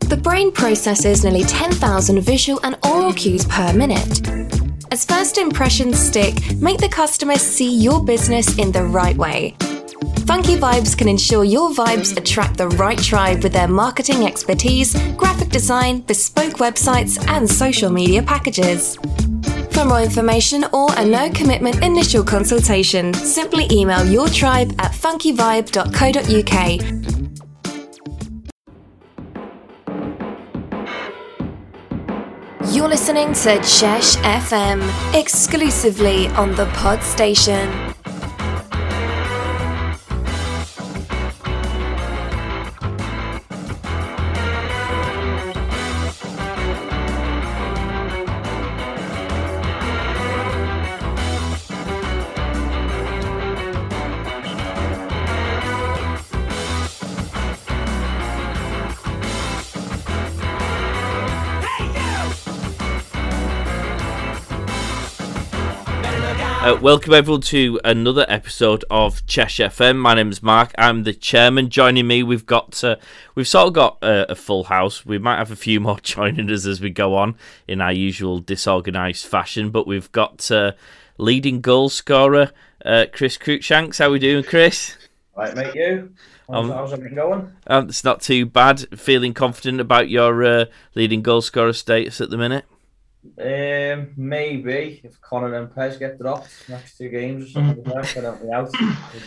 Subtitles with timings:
[0.00, 4.20] The brain processes nearly 10,000 visual and oral cues per minute.
[4.90, 9.56] As first impressions stick, make the customer see your business in the right way.
[10.26, 15.48] Funky Vibes can ensure your vibes attract the right tribe with their marketing expertise, graphic
[15.48, 18.96] design, bespoke websites, and social media packages.
[19.72, 27.23] For more information or a no commitment initial consultation, simply email your tribe at funkyvibe.co.uk
[32.84, 37.93] You're listening to Chesh FM exclusively on the Pod Station.
[66.64, 69.98] Uh, welcome everyone to another episode of Chesh FM.
[69.98, 70.72] My name is Mark.
[70.78, 71.68] I'm the chairman.
[71.68, 72.96] Joining me, we've got uh,
[73.34, 75.04] we've sort of got uh, a full house.
[75.04, 77.36] We might have a few more joining us as we go on
[77.68, 79.68] in our usual disorganised fashion.
[79.68, 80.72] But we've got uh,
[81.18, 82.50] leading goal scorer
[82.82, 83.98] uh, Chris Cruikshanks.
[83.98, 84.96] How are we doing, Chris?
[85.36, 85.74] Right, mate.
[85.74, 86.14] You?
[86.48, 87.52] How's, um, how's everything going?
[87.66, 88.98] Um, it's not too bad.
[88.98, 92.64] Feeling confident about your uh, leading goal scorer status at the minute.
[93.38, 98.22] Um, maybe if Connor and Pez get dropped next two games or something like that,
[98.22, 98.72] don't be out.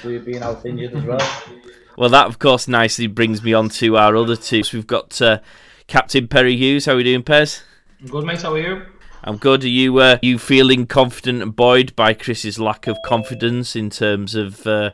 [0.06, 1.52] We've been out injured as well.
[1.98, 4.64] Well, that of course nicely brings me on to our other two.
[4.64, 5.40] So we've got uh,
[5.88, 6.86] Captain Perry Hughes.
[6.86, 7.64] How are we doing, Pez?
[8.00, 8.42] I'm good, mate.
[8.42, 8.86] How are you?
[9.24, 9.64] I'm good.
[9.64, 14.36] Are you uh, you feeling confident and buoyed by Chris's lack of confidence in terms
[14.36, 14.92] of uh,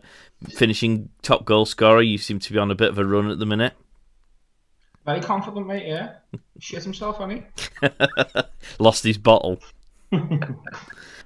[0.50, 2.02] finishing top goal scorer?
[2.02, 3.74] You seem to be on a bit of a run at the minute.
[5.06, 5.86] Very confident, mate.
[5.86, 6.14] Yeah,
[6.60, 7.44] shit himself, honey.
[8.80, 9.60] Lost his bottle.
[10.12, 10.60] and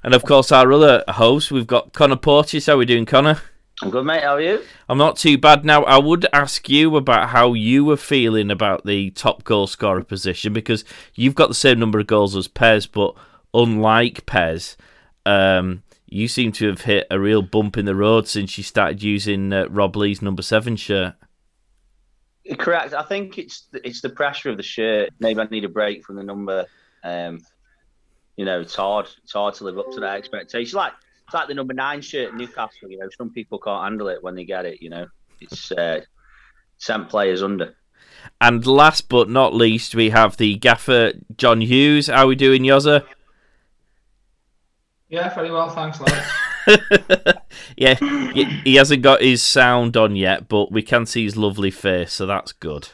[0.04, 2.66] of course, our other host, we've got Connor Porteous.
[2.66, 3.40] How are we doing, Connor?
[3.84, 4.24] I'm good, mate.
[4.24, 4.64] How are you?
[4.90, 5.64] I'm not too bad.
[5.64, 10.04] Now, I would ask you about how you were feeling about the top goal scorer
[10.04, 13.14] position because you've got the same number of goals as Pez, but
[13.54, 14.76] unlike Pez,
[15.28, 19.04] um, you seem to have hit a real bump in the road since you started
[19.04, 21.14] using uh, Rob Lee's number seven shirt.
[22.56, 22.94] Correct.
[22.94, 25.10] I think it's it's the pressure of the shirt.
[25.20, 26.66] Maybe I need a break from the number.
[27.04, 27.40] Um,
[28.36, 29.08] you know, it's hard.
[29.24, 30.78] It's hard to live up to that expectation.
[30.78, 30.94] Like
[31.26, 32.90] it's like the number nine shirt Newcastle.
[32.90, 34.82] You know, some people can't handle it when they get it.
[34.82, 35.08] You know,
[35.42, 36.02] it's uh,
[36.78, 37.76] sent players under.
[38.40, 42.08] And last but not least, we have the gaffer John Hughes.
[42.08, 43.06] How are we doing, Yoza?
[45.10, 46.28] Yeah, very well, thanks, lads.
[47.78, 47.96] yeah,
[48.64, 52.26] he hasn't got his sound on yet, but we can see his lovely face, so
[52.26, 52.90] that's good.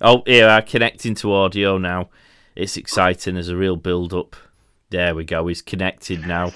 [0.00, 2.10] Oh, here, I'm connecting to audio now.
[2.56, 3.34] It's exciting.
[3.34, 4.36] There's a real build up.
[4.90, 5.46] There we go.
[5.46, 6.52] He's connected now.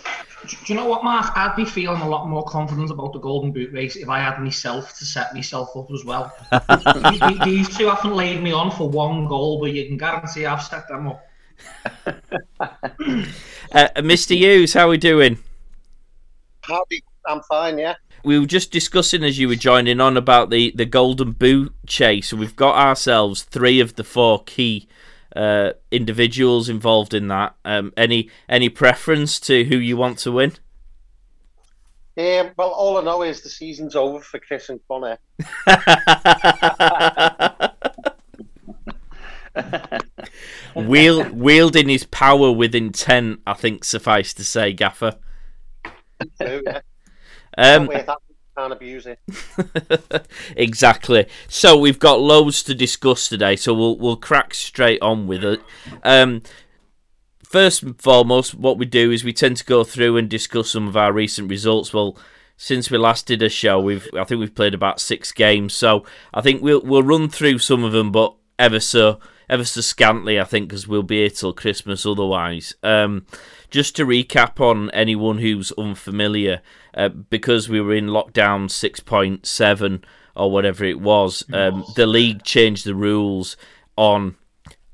[0.47, 1.37] Do you know what, Mark?
[1.37, 4.39] I'd be feeling a lot more confident about the Golden Boot race if I had
[4.39, 6.33] myself to set myself up as well.
[7.45, 10.87] These two haven't laid me on for one goal, but you can guarantee I've set
[10.89, 11.27] them up.
[12.61, 14.37] uh, Mr.
[14.37, 15.39] Hughes, how are we doing?
[17.27, 17.97] I'm fine, yeah.
[18.25, 22.33] We were just discussing as you were joining on about the, the Golden Boot chase.
[22.33, 24.89] We've got ourselves three of the four key
[25.35, 27.55] uh, individuals involved in that.
[27.65, 30.55] Um, any any preference to who you want to win?
[32.17, 35.19] Yeah, well, all I know is the season's over for Chris and Connor.
[40.75, 45.17] Wield, wielding his power with intent, I think suffice to say, Gaffer.
[47.59, 47.89] Um,
[48.57, 49.19] can't abuse it.
[50.57, 51.27] exactly.
[51.49, 55.63] So we've got loads to discuss today, so we'll we'll crack straight on with it.
[56.03, 56.43] Um,
[57.45, 60.89] first and foremost, what we do is we tend to go through and discuss some
[60.89, 61.93] of our recent results.
[61.93, 62.19] Well,
[62.57, 66.05] since we last did a show, we've I think we've played about six games, so
[66.33, 70.41] I think we'll we'll run through some of them, but ever so ever so scantly,
[70.41, 72.75] I think, because we'll be here till Christmas otherwise.
[72.83, 73.27] Um,
[73.71, 76.61] just to recap on anyone who's unfamiliar,
[76.95, 80.03] uh, because we were in lockdown 6.7
[80.35, 83.57] or whatever it was, um, the league changed the rules
[83.97, 84.37] on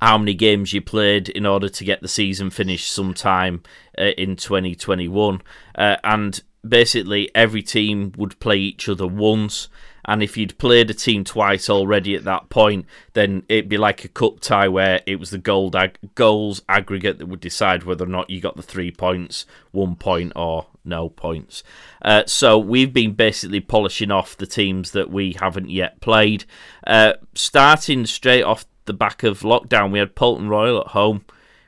[0.00, 3.62] how many games you played in order to get the season finished sometime
[3.98, 5.40] uh, in 2021.
[5.76, 9.68] Uh, and basically, every team would play each other once.
[10.04, 14.04] And if you'd played a team twice already at that point, then it'd be like
[14.04, 18.04] a cup tie where it was the gold ag- goals aggregate that would decide whether
[18.04, 21.62] or not you got the three points, one point, or no points.
[22.00, 26.44] Uh, so we've been basically polishing off the teams that we haven't yet played.
[26.84, 31.24] Uh, starting straight off the back of lockdown, we had Bolton Royal at home,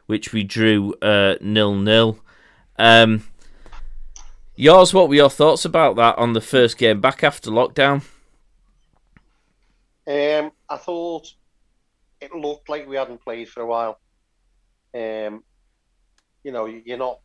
[0.06, 2.18] which we drew uh, nil nil.
[2.76, 3.28] Um,
[4.56, 8.02] yours, what were your thoughts about that on the first game back after lockdown?
[10.06, 11.28] Um, I thought
[12.20, 13.98] it looked like we hadn't played for a while.
[14.94, 15.42] Um,
[16.42, 17.20] you know, you're not,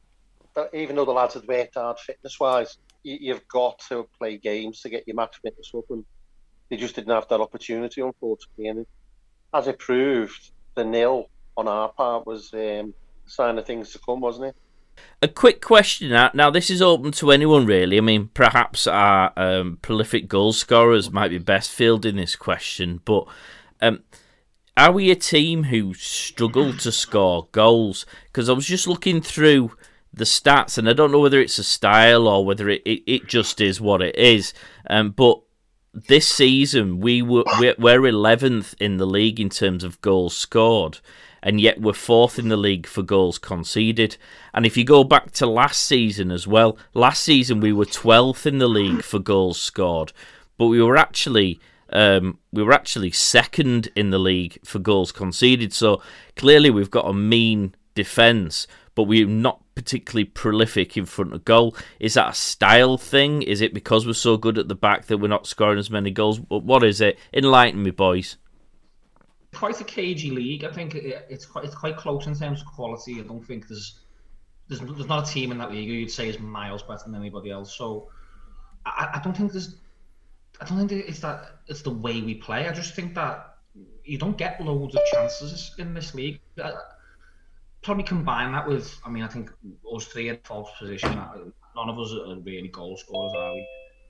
[0.73, 4.81] even though the lads had worked hard fitness wise, you, have got to play games
[4.81, 6.05] to get your match fitness up, and
[6.69, 8.67] they just didn't have that opportunity, unfortunately.
[8.67, 8.85] And
[9.53, 12.93] as it proved, the nil on our part was um,
[13.25, 14.55] a sign of things to come, wasn't it?
[15.21, 16.31] A quick question now.
[16.33, 17.97] Now, this is open to anyone, really.
[17.97, 23.27] I mean, perhaps our um, prolific goal scorers might be best fielding this question, but
[23.81, 24.03] um,
[24.77, 28.05] are we a team who struggle to score goals?
[28.27, 29.71] Because I was just looking through
[30.13, 33.27] the stats, and I don't know whether it's a style or whether it, it, it
[33.27, 34.53] just is what it is.
[34.89, 35.41] Um, but
[35.93, 37.43] this season, we were
[37.77, 40.99] we're eleventh in the league in terms of goals scored
[41.41, 44.17] and yet we're fourth in the league for goals conceded.
[44.53, 48.45] And if you go back to last season as well, last season we were 12th
[48.45, 50.13] in the league for goals scored,
[50.57, 51.59] but we were actually
[51.91, 55.73] um, we were actually second in the league for goals conceded.
[55.73, 56.01] So
[56.35, 61.75] clearly we've got a mean defence, but we're not particularly prolific in front of goal.
[61.99, 63.41] Is that a style thing?
[63.41, 66.11] Is it because we're so good at the back that we're not scoring as many
[66.11, 66.39] goals?
[66.49, 67.17] What is it?
[67.33, 68.37] Enlighten me, boys
[69.53, 70.63] quite a cagey league.
[70.63, 73.19] I think it's quite it's quite close in terms of quality.
[73.19, 73.99] I don't think there's
[74.67, 77.15] there's, there's not a team in that league who you'd say is miles better than
[77.15, 77.75] anybody else.
[77.75, 78.09] So
[78.85, 79.75] I, I don't think there's
[80.61, 82.67] I don't think it's that it's the way we play.
[82.67, 83.57] I just think that
[84.03, 86.39] you don't get loads of chances in this league.
[86.63, 86.73] I,
[87.81, 89.51] probably combine that with I mean I think
[89.93, 91.15] us three in false position.
[91.75, 93.67] None of us are really goal scorers, are we?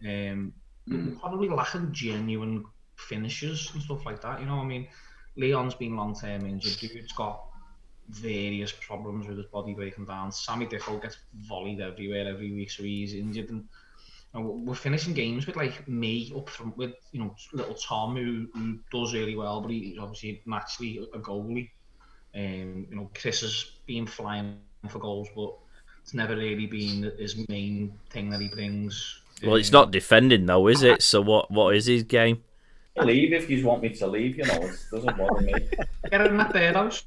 [0.10, 0.54] Um,
[0.88, 1.20] mm.
[1.20, 2.66] Probably lacking genuine
[2.96, 4.40] finishes and stuff like that.
[4.40, 4.88] You know, what I mean,
[5.40, 6.78] Leon's been long term injured.
[6.80, 7.46] Dude's got
[8.10, 10.32] various problems with his body breaking down.
[10.32, 13.50] Sammy Dickle gets volleyed everywhere every week, so he's injured.
[13.50, 13.64] And
[14.34, 18.16] you know, we're finishing games with like me up front with you know little Tom
[18.16, 21.70] who, who does really well, but he's obviously naturally a goalie.
[22.36, 24.58] Um, you know, Chris has been flying
[24.90, 25.56] for goals, but
[26.02, 29.22] it's never really been his main thing that he brings.
[29.42, 31.02] Well, it's not defending though, is it?
[31.02, 31.50] So what?
[31.50, 32.44] What is his game?
[33.06, 35.54] Leave if you want me to leave, you know, it doesn't bother me.
[36.10, 37.04] Get in that bed house.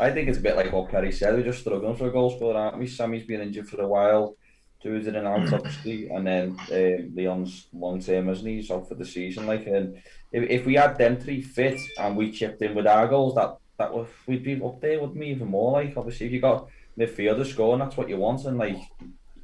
[0.00, 1.34] I think it's a bit like what Perry said.
[1.34, 2.86] We're just struggling for a goal scorer, aren't we?
[2.86, 4.36] Sammy's been injured for a while.
[4.84, 6.08] In and out, obviously.
[6.08, 8.56] And then uh, Leon's long term, isn't he?
[8.56, 9.46] He's out for the season.
[9.46, 10.02] Like, and
[10.32, 13.58] if, if we had them three fit and we chipped in with our goals, that
[13.78, 15.70] that would we'd be up there, with me Even more.
[15.70, 16.66] Like, obviously, if you got
[16.98, 18.44] midfielder scoring, that's what you want.
[18.44, 18.78] And like,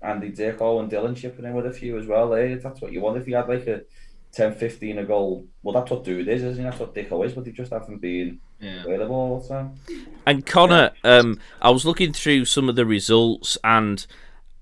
[0.03, 2.35] Andy Dicko and Dylan chipping in with a few as well.
[2.35, 2.56] Eh?
[2.62, 3.19] That's what you want.
[3.19, 3.83] If you had like a
[4.33, 6.69] 10, 15 a goal, well, that's what Dude is, isn't it?
[6.69, 8.85] That's what Dicko is, but they just haven't been yeah.
[8.85, 9.75] available all the time.
[10.27, 14.06] And Connor, um, I was looking through some of the results and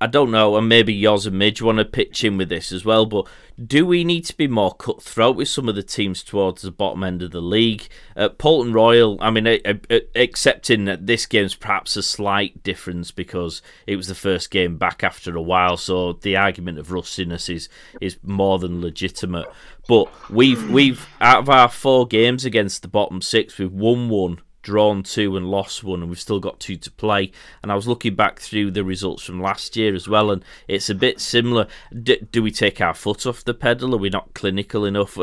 [0.00, 2.84] I don't know, and maybe Yoz and Midge want to pitch in with this as
[2.84, 3.26] well, but
[3.64, 7.02] do we need to be more cutthroat with some of the teams towards the bottom
[7.02, 7.88] end of the league?
[8.14, 12.62] Uh, Bolton Royal, I mean, uh, uh, uh, accepting that this game's perhaps a slight
[12.62, 16.92] difference because it was the first game back after a while, so the argument of
[16.92, 17.68] rustiness is
[18.00, 19.46] is more than legitimate.
[19.88, 24.40] But we've we've out of our four games against the bottom six, we've won one
[24.66, 27.30] drawn two and lost one, and we've still got two to play.
[27.62, 30.90] And I was looking back through the results from last year as well, and it's
[30.90, 31.68] a bit similar.
[32.02, 33.94] D- do we take our foot off the pedal?
[33.94, 35.16] Are we not clinical enough?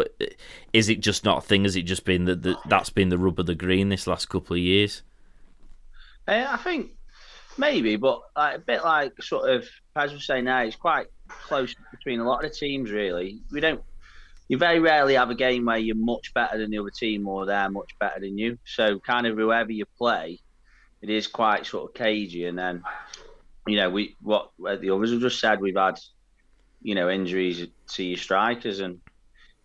[0.71, 1.65] Is it just not a thing?
[1.65, 4.55] Has it just been that that's been the rub of the green this last couple
[4.55, 5.01] of years?
[6.25, 6.91] Uh, I think
[7.57, 11.75] maybe, but like, a bit like sort of as we say now, it's quite close
[11.91, 12.91] between a lot of the teams.
[12.91, 13.83] Really, we don't
[14.47, 17.45] you very rarely have a game where you're much better than the other team or
[17.45, 18.57] they're much better than you.
[18.65, 20.39] So kind of whoever you play,
[21.01, 22.45] it is quite sort of cagey.
[22.45, 22.83] And then,
[23.67, 25.99] you know, we what the others have just said, we've had,
[26.81, 28.99] you know, injuries to your strikers, and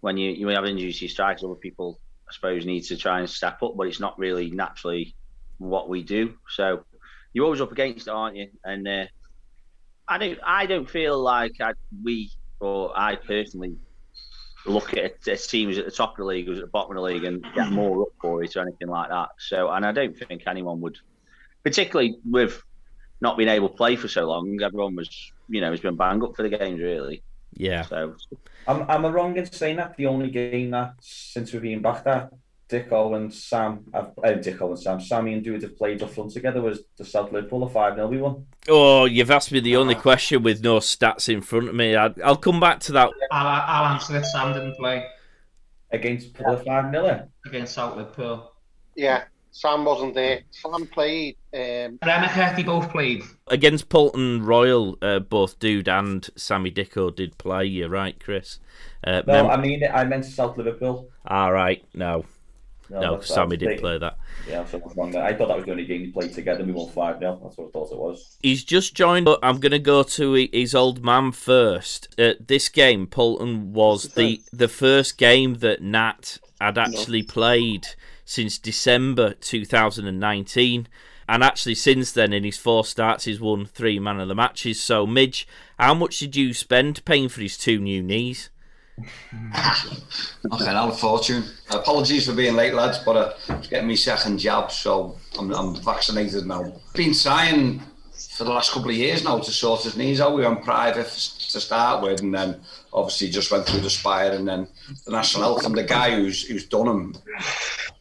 [0.01, 3.21] when you you have injuries to your strikers, other people I suppose need to try
[3.21, 5.15] and step up, but it's not really naturally
[5.59, 6.35] what we do.
[6.49, 6.85] So
[7.33, 8.49] you're always up against it, aren't you?
[8.65, 9.05] And uh,
[10.07, 11.73] I don't I don't feel like I,
[12.05, 12.31] we
[12.61, 13.77] or I personally
[14.69, 16.97] look at, at teams at the top of the league, who's at the bottom of
[16.97, 19.31] the league, and get more up for it or anything like that.
[19.39, 20.99] So, and I don't think anyone would,
[21.65, 22.63] particularly with
[23.21, 24.61] not being able to play for so long.
[24.63, 27.23] Everyone was, you know, has been banged up for the games, really.
[27.55, 27.83] Yeah.
[27.83, 28.15] So
[28.67, 32.05] Am, am I wrong in saying that the only game that since we've been back
[32.05, 32.33] that
[32.69, 36.61] Dicko and Sam, uh, Dicko and Sam, Sammy and Dude have played up front together
[36.61, 38.45] was the South Liverpool, the 5 0 we won.
[38.69, 41.97] Oh, you've asked me the only question with no stats in front of me.
[41.97, 43.11] I, I'll come back to that.
[43.31, 44.25] I'll, I'll answer it.
[44.27, 45.07] Sam didn't play
[45.91, 47.29] Against the 5 0.
[47.47, 48.53] against South Liverpool.
[48.95, 49.23] Yeah,
[49.53, 50.43] Sam wasn't there.
[50.51, 51.37] Sam played.
[51.55, 53.23] Um, Remyca, they both played.
[53.47, 57.65] Against Polton Royal, uh, both Dude and Sammy Dicko did play.
[57.65, 58.59] You're right, Chris.
[59.03, 61.09] Uh, No, mem- I mean, I meant South Liverpool.
[61.27, 62.27] All right, no,
[62.91, 63.81] no, that's- Sammy didn't big.
[63.81, 64.19] play that.
[64.49, 65.23] Yeah, so I wrong there.
[65.23, 67.41] I thought that was the only game we played together we won 5 0.
[67.43, 68.37] That's what I thought it was.
[68.43, 69.27] He's just joined.
[69.27, 72.09] but I'm going to go to his old man first.
[72.19, 77.89] Uh, this game, Polton was the the first game that Nat had actually played
[78.25, 80.89] since December 2019.
[81.31, 84.81] And actually, since then, in his four starts, he's won three man of the matches.
[84.81, 85.47] So, Midge,
[85.79, 88.49] how much did you spend paying for his two new knees?
[90.53, 91.45] Okay, now a fortune.
[91.71, 95.53] Apologies for being late, lads, but uh, I was getting me second jab, so I'm,
[95.53, 96.73] I'm vaccinated now.
[96.95, 97.81] Been trying
[98.37, 100.35] for the last couple of years now to sort his knees out.
[100.35, 102.61] We went private to start with, and then
[102.93, 104.69] obviously just went through the Spire and then
[105.05, 105.67] the National Health.
[105.67, 107.15] And the guy who's who's done him,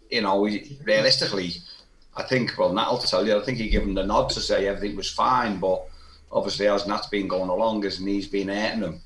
[0.09, 0.47] you know,
[0.83, 1.51] realistically,
[2.15, 4.39] I think, well, Nat will tell you, I think he gave him the nod to
[4.39, 5.85] say everything was fine, but
[6.31, 9.01] obviously as Nat's been going along, his knees been hurting him.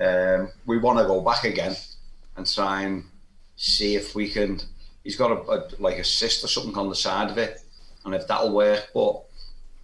[0.00, 1.76] Um, we want to go back again
[2.36, 3.04] and try and
[3.56, 4.60] see if we can.
[5.04, 7.60] He's got a, a like a cyst or something on the side of it,
[8.04, 8.88] and if that'll work.
[8.94, 9.22] But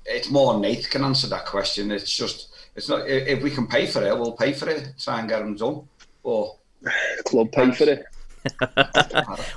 [0.06, 1.90] it's more Nate can answer that question.
[1.90, 4.94] It's just it's not if if we can pay for it, we'll pay for it.
[4.98, 5.82] Try and get him done.
[6.24, 6.56] But
[7.26, 8.04] Club pay for it.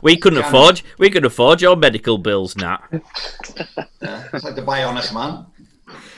[0.01, 0.81] We couldn't Can- afford.
[0.97, 2.79] We could afford your medical bills, Nat.
[4.01, 5.45] yeah, it's like the bionic man.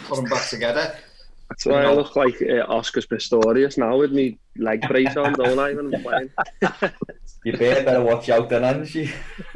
[0.07, 0.95] Put them back together.
[1.51, 1.96] That's why I No.
[1.96, 6.01] look like uh, Oscar Pistorius now with me leg brace on, don't I, when I'm
[6.01, 6.29] playing?
[7.43, 9.12] You better, better watch out then, hasn't she?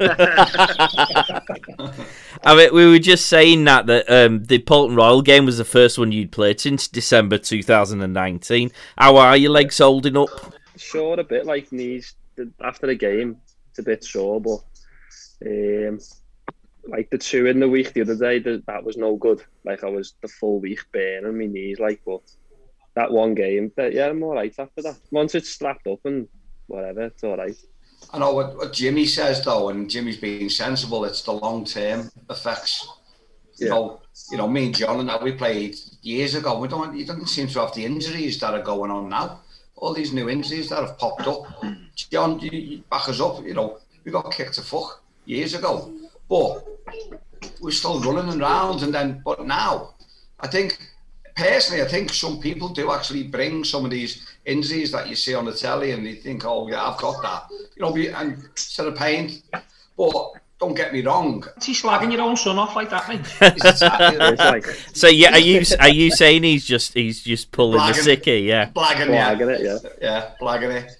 [2.44, 5.64] I mean, we were just saying that that um, the Polton Royal game was the
[5.64, 8.72] first one you'd played since December 2019.
[8.98, 10.28] How are your legs holding up?
[10.76, 12.14] Sure, a bit like knees
[12.60, 13.36] after the game.
[13.70, 14.58] It's a bit sore, but
[15.46, 16.00] um,
[16.88, 19.42] like the two in the week the other day, the, that was no good.
[19.64, 22.20] Like I was the full week burning my knees, like, but
[22.94, 24.96] that one game, but yeah, I'm all right after that.
[25.10, 26.28] Once it's strapped up and
[26.66, 27.56] whatever, it's all right.
[28.12, 31.04] I know what, what Jimmy says though, and Jimmy's being sensible.
[31.04, 32.86] It's the long term effects.
[33.58, 33.72] You Yeah.
[33.72, 34.00] know,
[34.30, 36.58] you know, me and John and that we played years ago.
[36.58, 36.96] We don't.
[36.96, 39.40] You don't seem to have the injuries that are going on now.
[39.76, 41.42] All these new injuries that have popped up.
[42.10, 43.44] John, you, you back us up.
[43.44, 45.90] You know, we got kicked to fuck years ago,
[46.28, 46.64] but
[47.60, 48.82] we're still running around.
[48.82, 49.94] And then, but now,
[50.40, 50.78] I think
[51.36, 55.34] personally, I think some people do actually bring some of these injuries that you see
[55.34, 57.44] on the telly, and they think, "Oh, yeah, I've got that,"
[57.76, 59.42] you know, be- and instead of pain.
[59.96, 61.44] But don't get me wrong.
[61.58, 63.20] Is he slagging your own son off like that, mate?
[63.40, 64.64] It's, It's like
[64.94, 68.16] So yeah, are you are you saying he's just he's just pulling the Blagging.
[68.16, 68.44] sickie?
[68.44, 68.70] Yeah.
[68.70, 69.78] blagging, yeah, it, yeah.
[70.00, 70.96] yeah, blagging it.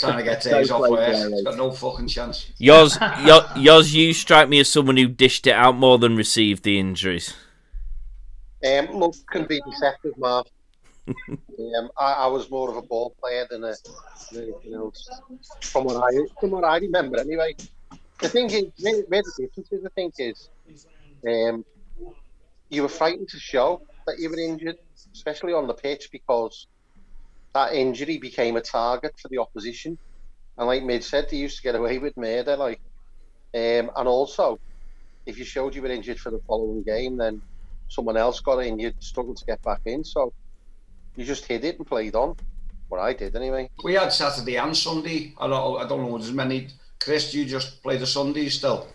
[0.00, 1.14] Trying to get Sounds days off like work.
[1.14, 2.50] He's got no fucking chance.
[2.58, 6.64] Yours, your, yours, you strike me as someone who dished it out more than received
[6.64, 7.34] the injuries.
[8.64, 10.46] Um, look, can be deceptive, Marv.
[11.08, 13.74] um, I, I was more of a ball player than, a,
[14.32, 15.08] than anything else,
[15.62, 17.18] from what I from what I remember.
[17.18, 17.56] Anyway,
[18.20, 20.48] the thing is, where, where the difference is, I think, is
[21.26, 21.64] um,
[22.68, 24.76] you were frightened to show that you were injured,
[25.12, 26.66] especially on the pitch, because
[27.54, 29.98] that injury became a target for the opposition.
[30.56, 32.56] And like Mid said, they used to get away with murder.
[32.56, 32.80] Like,
[33.54, 34.58] um, and also,
[35.26, 37.40] if you showed you were injured for the following game, then
[37.88, 40.04] someone else got in, you'd struggle to get back in.
[40.04, 40.32] So
[41.16, 42.36] you just hid it and played on.
[42.88, 43.70] What I did anyway.
[43.84, 45.32] We had Saturday and Sunday.
[45.38, 46.68] I don't, I don't know as many.
[46.98, 48.88] Chris, you just play the Sundays still.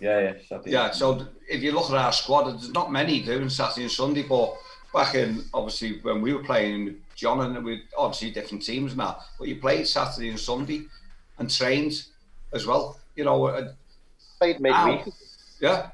[0.00, 0.32] Yeah, yeah.
[0.48, 0.70] Saturday.
[0.70, 4.22] Yeah, so if you look at our squad, there's not many doing Saturday and Sunday,
[4.22, 4.56] but
[4.92, 9.18] back in obviously when we were playing with John and we obviously different teams now,
[9.38, 10.82] but you played Saturday and Sunday
[11.38, 11.92] and trained
[12.52, 12.98] as well.
[13.14, 13.72] You know, uh,
[14.40, 15.14] Played midweek.
[15.60, 15.90] Yeah.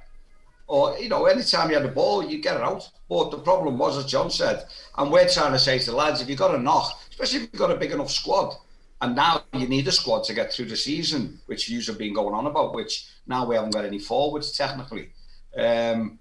[0.67, 2.89] Or you know, anytime you had the ball, you get it out.
[3.11, 4.65] But the problem was, as John said,
[4.97, 7.43] and we're trying to say to the lads, if you've got a knock, especially if
[7.53, 8.55] you've got a big enough squad,
[9.03, 12.35] and now you need a squad to get through the season, which you've been going
[12.35, 15.11] on about, which now we haven't got any forwards technically.
[15.57, 16.19] Um,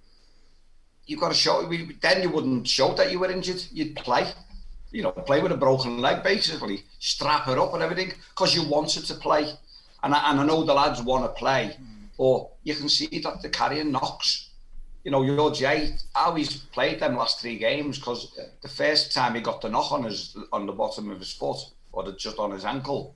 [1.06, 1.66] you've got to show.
[1.66, 3.64] we- Then you wouldn't show that you were injured.
[3.72, 4.26] You'd play.
[4.92, 6.84] You know, play with a broken leg, basically.
[7.00, 9.52] Strap it up and everything, because you wanted to play.
[10.04, 12.06] And I, and I know the lads want to play, hmm.
[12.18, 14.50] but you can see that they're carrying knocks.
[15.08, 18.44] you know, your Jay, how he's played them last three games because yeah.
[18.62, 21.60] the first time he got the knock on his on the bottom of his foot
[21.94, 23.16] or just on his ankle,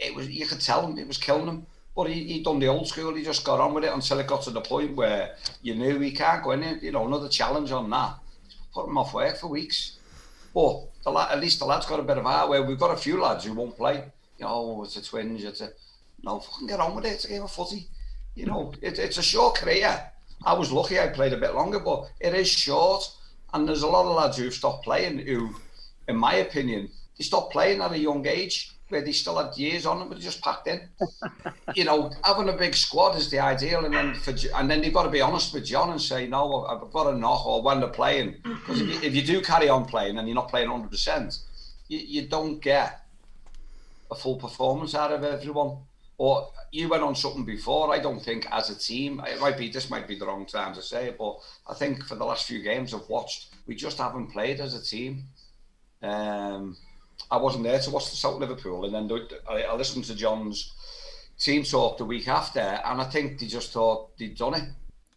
[0.00, 1.66] it was you could tell him it was killing him.
[1.94, 3.14] But he, he done the old school.
[3.14, 6.00] He just got on with it until it got to the point where you knew
[6.00, 6.80] he can't go in.
[6.82, 8.16] You know, another challenge on that.
[8.74, 9.98] Put him off work for weeks.
[10.54, 12.48] But the lad, at least the lad's got a bit of heart.
[12.48, 14.04] Where we've got a few lads who won't play.
[14.38, 15.42] You know, it's a twinge.
[15.42, 15.70] It's a
[16.22, 16.38] no.
[16.38, 17.12] Fucking get on with it.
[17.12, 17.88] It's a game of footy.
[18.34, 20.10] You know, it, it's a short career.
[20.44, 20.98] I was lucky.
[21.00, 23.04] I played a bit longer, but it is short.
[23.52, 25.18] And there's a lot of lads who've stopped playing.
[25.18, 25.54] Who,
[26.08, 29.86] in my opinion, they stopped playing at a young age where they still had years
[29.86, 30.88] on them, but just packed in.
[31.74, 34.94] you know, having a big squad is the ideal, and then for and then you've
[34.94, 37.80] got to be honest with John and say, no, I've got a knock, or when
[37.80, 40.90] they're playing, because if, if, you do carry on playing and you're not playing 100,
[40.90, 41.38] percent
[41.88, 43.02] you don't get
[44.10, 45.78] a full performance out of everyone.
[46.16, 47.92] Or you went on something before.
[47.92, 50.72] I don't think as a team, it might be this might be the wrong time
[50.74, 51.36] to say it, but
[51.68, 54.82] I think for the last few games I've watched, we just haven't played as a
[54.82, 55.24] team.
[56.02, 56.76] Um,
[57.30, 60.72] I wasn't there to watch the South Liverpool, and then I, I listened to John's
[61.38, 64.64] team talk the week after, and I think they just thought they'd done it.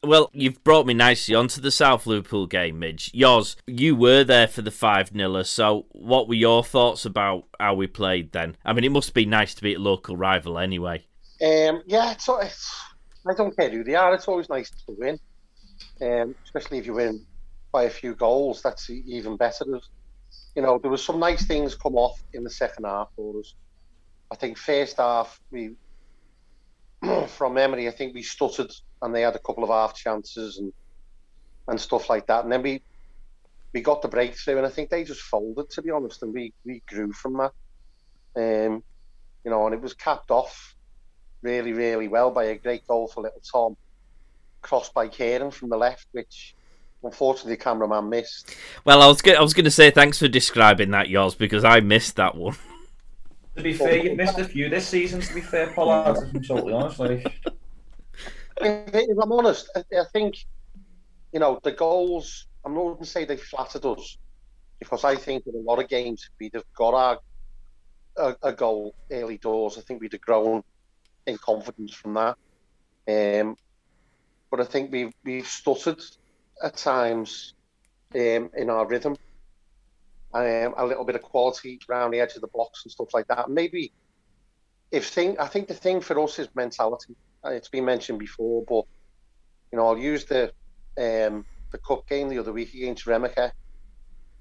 [0.03, 3.09] Well, you've brought me nicely onto the South Liverpool game, Midge.
[3.13, 7.73] Yours, you were there for the 5 0 so what were your thoughts about how
[7.73, 8.55] we played then?
[8.63, 11.05] I mean, it must be nice to beat a local rival anyway.
[11.41, 12.81] Um, yeah, it's, it's,
[13.27, 15.19] I don't care who they are, it's always nice to win,
[16.01, 17.25] um, especially if you win
[17.71, 19.65] by a few goals, that's even better
[20.57, 23.53] you know, there was some nice things come off in the second half for us.
[24.31, 25.75] I think first half we,
[27.27, 28.71] from memory, I think we stuttered
[29.03, 30.73] and they had a couple of half chances and
[31.67, 32.43] and stuff like that.
[32.43, 32.81] And then we
[33.71, 36.51] we got the breakthrough, and I think they just folded to be honest, and we
[36.65, 37.51] we grew from that.
[38.35, 38.83] Um,
[39.45, 40.75] you know, and it was capped off
[41.43, 43.77] really, really well by a great goal for little Tom,
[44.63, 46.55] crossed by Kieran from the left, which
[47.04, 48.56] unfortunately the cameraman missed.
[48.86, 51.80] Well, I was I was going to say thanks for describing that yours because I
[51.80, 52.56] missed that one.
[53.56, 55.20] To be fair, you missed a few this season.
[55.22, 57.00] To be fair, Paul, I'm totally honest.
[57.00, 57.34] Like,
[58.62, 60.46] if I'm honest, I, I think
[61.34, 62.48] you know the goals.
[62.66, 64.18] I'm not going to say they flattered us
[64.80, 67.20] because I think in a lot of games we'd have got our
[68.18, 69.77] a, a goal early doors.
[69.77, 70.63] I think we'd have grown
[71.25, 72.38] in confidence from that.
[73.08, 73.56] Um,
[74.51, 76.01] but I think we've we've stuttered
[76.63, 77.53] at times
[78.15, 79.15] um, in our rhythm.
[80.33, 83.27] Um, a little bit of quality around the edge of the box and stuff like
[83.27, 83.50] that.
[83.50, 83.93] Maybe
[84.91, 87.15] if thing, I think the thing for us is mentality.
[87.46, 88.83] Uh, it's been mentioned before, but
[89.72, 90.51] you know, I'll use the
[90.98, 93.51] um, the cup game the other week against Remyca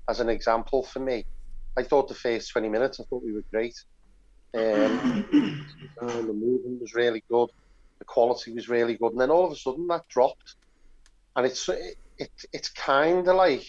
[0.09, 1.24] as an example for me.
[1.76, 3.76] I thought the first 20 minutes, I thought we were great.
[4.55, 5.26] Um,
[6.00, 7.50] the movement was really good,
[7.98, 10.55] the quality was really good, and then all of a sudden that dropped,
[11.35, 11.98] and it's it,
[12.52, 13.64] it's kind of like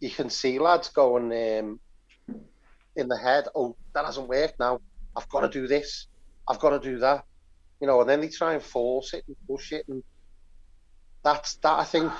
[0.00, 1.80] you can see lads going um,
[2.96, 4.80] in the head, oh, that hasn't worked now.
[5.16, 6.06] I've got to do this.
[6.48, 7.24] I've got to do that.
[7.80, 9.86] You know, and then they try and force it and push it.
[9.88, 10.02] And
[11.22, 12.12] that's, that I think,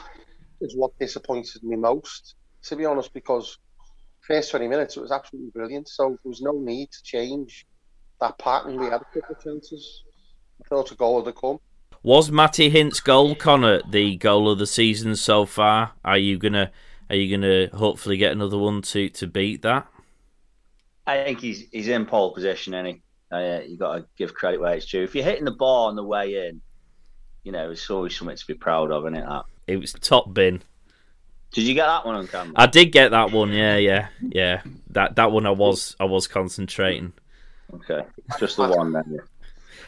[0.61, 3.59] is what disappointed me most, to be honest, because
[4.21, 5.89] first 20 minutes, it was absolutely brilliant.
[5.89, 7.67] So there was no need to change
[8.21, 8.79] that pattern.
[8.79, 10.03] We had a couple of chances.
[10.65, 11.59] I thought a goal would have come.
[12.03, 15.93] Was Matty Hint's goal, Connor, the goal of the season so far?
[16.05, 16.71] Are you gonna
[17.11, 19.87] are you gonna hopefully get another one to, to beat that?
[21.07, 24.61] I think he's he's in pole position, and he uh, you got to give credit
[24.61, 25.03] where it's due.
[25.03, 26.61] If you're hitting the ball on the way in,
[27.43, 29.27] you know it's always something to be proud of, isn't it?
[29.27, 30.63] That it was top bin.
[31.53, 32.53] Did you get that one on camera?
[32.57, 33.53] I did get that one.
[33.53, 34.63] Yeah, yeah, yeah.
[34.91, 37.13] That that one I was I was concentrating.
[37.75, 39.21] Okay, It's just the one then.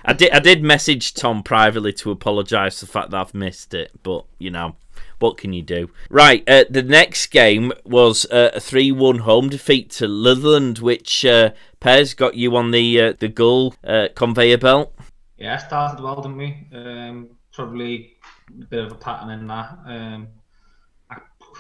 [0.05, 3.75] I did I did message Tom privately to apologise for the fact that I've missed
[3.75, 4.77] it, but you know
[5.19, 5.91] what can you do?
[6.11, 11.51] Right, uh, the next game was uh, a three-one home defeat to Litherland, which uh,
[11.81, 14.95] Pez got you on the uh, the goal uh, conveyor belt.
[15.37, 16.67] Yeah, started well, didn't we?
[16.73, 18.17] Um, probably
[18.49, 19.79] a bit of a pattern in that.
[19.87, 20.29] Um,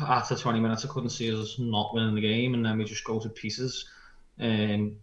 [0.00, 3.04] after 20 minutes, I couldn't see us not winning the game, and then we just
[3.04, 3.88] go to pieces.
[4.40, 4.96] Um,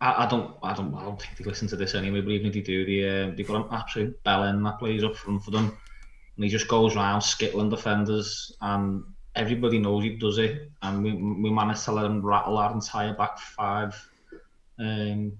[0.00, 2.20] I, I, don't, I don't, I don't think they listen to this anyway.
[2.20, 5.16] But even if they do, they uh, they got an absolute bellend that plays up
[5.16, 5.76] front for them,
[6.36, 10.70] and he just goes around skittling defenders, and everybody knows he does it.
[10.82, 13.94] And we we managed to let him rattle our entire back five,
[14.78, 15.32] um,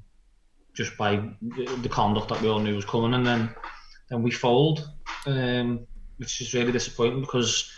[0.75, 3.55] just by the, the conduct that we all knew was coming, and then
[4.11, 4.90] then we fold,
[5.27, 5.87] um,
[6.18, 7.73] which is really disappointing because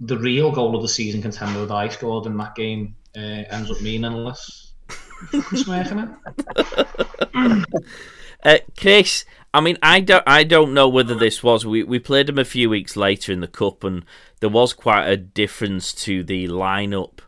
[0.00, 3.70] the real goal of the season contender that I scored in that game uh, ends
[3.70, 4.65] up meaningless
[8.44, 11.64] uh, Chris, I mean, I don't, I don't know whether this was.
[11.64, 14.04] We we played them a few weeks later in the cup, and
[14.40, 17.20] there was quite a difference to the lineup.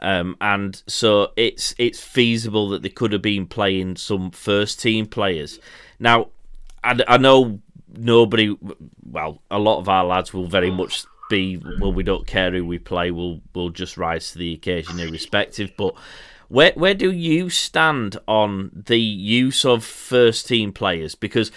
[0.00, 5.06] Um, and so it's it's feasible that they could have been playing some first team
[5.06, 5.58] players.
[5.98, 6.28] Now,
[6.84, 7.60] I, I know
[7.96, 8.56] nobody,
[9.04, 11.92] well, a lot of our lads will very much be well.
[11.92, 13.10] We don't care who we play.
[13.10, 15.72] We'll we'll just rise to the occasion, irrespective.
[15.76, 15.94] But
[16.48, 21.14] where where do you stand on the use of first team players?
[21.14, 21.50] Because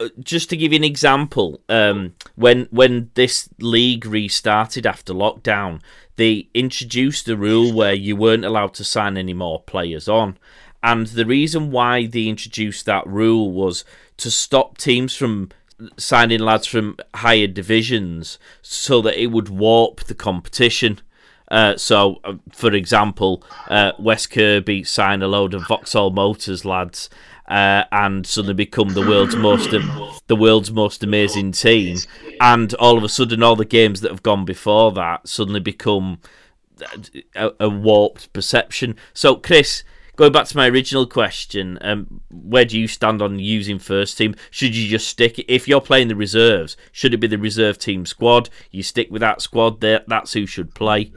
[0.00, 5.80] uh, just to give you an example, um, when when this league restarted after lockdown,
[6.16, 10.38] they introduced a rule where you weren't allowed to sign any more players on.
[10.82, 13.84] And the reason why they introduced that rule was
[14.18, 15.50] to stop teams from
[15.96, 21.00] signing lads from higher divisions so that it would warp the competition.
[21.50, 27.08] Uh, so, uh, for example, uh, West Kirby sign a load of Vauxhall Motors lads,
[27.48, 29.70] uh, and suddenly become the world's most
[30.26, 31.96] the world's most amazing team,
[32.40, 36.20] and all of a sudden, all the games that have gone before that suddenly become
[37.34, 38.96] a, a warped perception.
[39.14, 39.82] So, Chris,
[40.16, 44.34] going back to my original question, um, where do you stand on using first team?
[44.50, 46.76] Should you just stick if you're playing the reserves?
[46.92, 48.50] Should it be the reserve team squad?
[48.70, 49.80] You stick with that squad.
[49.80, 51.12] There, that's who should play.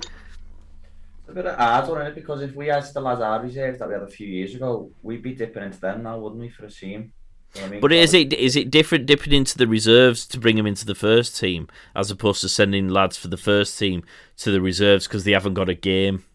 [1.31, 3.87] A bit of hard one, it Because if we had still as our reserves that
[3.87, 6.65] we had a few years ago, we'd be dipping into them now, wouldn't we, for
[6.65, 7.13] a team?
[7.55, 7.79] You know I mean?
[7.79, 10.95] But is it is it different dipping into the reserves to bring them into the
[10.95, 14.03] first team as opposed to sending lads for the first team
[14.37, 16.25] to the reserves because they haven't got a game?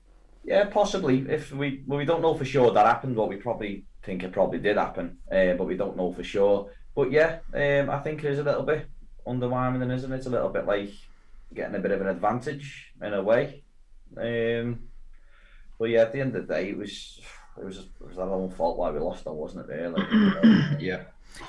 [0.45, 1.27] Yeah, possibly.
[1.29, 4.33] If we well, we don't know for sure that happened, but we probably think it
[4.33, 6.71] probably did happen, uh, but we don't know for sure.
[6.95, 8.89] But yeah, um, I think it is a little bit
[9.27, 10.17] underwhelming, isn't it?
[10.17, 10.91] It's a little bit like
[11.53, 13.63] getting a bit of an advantage in a way.
[14.17, 14.81] Um,
[15.79, 17.21] but yeah, at the end of the day, it was
[17.59, 19.73] it was it was our own fault why we lost, though, wasn't it?
[19.73, 20.77] Really?
[20.81, 21.03] yeah.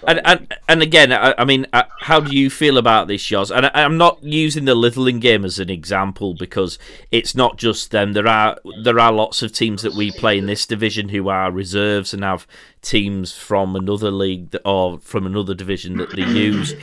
[0.08, 3.56] And, and and again, I, I mean, uh, how do you feel about this, Yoz?
[3.56, 6.78] And I, am not using the Litherland game as an example because
[7.12, 8.14] it's not just them.
[8.14, 11.52] There are there are lots of teams that we play in this division who are
[11.52, 12.46] reserves and have
[12.82, 16.76] teams from another league that, or from another division that they use.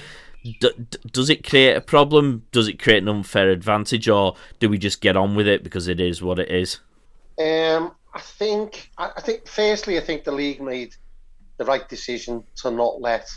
[0.45, 2.45] D- does it create a problem?
[2.53, 5.89] Does it create an unfair advantage, or do we just get on with it because
[5.89, 6.81] it is what it is?
[7.39, 8.91] Um, I think.
[8.99, 9.49] I think.
[9.49, 10.95] Firstly, I think the league made
[11.57, 13.29] the right decision to not let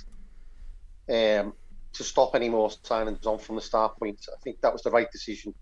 [1.10, 1.54] um,
[1.94, 4.20] to stop any more signings on from the start point.
[4.32, 5.54] I think that was the right decision,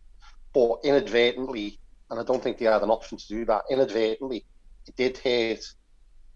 [0.54, 1.80] but inadvertently,
[2.10, 3.64] and I don't think they had an option to do that.
[3.70, 4.46] Inadvertently,
[4.88, 5.64] it did hurt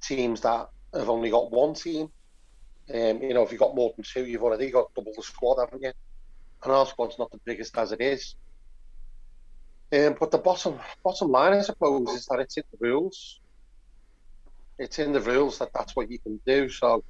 [0.01, 2.09] teams that have only got one team.
[2.93, 5.59] Um, you know, if you've got more than two, you've already got double the squad,
[5.59, 5.91] haven't you?
[6.63, 8.35] And our squad's not the biggest as it is.
[9.91, 13.39] Um, but the bottom bottom line, I suppose, is that it's in the rules
[14.79, 16.69] it's in the rules that that's what you can do.
[16.69, 17.03] So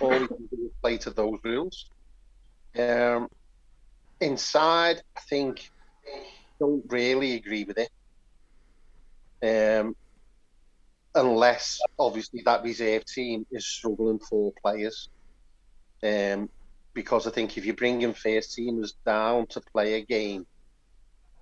[0.00, 1.86] all you can do is play to those rules.
[2.76, 3.28] Um,
[4.20, 5.70] inside, I think
[6.58, 7.90] don't really agree with it.
[9.42, 9.94] Um,
[11.16, 15.08] unless obviously that reserve team is struggling for players.
[16.02, 16.48] Um,
[16.94, 20.46] because I think if you bring in first teamers down to play a game,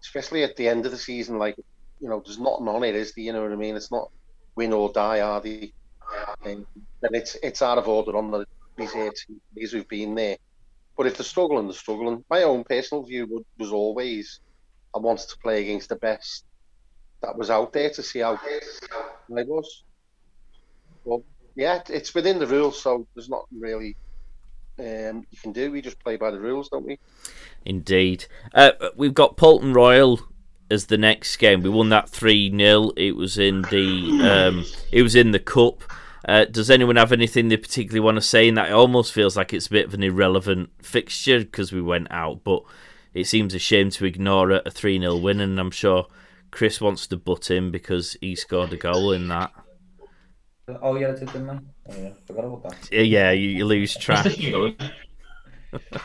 [0.01, 1.57] especially at the end of the season, like
[2.01, 3.25] you know, there's nothing on it, is there?
[3.25, 3.77] You know what I mean?
[3.77, 4.11] It's not
[4.57, 5.73] win or die, are they?
[6.45, 6.67] And
[7.01, 8.47] then it's it's out of order on the
[8.79, 8.91] eight
[9.55, 10.37] teams who've been there.
[10.97, 12.25] But if they're struggling, they're struggling.
[12.31, 14.41] My own personal view was always
[14.95, 16.45] I wanted to play against the best
[17.23, 18.39] that was out there to see how
[19.31, 19.83] I was.
[21.07, 21.21] But
[21.55, 23.97] yeah, it's within the rules, so there's not really
[24.79, 25.71] um, you can do.
[25.71, 26.99] We just play by the rules, don't we?
[27.65, 28.27] Indeed.
[28.53, 30.21] Uh, we've got Polton Royal
[30.71, 31.63] as the next game.
[31.63, 35.83] We won that three 0 It was in the um, it was in the cup.
[36.27, 38.71] Uh, does anyone have anything they particularly want to say in that?
[38.71, 42.43] It almost feels like it's a bit of an irrelevant fixture because we went out,
[42.45, 42.63] but
[43.13, 46.07] it seems a shame to ignore a 3 0 win, and I'm sure
[46.55, 49.51] Chris wants to butt in because he scored a goal in that.
[50.81, 51.59] Oh, yeah, I did, didn't I?
[51.89, 53.07] Oh, yeah, forgot about that.
[53.07, 54.41] Yeah, you, you lose track.
[54.41, 54.69] yeah,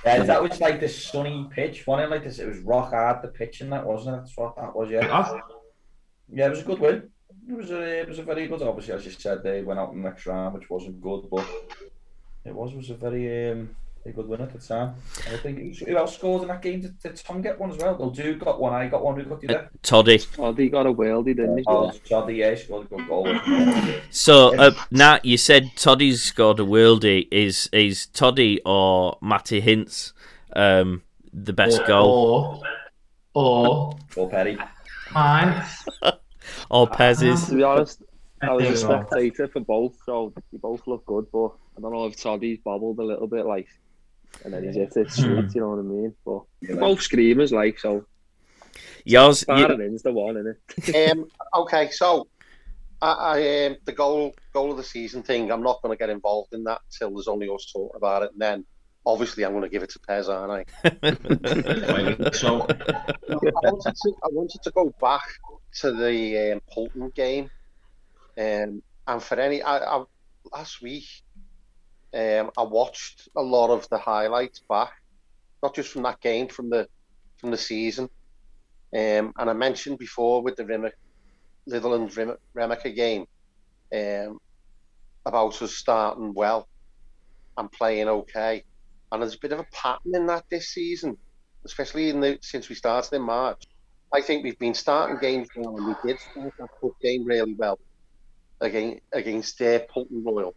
[0.03, 2.15] that was like this sunny pitch, wasn't it?
[2.15, 4.19] Like this, it was rock hard the pitch in that, wasn't it?
[4.21, 4.89] That's what that was.
[4.89, 5.39] Yeah,
[6.33, 7.12] yeah, it was a good win.
[7.47, 8.63] It was a, it was a very good.
[8.63, 11.47] Obviously, as you said, they went out in the next round, which wasn't good, but
[12.43, 13.75] it was was a very um,
[14.10, 14.95] a good win at the time.
[15.26, 16.82] And I think who else scored in that game?
[16.82, 17.95] Did, did Tom get one as well?
[17.95, 18.74] Well, Dude got one.
[18.74, 19.19] I got one.
[19.19, 19.65] Who got the other?
[19.65, 20.17] Uh, Toddy.
[20.19, 21.63] Toddy got a worldie, didn't he?
[21.67, 23.39] Oh, Toddy, yeah, he scored a good goal.
[24.10, 27.28] so, uh, Nat, you said Toddy's scored a worldie.
[27.32, 30.13] Is is Toddy or Matty Hints
[30.54, 32.63] um, the best or, goal?
[33.34, 34.58] Or, or, or Perry.
[35.13, 35.65] Mine.
[36.69, 37.48] or Pez's.
[37.48, 38.04] To be honest,
[38.41, 41.28] I was a spectator for both, so they both look good.
[41.32, 43.67] But I don't know if Toddy's bobbled a little bit, like,
[44.44, 45.54] and then he's hit it sweet.
[45.56, 46.15] You know what I mean?
[46.26, 48.06] But they're both screamers, like, so
[49.06, 51.12] Yours, you, Barron's the one, isn't it?
[51.12, 52.28] um, okay, so
[53.02, 55.52] I, I um, the goal goal of the season thing.
[55.52, 58.32] I'm not going to get involved in that till there's only us talking about it,
[58.34, 58.65] and then
[59.06, 62.32] obviously I'm going to give it to Pez, aren't I?
[62.34, 65.28] so I wanted to I wanted to go back
[65.80, 67.50] to the um, Polton game,
[68.38, 70.04] um, and for any I, I
[70.52, 71.08] last week
[72.13, 74.91] um, I watched a lot of the highlights back,
[75.62, 76.88] not just from that game, from the
[77.38, 78.10] from the season.
[78.93, 80.91] Um, and I mentioned before with the Rimmer,
[81.67, 83.26] Rim, Remyca game
[83.95, 84.39] um,
[85.26, 86.67] about us starting well
[87.58, 88.63] and playing okay.
[89.12, 91.17] And there's a bit of a pattern in that this season,
[91.65, 93.63] especially in the since we started in March.
[94.12, 97.78] I think we've been starting games well, and we did start that game really well
[98.62, 100.56] against against uh, Pulton Royal.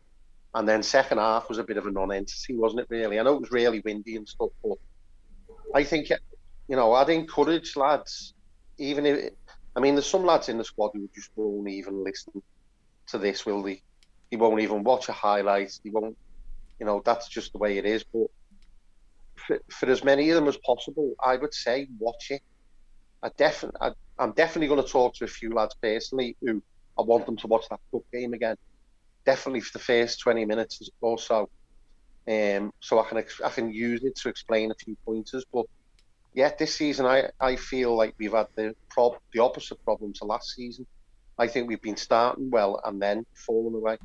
[0.55, 2.87] And then second half was a bit of a non-entity, wasn't it?
[2.91, 4.77] Really, I know it was really windy and stuff, but
[5.75, 8.35] I think you know I'd encourage lads,
[8.79, 9.31] even if
[9.75, 12.43] I mean there's some lads in the squad who just won't even listen
[13.09, 13.83] to this, will they?
[14.31, 15.73] He won't even watch a highlight.
[15.83, 16.17] He won't,
[16.79, 18.05] you know, that's just the way it is.
[18.12, 18.27] But
[19.47, 22.43] for, for as many of them as possible, I would say watch it.
[23.23, 26.62] I definitely, I'm definitely going to talk to a few lads personally who
[26.99, 28.57] I want them to watch that cup game again.
[29.25, 31.49] Definitely for the first 20 minutes or so.
[32.29, 35.45] Um, so I can I can use it to explain a few pointers.
[35.53, 35.67] But
[36.35, 40.25] yeah, this season I, I feel like we've had the prob- the opposite problem to
[40.25, 40.87] last season.
[41.39, 43.99] I think we've been starting well and then falling away.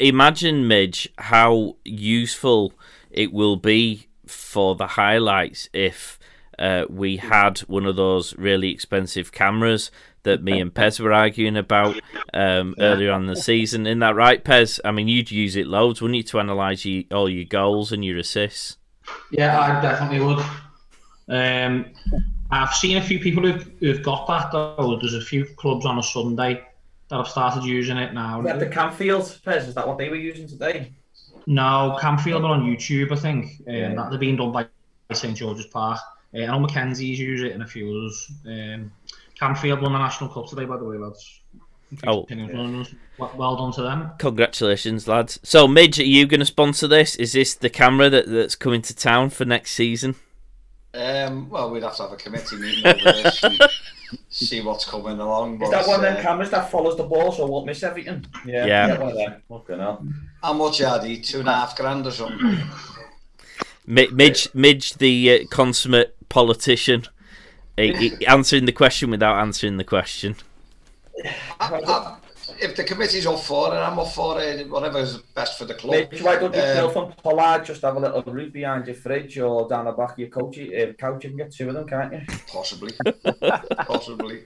[0.00, 2.72] Imagine, Midge, how useful
[3.10, 6.18] it will be for the highlights if
[6.58, 9.90] uh, we had one of those really expensive cameras
[10.24, 11.98] that me and Pez were arguing about
[12.34, 13.86] um, earlier on in the season.
[13.86, 14.80] Isn't that right, Pez?
[14.84, 18.04] I mean, you'd use it loads, wouldn't you, to analyse you, all your goals and
[18.04, 18.76] your assists?
[19.30, 20.44] Yeah, I definitely would.
[21.28, 21.86] Um,
[22.50, 24.98] I've seen a few people who've, who've got that though.
[25.00, 26.66] There's a few clubs on a Sunday
[27.08, 28.46] that have started using it now.
[28.46, 30.92] At the Campfield, Pez, is that what they were using today?
[31.46, 33.46] No, Campfield are on YouTube, I think.
[33.66, 33.94] Um, Yeah.
[33.94, 34.66] that they're being done by
[35.12, 36.00] St George's Park.
[36.34, 38.32] Uh, I know Mackenzie's use it and a few others.
[38.46, 38.92] Um,
[39.40, 41.40] Campfield won the national cup today, by the way, lads.
[42.06, 42.26] Oh.
[43.18, 44.10] Well, well done to them.
[44.18, 45.40] Congratulations, lads.
[45.42, 47.16] So, Midge, are you going to sponsor this?
[47.16, 50.16] Is this the camera that, that's coming to town for next season?
[50.94, 53.58] Um, well, we'd have to have a committee meeting over this and
[54.28, 55.62] see what's coming along.
[55.62, 57.82] Is that one of them uh, cameras that follows the ball so it won't miss
[57.82, 58.26] everything?
[58.44, 58.66] Yeah.
[58.66, 58.98] Yeah.
[58.98, 59.42] one of them.
[59.48, 60.06] Fucking hell.
[60.42, 61.16] How much are they?
[61.16, 62.58] Two and a half grand or something?
[63.88, 67.04] Mi- Midge, Midge the uh, consummate politician,
[67.76, 70.36] he- he- answering the question without answering the question.
[71.58, 72.16] I, I,
[72.60, 74.68] if the committee's all for it, I'm all for it.
[74.68, 76.10] Whatever's best for the club.
[76.12, 78.94] Mitch, why don't you Um, Phil from Pollard just have a little route behind your
[78.94, 81.74] fridge or down the back of your couch, uh, couch you can get two of
[81.74, 82.20] them, can't you?
[82.46, 82.92] Possibly.
[83.86, 84.44] Possibly.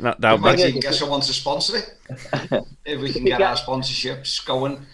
[0.00, 1.94] That, We that might even get someone to sponsor it.
[2.84, 4.84] if we can get our sponsorships going.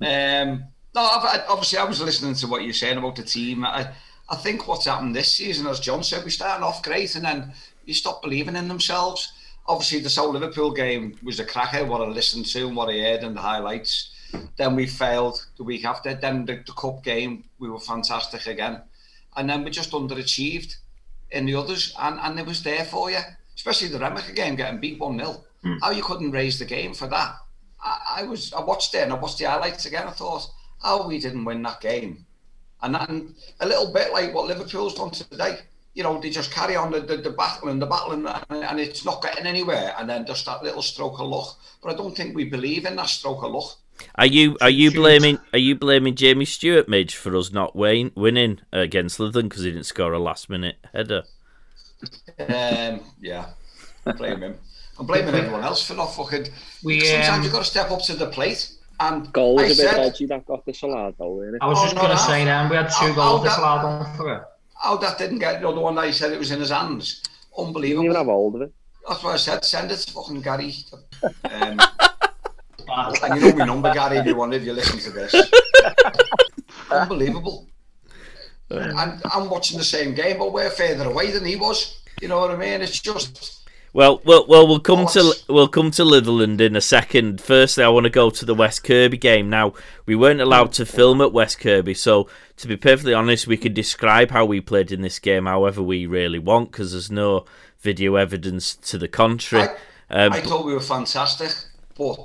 [0.00, 0.64] Um,
[0.94, 3.64] no, I, obviously, I was listening to what you're saying about the team.
[3.64, 3.90] I,
[4.28, 7.52] I think what's happened this season, as John said, we started off great and then
[7.84, 9.32] you stop believing in themselves.
[9.66, 12.98] Obviously, the South Liverpool game was a cracker, what I listened to and what I
[12.98, 14.10] heard in the highlights.
[14.56, 16.14] Then we failed the week after.
[16.14, 18.82] Then the, the cup game, we were fantastic again.
[19.36, 20.76] And then we just underachieved
[21.30, 23.18] in the others, and, and it was there for you,
[23.56, 25.44] especially the Remyca game getting beat 1 0.
[25.62, 25.78] Hmm.
[25.82, 27.34] How you couldn't raise the game for that?
[27.82, 30.06] I, I was I watched it and I watched the highlights again.
[30.06, 30.46] I thought,
[30.84, 32.24] how we didn't win that game,
[32.82, 35.58] and then a little bit like what Liverpool's done today.
[35.94, 38.80] You know, they just carry on the, the, the battle and the battle, and, and
[38.80, 39.94] it's not getting anywhere.
[39.96, 41.56] And then just that little stroke of luck.
[41.82, 43.76] But I don't think we believe in that stroke of luck.
[44.16, 48.10] Are you are you blaming are you blaming Jamie Stewart, Midge, for us not win,
[48.16, 51.22] winning against Litherland because he didn't score a last minute header?
[52.38, 53.46] Um, yeah,
[54.16, 54.58] blame him.
[54.98, 56.48] I'm blaming everyone else for not fucking.
[56.82, 58.70] We, Sometimes um, you've got to step up to the plate.
[59.00, 61.66] And Goal I was a bit said, dodgy that got the salad though, wasn't I
[61.66, 61.68] it?
[61.68, 63.84] was Oh, just no, going to say then, we had two Oh, goals oh, allowed
[63.84, 64.42] on for it.
[64.80, 67.20] how that didn't get, the one that he said it was in his hands.
[67.56, 68.04] Didn't Unbelievable.
[68.04, 68.72] even have hold of it.
[69.08, 69.64] That's what I said.
[69.64, 70.74] Send it to fucking Gary.
[71.22, 71.78] Um,
[73.22, 75.34] and you know my number, Gary, if you want, if you listen to this.
[76.90, 77.66] Unbelievable.
[78.70, 82.00] And I'm watching the same game, but we're further away than he was.
[82.20, 82.80] You know what I mean?
[82.80, 83.63] It's just
[83.94, 85.48] Well, well, well, we'll come to Bollocks.
[85.48, 87.40] we'll come to Litherland in a second.
[87.40, 89.48] Firstly, I want to go to the West Kirby game.
[89.48, 89.72] Now,
[90.04, 93.72] we weren't allowed to film at West Kirby, so to be perfectly honest, we could
[93.72, 97.44] describe how we played in this game however we really want because there's no
[97.78, 99.68] video evidence to the contrary.
[100.10, 101.52] I, Um, I thought we were fantastic,
[101.96, 102.18] but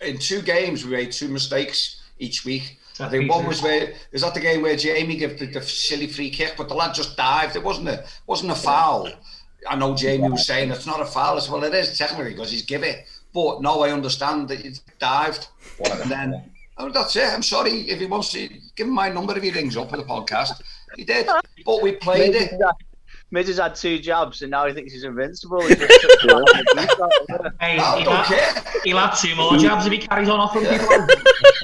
[0.00, 2.78] in two games we made two mistakes each week.
[2.94, 3.62] I Set think one pieces.
[3.62, 6.68] was where is that the game where Jamie gave the, the silly free kick, but
[6.68, 7.56] the lad just dived.
[7.56, 9.08] It wasn't a wasn't a foul.
[9.68, 11.36] I know Jamie was saying it's not a foul.
[11.36, 13.06] I said, well, it is technically because he's give it.
[13.32, 15.48] But no, I understand that he dived.
[15.84, 17.24] And then oh, that's it.
[17.32, 19.96] I'm sorry if he wants to give him my number if he rings up for
[19.96, 20.60] the podcast.
[20.96, 21.26] He did,
[21.64, 22.52] but we played it.
[23.30, 25.60] Midge has had two jabs and now he thinks he's invincible.
[25.62, 28.80] He just took the- Hey, I he'll, don't have, care.
[28.84, 31.06] he'll have two more jabs if he carries on offering people.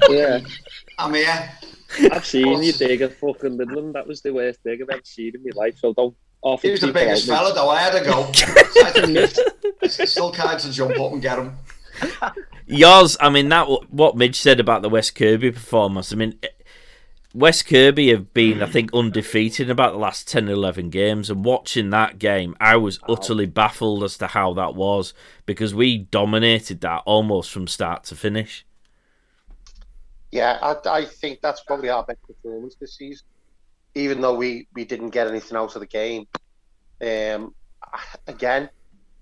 [0.10, 0.40] Yeah,
[0.98, 1.50] I'm here.
[2.10, 3.94] I've seen you dig at fucking Midland.
[3.94, 5.78] That was the worst dig I've ever seen in my life.
[5.78, 7.68] So don't offer He was the people biggest fella, though.
[7.68, 8.30] I had to go.
[9.82, 11.56] I still can't to jump up and get him.
[12.66, 16.12] Yours, I mean, that what Midge said about the West Kirby performance.
[16.12, 16.38] I mean,
[17.34, 21.30] West Kirby have been, I think, undefeated in about the last 10, 11 games.
[21.30, 25.14] And watching that game, I was utterly baffled as to how that was
[25.46, 28.64] because we dominated that almost from start to finish.
[30.32, 33.26] Yeah, I, I think that's probably our best performance this season.
[33.94, 36.26] Even though we, we didn't get anything out of the game.
[37.02, 37.54] Um,
[38.26, 38.70] again,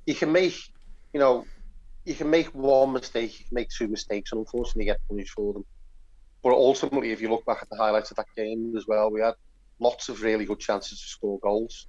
[0.07, 0.59] you can make,
[1.13, 1.45] you know,
[2.05, 5.53] you can make one mistake, you can make two mistakes, and unfortunately get punished for
[5.53, 5.65] them.
[6.43, 9.21] But ultimately, if you look back at the highlights of that game as well, we
[9.21, 9.35] had
[9.81, 11.87] lots of really good chances to score goals.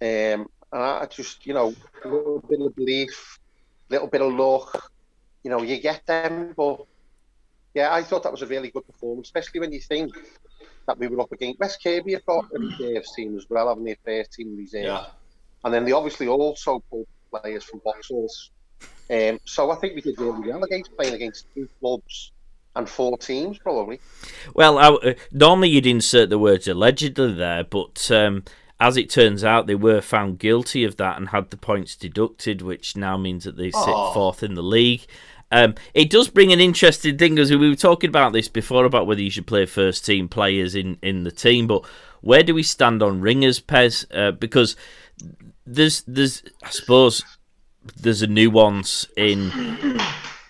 [0.00, 3.38] Um, and I just, you know, a little bit of belief,
[3.90, 4.90] a little bit of luck,
[5.42, 6.84] you know, you get them, but
[7.74, 10.12] yeah, I thought that was a really good performance, especially when you think
[10.86, 12.12] that we were up against West Kirby.
[12.14, 13.92] Have got a reserves team as well, haven't they?
[13.92, 15.06] A first team reserve, Yeah.
[15.64, 18.50] and then they obviously also pulled players from Vauxhalls.
[19.10, 22.32] Um, so I think we did really well against playing against two clubs
[22.74, 24.00] and four teams, probably.
[24.54, 28.44] Well, I, uh, normally you'd insert the words allegedly there, but um,
[28.78, 32.60] as it turns out, they were found guilty of that and had the points deducted,
[32.62, 34.12] which now means that they sit Oh.
[34.12, 35.06] fourth in the league.
[35.52, 39.06] Um, it does bring an interesting thing, as we were talking about this before about
[39.06, 41.84] whether you should play first team players in, in the team, but
[42.20, 44.04] where do we stand on ringers, Pez?
[44.12, 44.74] Uh, because
[45.64, 47.24] there's there's I suppose
[47.96, 50.00] there's a nuance in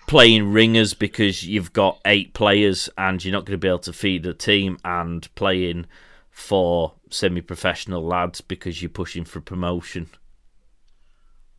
[0.07, 3.93] playing ringers because you've got eight players and you're not going to be able to
[3.93, 5.85] feed the team and playing
[6.31, 10.09] for semi-professional lads because you're pushing for promotion.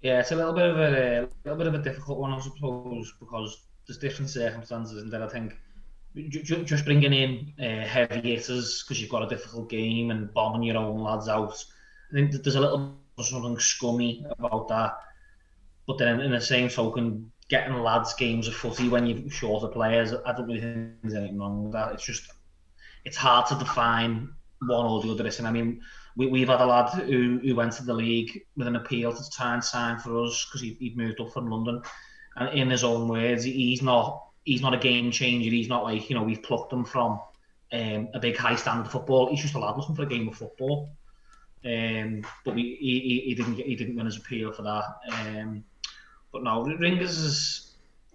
[0.03, 2.41] Yeah, it's a little bit of a, a little bit of a difficult one, I
[2.41, 5.55] suppose, because there's different circumstances, and then I think
[6.15, 10.33] ju- ju- just bringing in uh, heavy hitters because you've got a difficult game and
[10.33, 11.65] bombing your own lads out.
[12.11, 14.97] I think there's a little something scummy about that.
[15.87, 20.13] But then, in the same token, getting lads games of footy when you've shorter players,
[20.13, 21.93] I don't really think there's anything wrong with that.
[21.93, 22.31] It's just
[23.05, 25.31] it's hard to define one or the other.
[25.39, 25.81] And I mean,
[26.19, 29.31] we, we've had a lad who, who went to the league with an appeal to
[29.31, 31.81] try and sign for us because he, he'd moved up from London.
[32.37, 35.51] And in his own words, he's not he's not a game changer.
[35.51, 37.21] He's not like you know we've plucked him from
[37.73, 39.31] um, a big high standard of football.
[39.31, 40.91] He's just a lad looking for a game of football.
[41.65, 44.85] Um, but we, he, he, he didn't get, he didn't win his appeal for that.
[45.13, 45.65] Um,
[46.33, 47.68] but no, ringers is.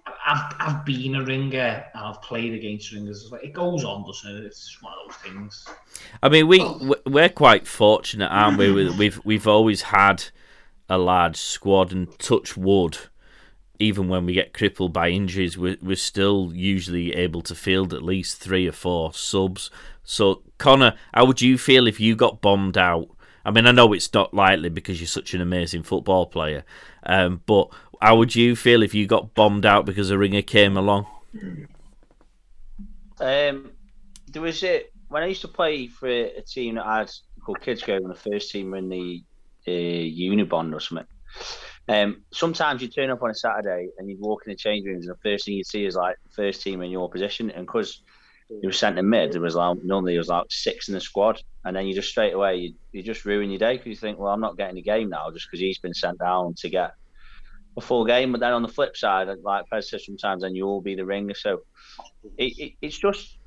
[0.06, 3.32] I've I've been a ringer and I've played against ringers.
[3.32, 4.46] Like, It goes on, doesn't it?
[4.46, 5.66] It's just one of those things.
[6.22, 6.60] I mean, we
[7.06, 8.72] we're quite fortunate, aren't we?
[8.74, 10.26] We- We've we've always had
[10.90, 12.98] a large squad, and touch wood.
[13.80, 18.04] Even when we get crippled by injuries, we're, we're still usually able to field at
[18.04, 19.72] least three or four subs.
[20.04, 23.10] So, Connor, how would you feel if you got bombed out?
[23.44, 26.64] I mean, I know it's not likely because you're such an amazing football player,
[27.06, 27.70] um, but
[28.04, 31.08] how would you feel if you got bombed out because a ringer came along?
[33.22, 33.72] Um,
[34.28, 37.12] there was it when I used to play for a team that I had
[37.46, 39.24] called Kidsgrove, and the first team were in the
[39.66, 41.08] uh, Unibond or something.
[41.88, 45.08] Um, sometimes you turn up on a Saturday and you walk in the change rooms,
[45.08, 47.66] and the first thing you see is like the first team in your position, and
[47.66, 48.02] because
[48.50, 51.42] you were centre mid, there was like normally there was like six in the squad,
[51.64, 54.20] and then you just straight away you, you just ruin your day because you think,
[54.20, 56.96] well, I'm not getting a game now just because he's been sent down to get
[57.78, 58.32] a full game.
[58.32, 61.34] But then on the flip side, like Pez says, sometimes then you'll be the ringer.
[61.34, 61.62] So
[62.38, 63.38] it, it, it's just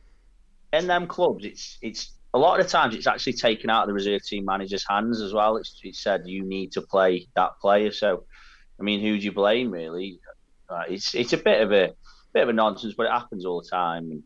[0.72, 1.44] in them clubs.
[1.44, 4.44] It's it's a lot of the times it's actually taken out of the reserve team
[4.44, 5.56] manager's hands as well.
[5.56, 7.92] It's, it's said you need to play that player.
[7.92, 8.24] So
[8.78, 10.20] I mean, who do you blame really?
[10.88, 11.92] It's it's a bit of a
[12.32, 14.10] bit of a nonsense, but it happens all the time.
[14.10, 14.22] And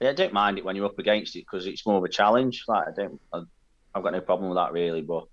[0.00, 2.08] yeah, I don't mind it when you're up against it because it's more of a
[2.08, 2.64] challenge.
[2.68, 3.42] Like I don't, I,
[3.94, 5.24] I've got no problem with that really, but.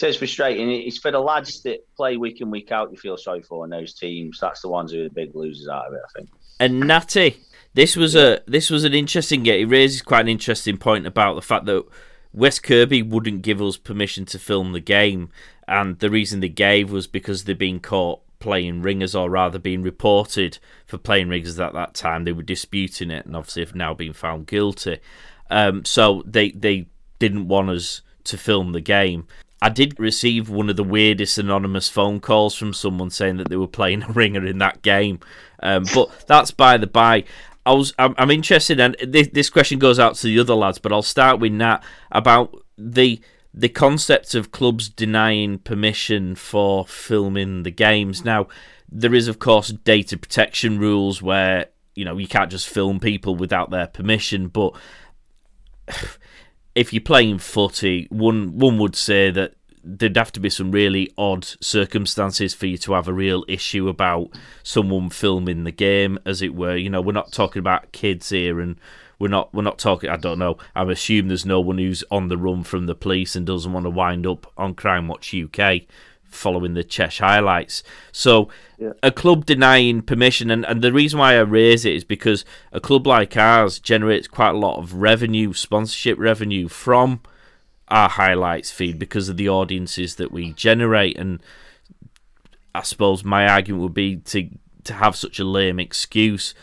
[0.00, 0.70] It is frustrating.
[0.70, 2.90] It's for the lads that play week in week out.
[2.90, 4.38] You feel sorry for in those teams.
[4.40, 6.00] That's the ones who are the big losers out of it.
[6.04, 6.30] I think.
[6.60, 7.36] And Natty,
[7.74, 9.68] this was a this was an interesting game.
[9.68, 11.84] It raises quite an interesting point about the fact that
[12.32, 15.30] West Kirby wouldn't give us permission to film the game,
[15.66, 19.82] and the reason they gave was because they'd been caught playing ringers, or rather being
[19.82, 22.24] reported for playing ringers at that time.
[22.24, 24.98] They were disputing it, and obviously have now been found guilty.
[25.50, 29.26] Um, so they they didn't want us to film the game.
[29.60, 33.56] I did receive one of the weirdest anonymous phone calls from someone saying that they
[33.56, 35.20] were playing a ringer in that game,
[35.62, 37.24] um, but that's by the by.
[37.66, 40.78] I was I'm, I'm interested, and this, this question goes out to the other lads,
[40.78, 41.80] but I'll start with Nat
[42.12, 43.20] about the
[43.52, 48.24] the concept of clubs denying permission for filming the games.
[48.24, 48.46] Now,
[48.88, 53.34] there is of course data protection rules where you know you can't just film people
[53.34, 54.74] without their permission, but
[56.78, 61.12] if you're playing footy, one one would say that there'd have to be some really
[61.18, 64.28] odd circumstances for you to have a real issue about
[64.62, 66.76] someone filming the game, as it were.
[66.76, 68.76] You know, we're not talking about kids here, and
[69.18, 70.08] we're not we're not talking.
[70.08, 70.56] I don't know.
[70.76, 73.84] I'm assuming there's no one who's on the run from the police and doesn't want
[73.84, 75.82] to wind up on Crime Watch UK
[76.28, 77.82] following the Chesh highlights.
[78.12, 78.48] So
[78.78, 78.92] Yeah.
[79.02, 82.80] a club denying permission, and, and the reason why I raise it is because a
[82.80, 87.20] club like ours generates quite a lot of revenue, sponsorship revenue from
[87.88, 91.18] our highlights feed because of the audiences that we generate.
[91.18, 91.42] And
[92.74, 94.48] I suppose my argument would be to
[94.84, 96.54] to have such a lame excuse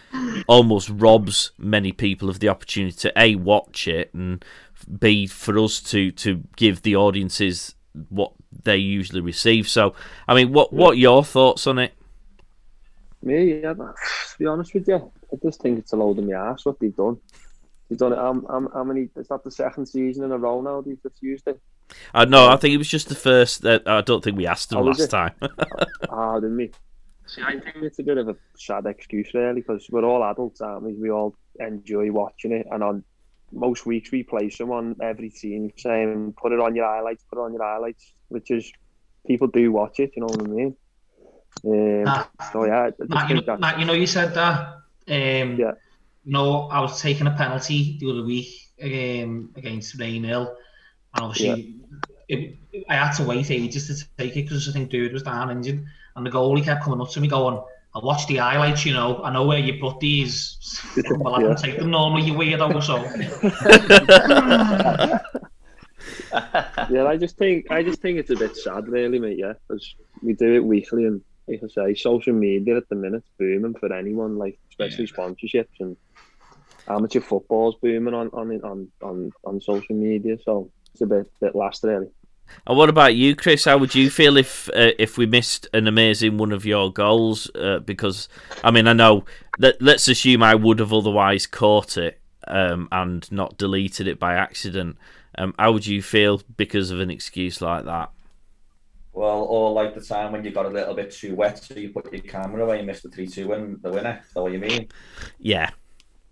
[0.47, 4.43] almost robs many people of the opportunity to a watch it and
[4.99, 7.75] b for us to to give the audiences
[8.09, 8.31] what
[8.63, 9.67] they usually receive.
[9.67, 9.93] So,
[10.27, 11.93] I mean, what what are your thoughts on it?
[13.21, 13.93] Me, yeah, to
[14.37, 16.95] be honest with you, I just think it's a load of my ass what they've
[16.95, 17.17] done.
[17.89, 18.19] They've done it.
[18.19, 19.09] Um, um, how many?
[19.15, 20.81] Is that the second season in a row now?
[20.81, 21.59] They've refused it.
[22.13, 23.61] Uh, no, I think it was just the first.
[23.61, 25.33] That I don't think we asked them Oh, last time.
[26.09, 26.71] Ah, didn't we?
[27.27, 30.61] See, I think it's a bit of a sad excuse, really, because we're all adults,
[30.61, 30.93] aren't we?
[30.93, 33.03] We all enjoy watching it, and on
[33.51, 37.41] most weeks we play someone every team saying, "Put it on your highlights, put it
[37.41, 38.71] on your highlights," which is
[39.27, 40.11] people do watch it.
[40.15, 40.75] You know what I mean?
[41.65, 42.29] Um, Ah.
[42.51, 44.59] so yeah, Matt, you, know, Matt, you know, you said that.
[45.07, 45.73] Um, Yeah.
[46.27, 48.47] You know, I was taking a penalty the other week
[48.81, 50.55] um, against Rainhill,
[51.13, 51.75] and obviously
[52.27, 52.57] it,
[52.89, 55.85] I had to wait ages to take it because I think dude was down injured,
[56.15, 57.61] and the goalie kept coming up to me going,
[57.93, 58.87] "I watched the highlights.
[58.87, 60.57] You know, I know where you put these.
[61.11, 61.47] well, I Yeah.
[61.49, 62.97] don't take them normally, you weirdo." So
[66.89, 69.37] yeah, I just think I just think it's a bit sad, really, mate.
[69.37, 73.29] Yeah, because we do it weekly, and like I say, social media at the minute's
[73.37, 75.95] booming for anyone, like especially sponsorships and
[76.87, 80.37] amateur football's booming on on on on, on social media.
[80.43, 82.07] So it's a bit bit last, really.
[82.67, 83.65] And what about you, Chris?
[83.65, 87.49] How would you feel if uh, if we missed an amazing one of your goals?
[87.55, 88.29] Uh, because
[88.63, 89.25] I mean, I know
[89.59, 89.81] that.
[89.81, 94.97] Let's assume I would have otherwise caught it um, and not deleted it by accident.
[95.37, 98.11] Um, how would you feel because of an excuse like that?
[99.13, 101.89] Well, or like the time when you got a little bit too wet, so you
[101.91, 104.21] put your camera away and missed the 3 2 win, the winner.
[104.27, 104.89] Is that what you mean?
[105.39, 105.71] Yeah,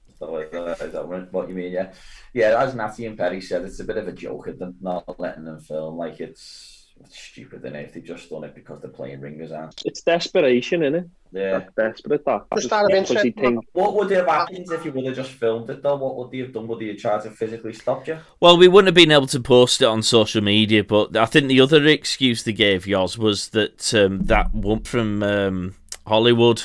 [0.09, 1.71] Is that what, uh, is that what you mean?
[1.71, 1.93] Yeah.
[2.33, 5.19] Yeah, as Natty and Perry said, it's a bit of a joke at them not
[5.19, 5.97] letting them film.
[5.97, 6.72] Like, it's
[7.09, 10.95] stupid, is If they've just done it because they're playing ringers, aren't It's desperation, isn't
[10.95, 11.09] it?
[11.31, 11.59] Yeah.
[11.59, 12.25] That's desperate.
[12.25, 15.05] That Just out of interest, you think What would they have happened if you would
[15.05, 15.95] have just filmed it, though?
[15.95, 16.67] What would they have done?
[16.67, 18.19] Would they have tried to physically stop you?
[18.39, 21.47] Well, we wouldn't have been able to post it on social media, but I think
[21.47, 25.75] the other excuse they gave yours was that um, that one from um,
[26.05, 26.63] Hollywood.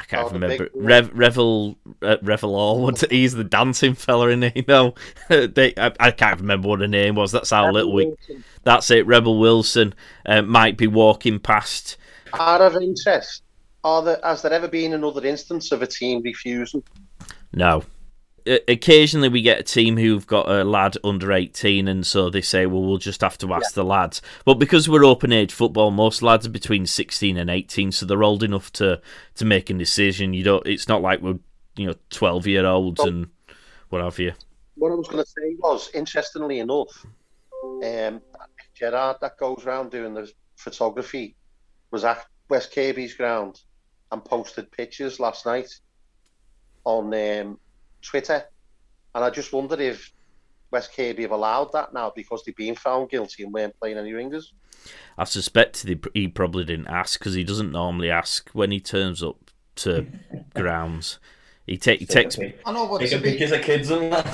[0.00, 0.70] I can't Oh, remember.
[0.74, 3.08] Rev, Revel, uh, Revel Allwood.
[3.10, 4.56] He's the dancing fella in it.
[4.56, 4.94] You know,
[5.28, 7.32] they, I, I can't remember what her name was.
[7.32, 8.14] That's how little we.
[8.64, 9.06] That's it.
[9.06, 9.94] Rebel Wilson
[10.24, 11.98] uh, might be walking past.
[12.32, 13.42] Out of interest,
[13.84, 16.82] are there has there ever been another instance of a team refusing?
[17.52, 17.82] No.
[18.46, 22.66] Occasionally, we get a team who've got a lad under 18, and so they say,
[22.66, 24.22] well, we'll just have to ask the lads.
[24.44, 28.22] But because we're open age football, most lads are between 16 and 18, so they're
[28.22, 29.00] old enough to,
[29.36, 30.34] to make a decision.
[30.34, 30.66] You don't.
[30.66, 31.38] It's not like we're,
[31.76, 33.28] you know, 12 year olds and
[33.88, 34.32] what have you.
[34.76, 37.06] What I was going to say was, interestingly enough,
[37.84, 38.20] um,
[38.74, 41.36] Gerard that goes around doing the photography
[41.90, 43.60] was at West Kirby's ground
[44.12, 45.68] and posted pictures last night
[46.84, 47.58] on um,
[48.02, 48.44] Twitter,
[49.14, 50.12] and I just wondered if
[50.70, 54.12] West Kirby have allowed that now because they've been found guilty and weren't playing any
[54.12, 54.52] ringers.
[55.18, 59.22] I suspect he, he probably didn't ask because he doesn't normally ask when he turns
[59.22, 60.06] up to
[60.54, 61.18] grounds.
[61.66, 62.38] He, ta- he takes.
[62.38, 64.26] I know, but it's a Taking bit, pictures of kids and that.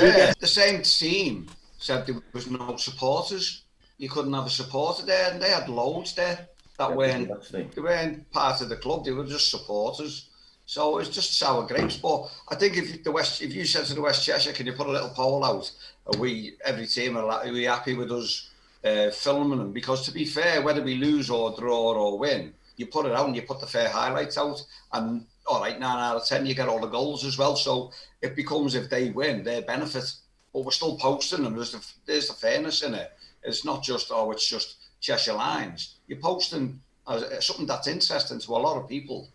[0.00, 1.46] fair, the same team
[1.78, 3.62] said there was no supporters.
[3.98, 7.68] You couldn't have a supporter there, and they had loads there that weren't Actually.
[7.74, 9.04] they weren't part of the club.
[9.04, 10.28] They were just supporters.
[10.66, 11.96] So it was just sour grapes.
[11.96, 14.72] But I think if the West, if you said to the West Cheshire, can you
[14.72, 15.70] put a little poll out?
[16.06, 18.50] Are we every team are, are we happy with us
[18.84, 22.86] uh, filming them because, to be fair, whether we lose or draw or win, you
[22.86, 26.16] put it out and you put the fair highlights out, and all right, nine out
[26.16, 27.56] of ten, you get all the goals as well.
[27.56, 27.92] So
[28.22, 30.12] it becomes if they win, their benefit.
[30.52, 31.56] But we're still posting them.
[31.56, 33.12] There's the, there's the fairness in it.
[33.42, 35.96] It's not just oh, it's just Cheshire lines.
[36.06, 39.28] You're posting uh, something that's interesting to a lot of people,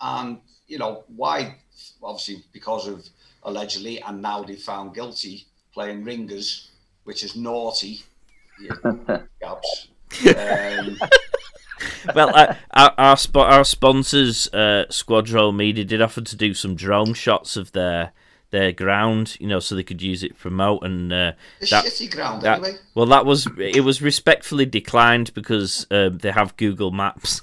[0.00, 1.56] and you know why?
[2.02, 3.06] Obviously, because of
[3.42, 6.70] allegedly, and now they found guilty playing ringers,
[7.04, 8.02] which is naughty.
[8.60, 9.88] Yeah, gaps.
[10.36, 10.98] Um,
[12.14, 16.74] well, uh, our our, sp- our sponsors, uh, Squadron Media, did offer to do some
[16.74, 18.12] drone shots of their
[18.50, 22.10] their ground, you know, so they could use it to promote and uh, that, shitty
[22.10, 22.78] ground that, anyway.
[22.94, 27.42] Well, that was it was respectfully declined because uh, they have Google Maps.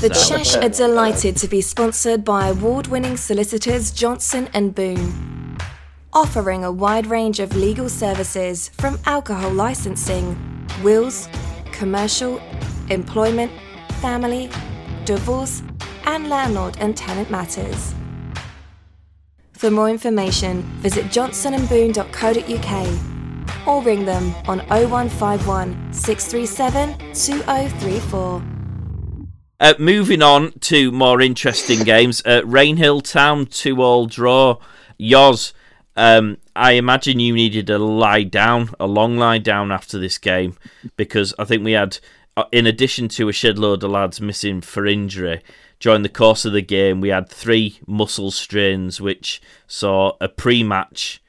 [0.00, 5.56] The Chesh are delighted to be sponsored by award-winning solicitors Johnson and Boone,
[6.12, 10.36] offering a wide range of legal services from alcohol licensing,
[10.82, 11.28] wills,
[11.72, 12.38] commercial,
[12.90, 13.50] employment,
[14.00, 14.50] family,
[15.04, 15.62] divorce,
[16.04, 17.94] and landlord and tenant matters.
[19.52, 28.55] For more information, visit johnsonandboone.co.uk or ring them on 0151 637 2034.
[29.58, 34.58] Uh, moving on to more interesting games, uh, Rainhill Town two all draw.
[35.00, 35.54] Yoz,
[35.96, 40.56] um, I imagine you needed a lie down, a long lie down after this game
[40.96, 41.98] because I think we had,
[42.36, 45.42] uh, in addition to a shed load of lads missing for injury,
[45.80, 51.22] during the course of the game, we had three muscle strains, which saw a pre-match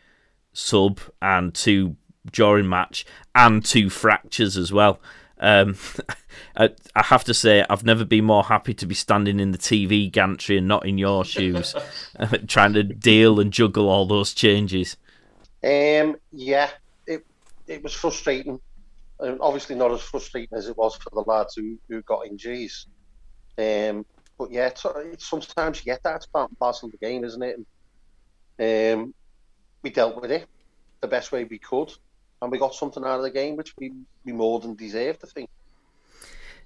[0.52, 1.96] sub and two
[2.32, 3.06] during match,
[3.36, 5.00] and two fractures as well.
[5.40, 5.78] Um,
[6.56, 9.58] I, I, have to say, I've never been more happy to be standing in the
[9.58, 11.76] TV gantry and not in your shoes,
[12.48, 14.98] trying to deal and juggle all those changes.
[15.64, 16.70] Um, yeah,
[17.06, 17.26] it
[17.68, 18.60] it was frustrating.
[19.20, 22.86] Um, obviously, not as frustrating as it was for the lads who, who got injuries.
[23.58, 24.06] Um,
[24.38, 26.18] but yeah, it's, it's, sometimes you get that.
[26.18, 27.58] It's part and parcel of the game, isn't it?
[28.60, 29.14] And, um,
[29.82, 30.48] we dealt with it
[31.02, 31.92] the best way we could,
[32.42, 33.94] and we got something out of the game which we,
[34.26, 35.50] we more than deserved, I think.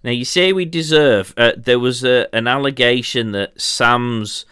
[0.03, 1.33] Now you say we deserve.
[1.37, 4.45] Uh, there was a, an allegation that Sam's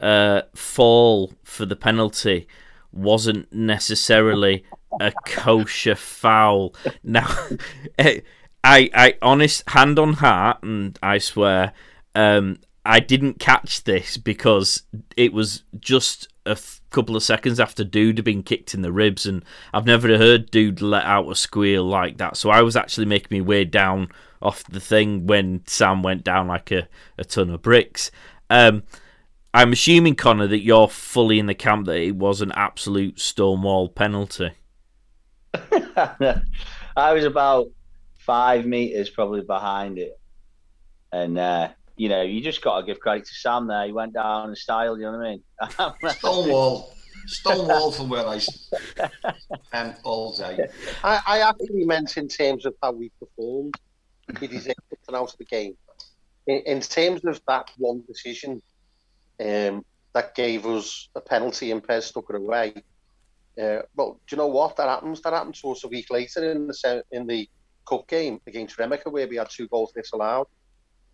[0.00, 2.48] uh, fall for the penalty
[2.92, 4.64] wasn't necessarily
[5.00, 6.74] a kosher foul.
[7.02, 7.28] Now,
[7.98, 8.22] I,
[8.64, 11.72] I, honest hand on heart, and I swear,
[12.14, 14.82] um, I didn't catch this because
[15.16, 18.92] it was just a f- couple of seconds after Dude had been kicked in the
[18.92, 22.36] ribs, and I've never heard Dude let out a squeal like that.
[22.36, 24.08] So I was actually making me way down
[24.46, 26.88] off the thing when Sam went down like a,
[27.18, 28.10] a ton of bricks.
[28.48, 28.84] Um,
[29.52, 33.88] I'm assuming, Connor, that you're fully in the camp that it was an absolute stonewall
[33.88, 34.52] penalty.
[35.54, 37.68] I was about
[38.18, 40.18] five meters probably behind it,
[41.12, 43.86] and uh, you know, you just got to give credit to Sam there.
[43.86, 46.10] He went down in style, you know what I mean?
[46.18, 46.92] Stonewall.
[47.26, 50.68] Stonewall from where I spent all day.
[51.04, 53.74] I, I actually meant in terms of how we performed.
[54.28, 55.76] It is something out of the game.
[56.46, 58.62] In, in, terms of that one decision
[59.40, 62.74] um, that gave us a penalty and Pez took it away.
[63.60, 64.76] Uh, well, do you know what?
[64.76, 65.20] That happens.
[65.22, 67.48] That happened to us a week later in the in the
[67.88, 70.46] cup game against Remyca, where we had two goals disallowed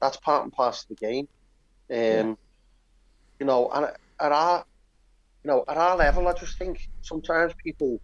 [0.03, 1.29] that's part and parcel of the game.
[1.91, 2.35] Um, yeah.
[3.39, 4.65] You know, and at our,
[5.45, 8.01] you know, at our level, I just think sometimes people,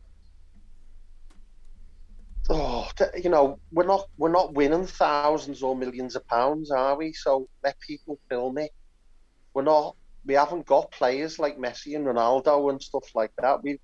[2.49, 2.89] oh,
[3.23, 7.13] you know, we're not we're not winning thousands or millions of pounds, are we?
[7.13, 8.71] So let people film it.
[9.55, 9.97] We're not.
[10.25, 13.63] We haven't got players like Messi and Ronaldo and stuff like that.
[13.63, 13.81] We've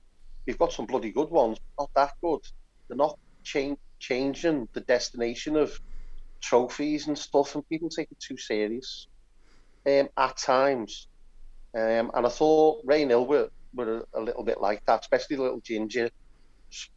[0.46, 2.40] we've got some bloody good ones, but not that good.
[2.88, 5.78] They're not change, changing the destination of
[6.40, 9.08] trophies and stuff, and people take it too serious
[9.86, 11.08] um, at times.
[11.74, 15.42] Um, and I thought Rainhill were, were a, a, little bit like that, especially the
[15.42, 16.10] little ginger,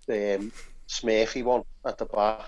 [0.09, 0.51] um,
[0.87, 2.45] Smurfy one at the back.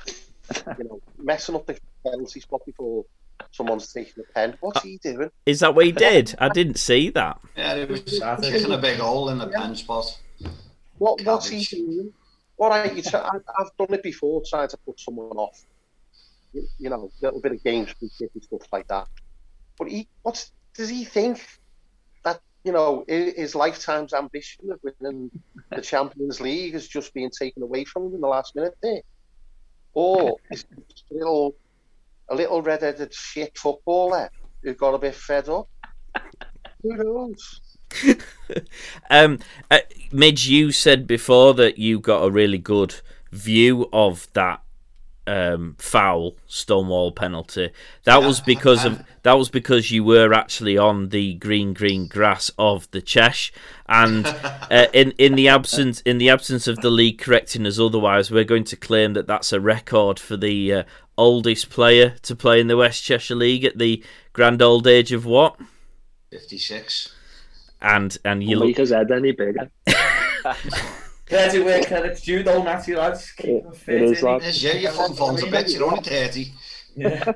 [0.78, 3.06] you know, messing up the penalty spot before
[3.52, 4.58] someone's taking a pen.
[4.60, 5.32] What's he doing?
[5.46, 6.36] Is that what he did?
[6.40, 7.40] I didn't see that.
[7.56, 8.02] Yeah, it was
[8.42, 10.18] kicking a big hole in the pen spot.
[10.98, 12.14] What, what's he doing?
[12.58, 15.64] All right, you try, I've done it before, trying to put someone off
[16.54, 19.08] you know, a little bit of gamesmanship and stuff like that.
[19.78, 21.59] But he, what's does he think that
[22.64, 25.32] you know his lifetime's ambition of winning
[25.72, 29.02] the Champions League is just being taken away from him in the last minute there,
[29.94, 30.66] or is
[31.10, 31.56] little
[32.30, 34.30] a little red-headed shit footballer
[34.62, 35.68] who got a bit fed up?
[36.84, 37.62] Who knows?
[39.10, 39.40] um,
[39.72, 39.80] uh,
[40.12, 42.96] Midge, you said before that you got a really good
[43.32, 44.62] view of that
[45.30, 47.70] um, foul Stonewall penalty.
[48.04, 52.50] That was because of that was because you were actually on the green green grass
[52.58, 53.52] of the Chesh,
[53.88, 54.26] and
[54.72, 58.44] uh, in in the absence in the absence of the league correcting us otherwise, we're
[58.44, 60.84] going to claim that that's a record for the uh,
[61.16, 64.04] oldest player to play in the West Cheshire League at the
[64.34, 65.60] grand old age of what?
[66.32, 67.14] Fifty six.
[67.82, 69.70] And and you Will look make his head any bigger.
[71.30, 73.32] There's it where credits due though, Natty lads.
[73.32, 74.24] Keep them fit, It is, innit?
[74.24, 74.42] lad.
[74.44, 75.70] Yes, yeah, your phone phone's a bit.
[75.70, 76.52] You're only thirty.
[76.96, 77.32] Yeah.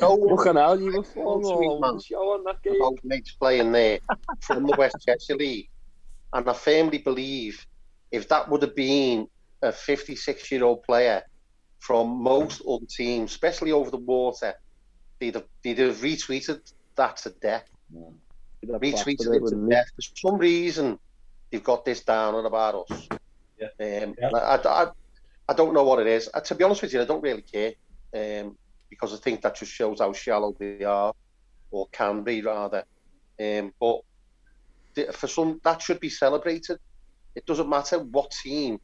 [0.00, 2.00] No one Fucking hell, you were four Sweet more man.
[2.00, 2.74] show on that game.
[2.80, 4.00] about mates playing there
[4.40, 5.68] from the West Cheshire League.
[6.32, 7.64] And I firmly believe
[8.10, 9.28] if that would have been
[9.62, 11.22] a 56 year old player
[11.78, 14.54] from most other teams, especially over the water,
[15.20, 17.64] they'd have, they'd have retweeted that to death.
[18.60, 19.86] He'd Retweeted it to death.
[19.94, 20.98] For some reason,
[21.50, 23.08] they've got this down on about us.
[23.58, 24.02] Yeah.
[24.02, 24.30] Um, Yeah.
[24.34, 24.86] I, I,
[25.48, 26.28] I don't know what it is.
[26.32, 27.72] Uh, to be honest with you, I don't really care
[28.14, 28.56] um,
[28.90, 31.12] because I think that just shows how shallow they are,
[31.70, 32.84] or can be rather.
[33.40, 34.00] Um, but
[34.94, 36.78] the- for some, that should be celebrated.
[37.34, 38.80] It doesn't matter what team.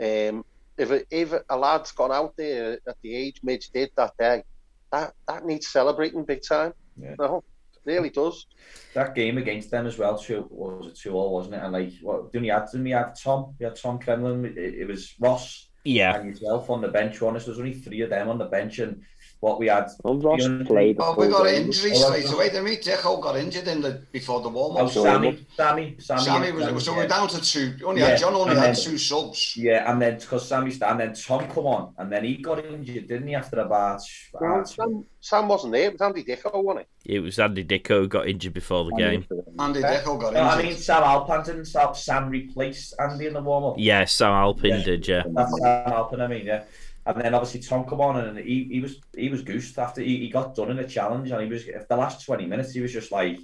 [0.00, 0.44] Um,
[0.76, 4.42] if a, if a lad's gone out there at the age Midge did that day,
[4.90, 6.72] that that needs celebrating big time.
[7.00, 7.14] Yeah.
[7.18, 7.44] No, it
[7.84, 8.46] really does.
[8.94, 10.18] that game against them as well.
[10.18, 11.62] Two was it two all, wasn't it?
[11.62, 12.70] And like, what didn't we have?
[12.70, 13.54] Didn't we have Tom?
[13.58, 14.44] We had Tom Kremlin.
[14.44, 16.16] It, it was Ross yeah.
[16.16, 17.20] and yourself on the bench.
[17.22, 19.02] Honest, there was only three of them on the bench, and
[19.44, 19.86] what we had.
[20.02, 21.66] Well, Ross Beyond- played the Well, we got game.
[21.66, 22.76] injuries Oh, straight that's- away, didn't we?
[22.78, 24.90] Deco got injured in the before the warm Oh, up.
[24.90, 26.98] Sammy, Sammy, Sammy, Sammy and was so yeah.
[26.98, 27.74] we're down to two.
[27.84, 29.54] Only Yeah, had John only and had then- two subs.
[29.56, 32.64] Yeah, and then because Sammy started, and then Tom come on, and then he got
[32.64, 33.34] injured, didn't he?
[33.34, 34.00] After about,
[34.40, 35.84] Well, Sam, Sam wasn't there.
[35.88, 38.96] It was Andy Dicko, wasn't It It was Andy Dicko who got injured before the
[38.96, 39.26] game.
[39.58, 39.88] Andy Okay.
[40.02, 40.64] Deco got no, I injured.
[40.70, 43.74] mean Sam Alpin didn't Sam, Sam replaced Andy in the warm up.
[43.76, 44.84] Yeah, Sam Alpin Yeah.
[44.84, 45.22] did, yeah.
[45.34, 46.62] That's Sam Alpin, I mean, yeah.
[47.06, 50.18] And then obviously Tom come on and he, he was he was goosed after he,
[50.18, 52.80] he got done in a challenge and he was if the last twenty minutes he
[52.80, 53.38] was just like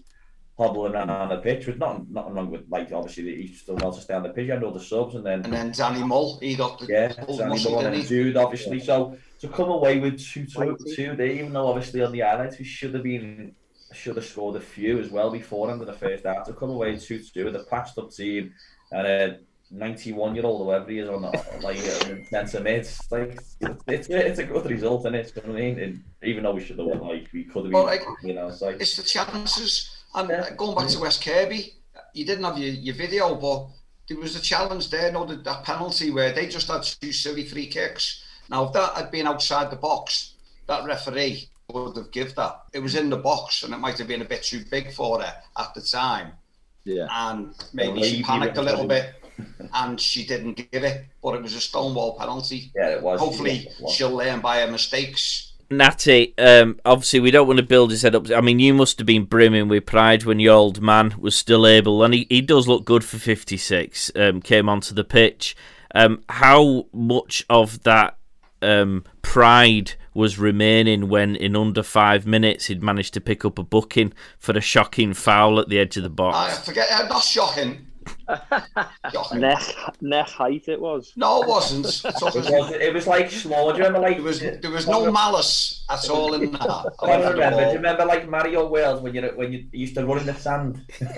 [0.59, 3.93] hobbling around on the pitch with nothing nothing wrong with like obviously he still well
[3.93, 6.39] to stay on the pitch and all the subs and then And then Danny Mull,
[6.41, 8.09] he got the yeah pulled Danny muscle, Moore didn't and he?
[8.09, 10.95] Jude obviously so to come away with two two Mighty.
[10.95, 13.55] two there even though obviously on the highlights we should have been
[13.93, 16.71] should have scored a few as well before end of the first half to come
[16.71, 18.53] away two two with a patched up team
[18.93, 19.39] and a
[19.71, 21.29] 91 year old whoever he is on the,
[21.63, 23.39] like uh, centre mid it's like
[23.87, 26.55] it's, it's a good result and it's you know what I mean and even though
[26.55, 28.81] we should have won like we could have Well, been like- you know it's like
[28.81, 29.97] It's the chances.
[30.15, 30.41] And Yeah.
[30.41, 31.75] uh, going back to West Kirby,
[32.15, 33.69] you didn't have your, your video, but
[34.09, 37.45] there was a challenge there, no, that, that penalty where they just had two silly
[37.47, 38.25] free kicks.
[38.49, 40.33] Now, if that had been outside the box,
[40.67, 42.63] that referee would have given that.
[42.73, 45.21] It was in the box, and it might have been a bit too big for
[45.23, 46.33] her at the time.
[46.85, 47.07] Yeah.
[47.09, 49.13] And maybe Well, she panicked a little eventually.
[49.13, 49.20] bit,
[49.75, 51.05] and she didn't give it.
[51.23, 52.71] But it was a stonewall penalty.
[52.75, 53.95] yeah it was Hopefully, it was.
[53.95, 55.53] she'll learn by her mistakes.
[55.73, 58.29] Natty, um, obviously we don't want to build his head up.
[58.31, 61.65] I mean, you must have been brimming with pride when your old man was still
[61.65, 65.55] able, and he, he does look good for 56, um, came onto the pitch.
[65.95, 68.17] Um, how much of that
[68.63, 73.63] um, pride was remaining when in under five minutes he'd managed to pick up a
[73.63, 76.37] booking for a shocking foul at the edge of the box?
[76.37, 76.67] I box?
[76.67, 77.87] forget, uh, not shocking.
[79.13, 79.41] Shocking.
[79.41, 79.63] Neck,
[80.01, 81.13] neck height it was.
[81.17, 81.87] No, it wasn't.
[81.87, 83.73] It It was- was, it was like slow.
[83.73, 86.93] Do you remember like There was there was no malice at all in that.
[87.01, 87.61] I I went remember.
[87.65, 90.35] Do you remember like Mario World when you when you used to run in the
[90.35, 90.81] sand?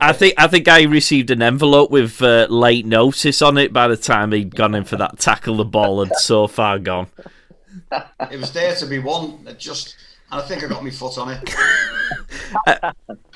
[0.00, 3.88] I think I think I received an envelope with uh, late notice on it by
[3.88, 5.56] the time he'd gone in for that tackle.
[5.56, 7.08] The ball had so far gone.
[8.30, 9.40] It was there to be won.
[9.46, 9.96] It just, and
[10.32, 11.54] I think I got my foot on it.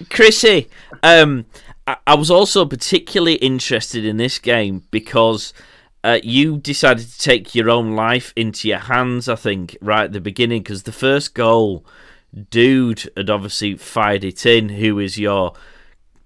[0.11, 0.69] Chrissy,
[1.03, 1.47] um,
[1.87, 5.53] I, I was also particularly interested in this game because
[6.05, 9.29] uh, you decided to take your own life into your hands.
[9.29, 11.85] I think right at the beginning because the first goal,
[12.51, 14.69] dude had obviously fired it in.
[14.71, 15.55] Who is your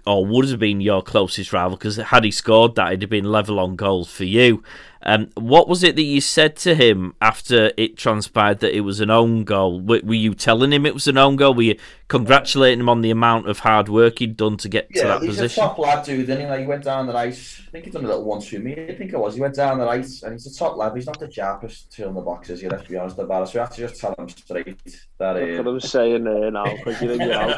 [0.09, 3.31] or would have been your closest rival because had he scored that, it'd have been
[3.31, 4.63] level on goals for you.
[5.09, 9.01] Um, what was it that you said to him after it transpired that it was
[9.01, 9.81] an own goal?
[9.81, 11.55] Were, were you telling him it was an own goal?
[11.55, 11.77] Were you
[12.09, 15.23] congratulating him on the amount of hard work he'd done to get to Yeah, that
[15.23, 15.63] he's position?
[15.63, 16.27] a top lad, dude.
[16.27, 17.63] Then he like he went down the ice.
[17.67, 18.73] I think he'd done a little one two me.
[18.73, 19.35] I think it was.
[19.35, 20.95] He went down the ice, and he's a top lad.
[20.95, 22.63] He's not the sharpest two in the boxes.
[22.63, 23.47] Yeah, let's be honest about it.
[23.47, 24.77] So we have to just tell him straight
[25.19, 25.37] that.
[25.37, 27.55] Look what I'm saying there now, because you're in your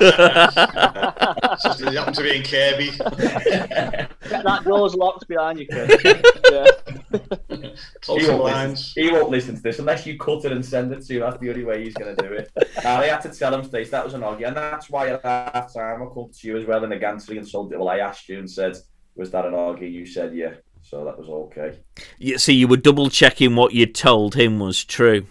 [1.62, 2.90] just it happened to be in Kirby.
[4.30, 5.96] that door's locked behind you, Chris.
[6.50, 6.66] Yeah.
[7.48, 11.04] He, won't listen, he won't listen to this unless you cut it and send it
[11.06, 11.20] to him.
[11.20, 12.50] That's the only way he's going to do it.
[12.84, 15.22] Now, I had to tell him straight that was an argument, and that's why at
[15.22, 17.78] half time I come to you as well in the gantry and told you.
[17.78, 18.76] Well, I asked you and said,
[19.16, 21.78] "Was that an argument?" You said, "Yeah." so that was okay.
[22.18, 25.26] Yeah, so you were double checking what you'd told him was true.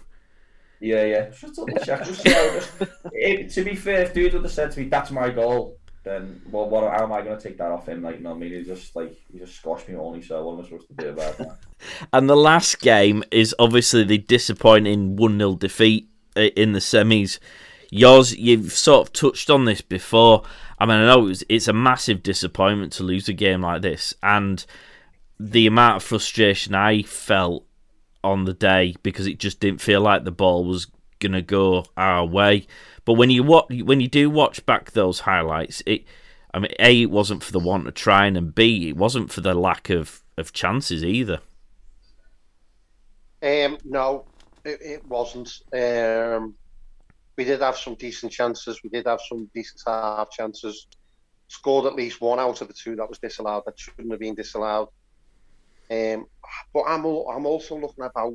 [0.80, 1.30] Yeah, yeah.
[1.30, 2.04] Just double check.
[2.04, 2.72] Just, you just,
[3.12, 6.40] it, to be fair, if dude would have said to me, "That's my goal," then
[6.50, 6.90] well, what?
[6.92, 8.02] How am I going to take that off him?
[8.02, 10.22] Like, you know, what I mean, he just like he just squashed me only.
[10.22, 11.58] So what am I supposed to do about that?
[12.12, 17.38] And the last game is obviously the disappointing 1 0 defeat in the semis.
[17.90, 20.42] Yours, you've sort of touched on this before.
[20.78, 23.80] I mean, I know it was, it's a massive disappointment to lose a game like
[23.80, 24.64] this, and
[25.38, 27.64] the amount of frustration I felt
[28.22, 30.86] on the day because it just didn't feel like the ball was
[31.18, 32.66] gonna go our way.
[33.04, 36.04] But when you watch, when you do watch back those highlights, it,
[36.52, 39.40] I mean, a it wasn't for the want of trying, and b it wasn't for
[39.40, 41.40] the lack of of chances either.
[43.42, 44.26] Um, no,
[44.64, 45.50] it, it wasn't.
[45.72, 46.54] Um,
[47.36, 48.80] we did have some decent chances.
[48.82, 50.86] We did have some decent half chances.
[51.48, 53.64] Scored at least one out of the two that was disallowed.
[53.66, 54.88] That shouldn't have been disallowed.
[55.90, 56.26] Um,
[56.72, 58.34] but I'm I'm also looking about.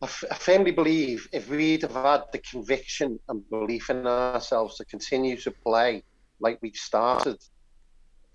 [0.00, 5.36] I, firmly believe if we'd have had the conviction and belief in ourselves to continue
[5.38, 6.04] to play
[6.40, 7.36] like we started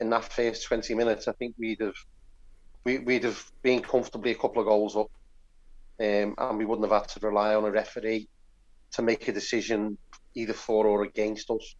[0.01, 1.95] in that first 20 minutes, I think we'd have
[2.83, 5.09] we, we'd have been comfortably a couple of goals up,
[6.01, 8.27] um, and we wouldn't have had to rely on a referee
[8.91, 9.97] to make a decision
[10.35, 11.75] either for or against us.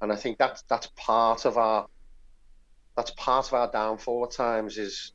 [0.00, 1.86] And I think that's that's part of our
[2.96, 5.12] that's part of our downfall at times is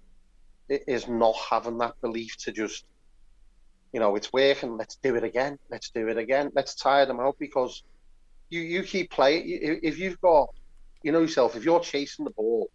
[0.69, 2.85] is not having that belief to just
[3.93, 7.19] you know it's working let's do it again let's do it again let's tire them
[7.19, 7.83] out because
[8.49, 9.43] you you keep playing
[9.83, 10.49] if you've got
[11.03, 12.69] you know yourself if you're chasing the ball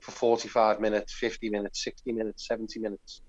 [0.00, 3.22] for 45 minutes 50 minutes 60 minutes 70 minutes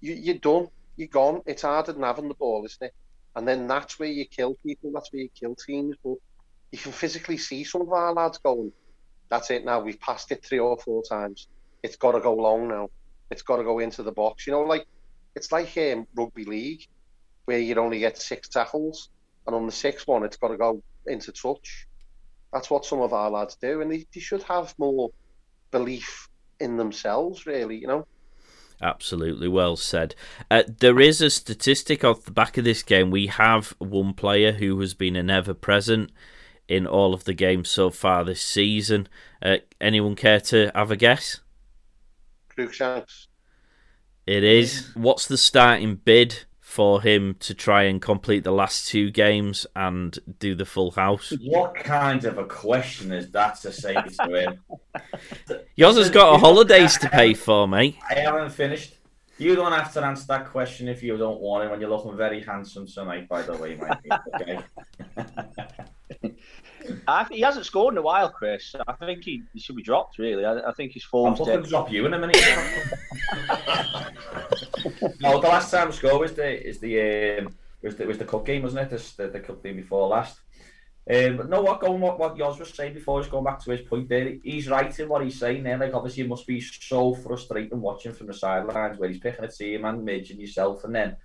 [0.00, 2.94] you, you're done you're gone it's harder than having the ball isn't it
[3.36, 6.14] and then that's where you kill people that's where you kill teams but
[6.72, 8.72] you can physically see some of our lads going
[9.34, 9.80] that's it now.
[9.80, 11.48] We've passed it three or four times.
[11.82, 12.90] It's got to go long now.
[13.30, 14.46] It's got to go into the box.
[14.46, 14.86] You know, like
[15.34, 16.86] it's like um, rugby league,
[17.44, 19.10] where you only get six tackles,
[19.46, 21.86] and on the sixth one, it's got to go into touch.
[22.52, 25.10] That's what some of our lads do, and they, they should have more
[25.70, 26.28] belief
[26.60, 27.76] in themselves, really.
[27.76, 28.06] You know.
[28.82, 30.14] Absolutely well said.
[30.50, 33.10] Uh, there is a statistic off the back of this game.
[33.10, 36.10] We have one player who has been an ever present
[36.68, 39.08] in all of the games so far this season.
[39.42, 41.40] Uh, anyone care to have a guess?
[42.56, 43.26] Cruikshanks.
[44.26, 44.90] It is.
[44.94, 50.18] What's the starting bid for him to try and complete the last two games and
[50.38, 51.32] do the full house?
[51.42, 54.60] What kind of a question is that to say to him?
[55.76, 57.96] Yours has got a holidays to pay for, mate.
[58.10, 58.94] I haven't finished.
[59.36, 62.16] You don't have to answer that question if you don't want it when you're looking
[62.16, 64.20] very handsome tonight, by the way, mate.
[64.40, 64.58] Okay.
[67.06, 68.74] I, he hasn't scored in a while, Chris.
[68.86, 70.18] I think he, he should be dropped.
[70.18, 72.36] Really, I, I think his form's I'm going to drop you in a minute.
[75.20, 78.24] no, the last time I scored was the is the um, was the was the
[78.24, 79.12] cup game, wasn't it?
[79.16, 80.38] The, the cup game before last.
[81.10, 83.70] Um, but no, what going what what Yoz was saying before, is going back to
[83.70, 84.36] his point there.
[84.42, 85.76] He's right in what he's saying there.
[85.76, 89.48] Like obviously, it must be so frustrating watching from the sidelines where he's picking a
[89.48, 91.16] team and midging yourself, and then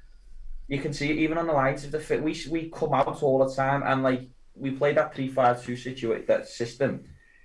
[0.67, 2.21] you can see even on the lines of the fit.
[2.21, 5.75] We we come out all the time and like we played that three five two
[5.75, 7.03] situation that system,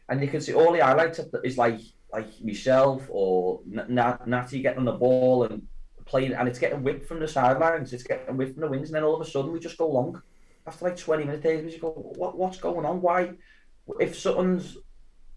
[0.09, 1.81] and you can see all the highlights is like
[2.13, 5.67] like myself or Nat, Natty getting on the ball and
[6.07, 8.97] playing, and it's getting whipped from the sidelines, it's getting whipped from the wings, and
[8.97, 10.21] then all of a sudden we just go long
[10.67, 11.45] after like twenty minutes.
[11.45, 13.01] we you go, what what's going on?
[13.01, 13.33] Why?
[14.01, 14.79] If something's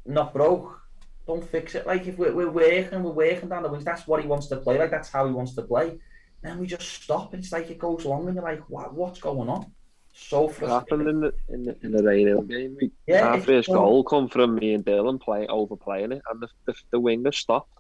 [0.06, 0.80] not broke,
[1.28, 1.86] don't fix it.
[1.86, 3.84] Like if we're, we're working, we're working down the wings.
[3.84, 4.78] That's what he wants to play.
[4.80, 6.00] Like that's how he wants to play.
[6.42, 7.34] Then we just stop.
[7.34, 9.72] It's like it goes long, and you're like, what what's going on?
[10.18, 12.78] So happened in the in the, in the Rain game.
[13.06, 16.74] Yeah, our first goal come from me and Dylan playing overplaying it, and the the,
[16.92, 17.72] the winger stopped,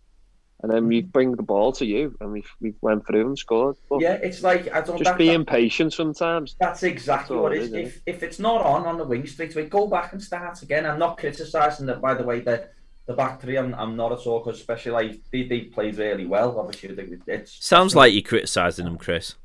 [0.61, 1.11] and then we mm.
[1.11, 3.75] bring the ball to you, and we we went through and scored.
[3.89, 6.55] But yeah, it's like I don't just be impatient sometimes.
[6.59, 7.69] That's exactly that's what it is.
[7.69, 10.61] is if if it's not on on the wing straight away, go back and start
[10.61, 10.85] again.
[10.85, 12.01] I'm not criticising that.
[12.01, 12.73] By the way, that
[13.07, 16.25] the back three, I'm, I'm not at all because especially like they, they played really
[16.25, 16.59] well.
[16.59, 19.35] Obviously, it's sounds like you're criticising them, Chris.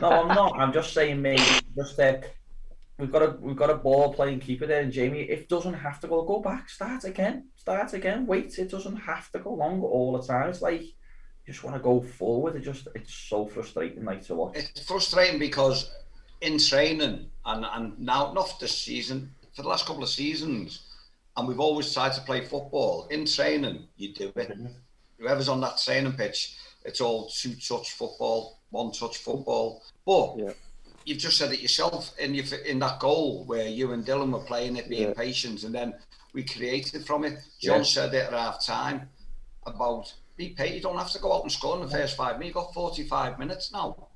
[0.00, 0.58] No, I'm not.
[0.58, 1.42] I'm just saying maybe
[1.76, 2.18] just uh,
[2.98, 6.00] we've got a we've got a ball playing keeper there, and Jamie, it doesn't have
[6.00, 8.58] to go go back, start again, start again, wait.
[8.58, 10.48] It doesn't have to go long all the time.
[10.48, 10.92] It's like you
[11.46, 12.56] just want to go forward.
[12.56, 14.56] It just it's so frustrating, like to watch.
[14.56, 15.90] It's frustrating because
[16.40, 20.84] in training and and now not this season for the last couple of seasons,
[21.36, 23.84] and we've always tried to play football in training.
[23.96, 24.50] You do it.
[24.50, 24.66] Mm-hmm.
[25.18, 29.82] Whoever's on that training pitch, it's all two touch football one touch football.
[30.04, 30.52] But yeah.
[31.04, 34.40] you've just said it yourself in your, in that goal where you and Dylan were
[34.40, 35.14] playing it, being yeah.
[35.14, 35.94] patient, and then
[36.32, 37.38] we created from it.
[37.60, 37.84] John yeah.
[37.84, 39.08] said it at half time.
[39.64, 40.74] about repay.
[40.74, 42.56] You don't have to go out and score in the first five minutes.
[42.56, 44.08] You've got 45 minutes now.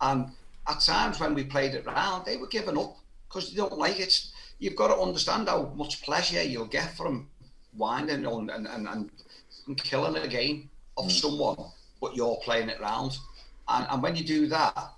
[0.00, 0.30] And
[0.66, 2.96] at times when we played it round, they were giving up
[3.28, 4.26] because they don't like it.
[4.58, 7.28] You've got to understand how much pleasure you'll get from
[7.76, 9.10] winding and, and, and,
[9.66, 11.10] and killing a game of mm.
[11.10, 11.56] someone,
[12.00, 13.16] but you're playing it round.
[13.68, 14.92] And, and when you do that,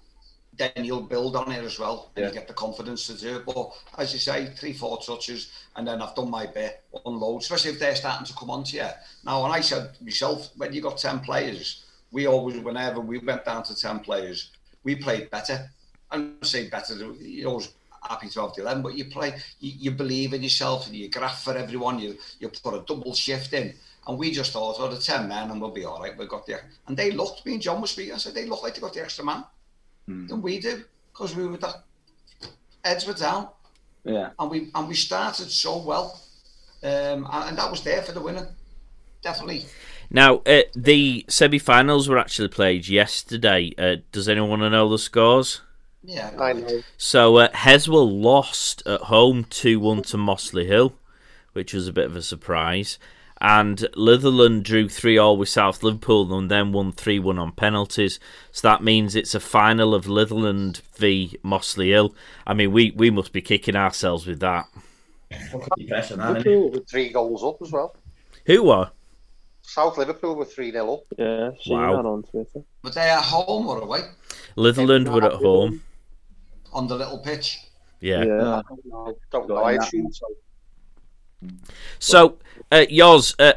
[0.56, 2.28] then you'll build on it as well and Yeah.
[2.28, 3.46] you get the confidence to do it.
[3.46, 7.72] But as you say, three, four touches, and then I've done my bit, unload, especially
[7.72, 8.88] if they're starting to come on to you.
[9.24, 13.44] Now, when I said myself, when you got 10 players, we always, whenever we went
[13.44, 14.50] down to 10 players,
[14.82, 15.70] we played better.
[16.10, 17.68] I'm saying better, you're always
[18.08, 21.10] happy to have the 11, but you play, you, you believe in yourself and you
[21.10, 23.74] graph for everyone, you, you put a double shift in.
[24.06, 26.16] And we just thought, oh, the 10 men and we'll be all right.
[26.16, 28.62] We've got the, and they looked, me and John was speaking, I said, they look
[28.62, 29.44] like they got the extra man
[30.06, 31.82] than we do because we were that
[32.84, 33.48] heads were down
[34.04, 34.30] Yeah.
[34.38, 36.20] and we and we started so well
[36.84, 38.46] um, and, and that was there for the winning
[39.22, 39.64] definitely
[40.08, 43.72] Now, uh, the semi-finals were actually played yesterday.
[43.76, 45.62] Uh, does anyone want to know the scores?
[46.04, 46.82] yeah I know.
[46.96, 50.94] So uh, Heswall lost at home two one to Mossley Hill,
[51.52, 53.00] which was a bit of a surprise.
[53.40, 58.18] And Litherland drew three all with South Liverpool and then won three one on penalties.
[58.50, 62.14] So that means it's a final of Litherland v Mossley Hill.
[62.46, 64.66] I mean, we, we must be kicking ourselves with that.
[65.52, 66.28] Fucking depressing, that.
[66.38, 67.94] Liverpool with three goals up as well.
[68.46, 68.90] Who were?
[69.62, 71.00] South Liverpool were 3 0 up.
[71.18, 71.96] Yeah, seen Wow.
[71.96, 72.62] that on Twitter.
[72.82, 74.02] but they are home or away
[74.56, 75.82] Litherland were at home.
[76.72, 77.58] on the little pitch
[78.00, 78.22] Yeah.
[78.24, 78.62] Yeah.
[79.32, 79.56] Don't know.
[79.56, 80.26] I assume so.
[81.98, 82.38] So,
[82.70, 83.54] uh, Yoz, uh,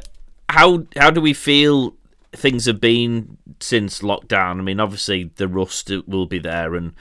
[0.50, 1.96] how how do we feel
[2.32, 4.60] things have been since lockdown?
[4.60, 6.94] I mean, obviously the rust will be there, and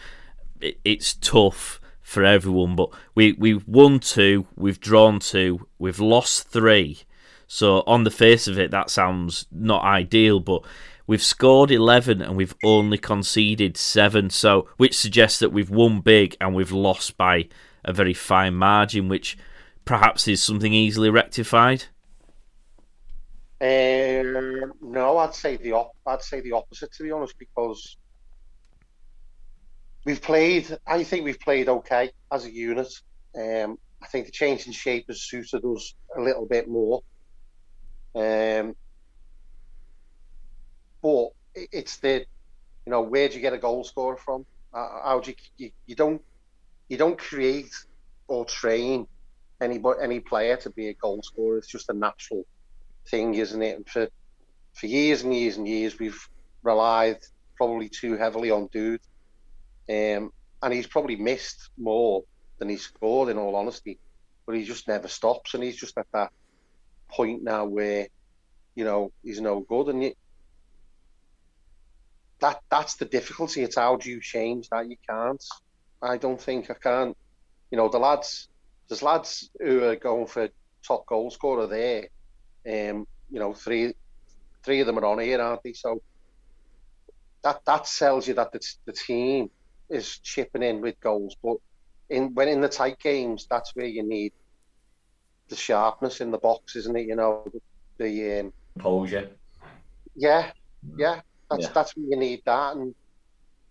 [0.60, 2.76] it, it's tough for everyone.
[2.76, 7.00] But we we've won two, we've drawn two, we've lost three.
[7.46, 10.62] So on the face of it, that sounds not ideal, but.
[11.06, 16.36] We've scored 11 and we've only conceded 7, so which suggests that we've won big
[16.38, 17.48] and we've lost by
[17.82, 19.38] a very fine margin, which
[19.88, 21.84] perhaps is something easily rectified.
[23.58, 27.96] Um, no, I'd say the op- I'd say the opposite to be honest, because
[30.04, 30.78] we've played.
[30.86, 32.92] I think we've played okay as a unit.
[33.34, 37.00] Um, I think the change in shape has suited us a little bit more.
[38.14, 38.76] Um,
[41.02, 42.26] but it's the,
[42.84, 44.44] you know, where do you get a goal scorer from?
[44.72, 46.20] Uh, how do you, you you don't
[46.90, 47.72] you don't create
[48.28, 49.06] or train
[49.60, 51.58] any any player to be a goal scorer.
[51.58, 52.44] It's just a natural
[53.08, 53.76] thing, isn't it?
[53.76, 54.08] And for
[54.74, 56.28] for years and years and years, we've
[56.62, 57.18] relied
[57.56, 59.00] probably too heavily on Dude,
[59.88, 60.32] um,
[60.62, 62.24] and he's probably missed more
[62.58, 63.28] than he scored.
[63.28, 63.98] In all honesty,
[64.46, 66.30] but he just never stops, and he's just at that
[67.08, 68.08] point now where
[68.74, 70.14] you know he's no good, and
[72.40, 73.62] that that's the difficulty.
[73.62, 74.88] It's how do you change that?
[74.88, 75.44] You can't.
[76.00, 77.14] I don't think I can.
[77.70, 78.48] You know, the lads,
[78.88, 80.48] there's lads who are going for
[80.86, 82.08] top goal scorer there.
[82.66, 83.94] Um, you know, three
[84.64, 85.72] three of them are on here, aren't they?
[85.72, 86.00] So
[87.44, 89.50] that that tells you that the, the team
[89.90, 91.36] is chipping in with goals.
[91.42, 91.56] But
[92.10, 94.32] in when in the tight games, that's where you need
[95.48, 97.06] the sharpness in the box, isn't it?
[97.06, 97.44] You know,
[97.98, 99.30] the um, Composure.
[100.14, 100.52] yeah,
[100.96, 101.20] yeah.
[101.50, 101.72] That's Yeah.
[101.74, 102.94] that's where you need that, and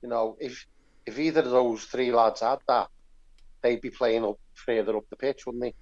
[0.02, 0.66] you know, if
[1.06, 2.88] if either of those three lads had that,
[3.62, 5.74] they'd be playing up further up the pitch, wouldn't they?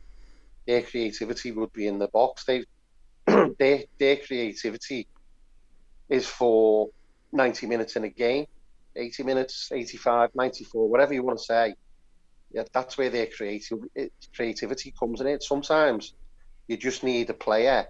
[0.67, 2.45] Their creativity would be in the box.
[2.45, 2.65] They
[3.59, 5.07] their their creativity
[6.09, 6.89] is for
[7.31, 8.45] ninety minutes in a game,
[8.95, 11.75] eighty minutes, 85, 94, whatever you want to say.
[12.51, 15.27] Yeah, that's where their creative eh, creativity comes in.
[15.27, 16.13] It sometimes
[16.67, 17.87] you just need a player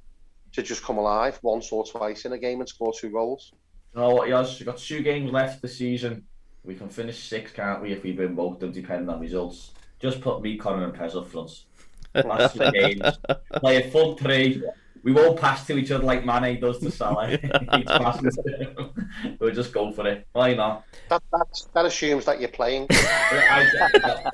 [0.54, 3.52] to just come alive once or twice in a game and score two goals.
[3.94, 4.60] You know what, Yoz?
[4.60, 6.26] We've got two games left this season.
[6.64, 9.72] We can finish six, can't we, if we win both of them, depending on results.
[10.00, 11.64] Just put me, Connor, and Pez up front.
[12.14, 13.02] Last two games.
[13.56, 14.62] Play a full three.
[15.04, 17.32] We won't pass to each other like Mane does to Salah.
[17.34, 18.40] Each pass is-
[19.40, 20.26] we'll just go for it.
[20.34, 20.84] Why not?
[21.10, 22.88] That that's, that assumes that you're playing.
[22.90, 23.70] I,
[24.04, 24.32] I-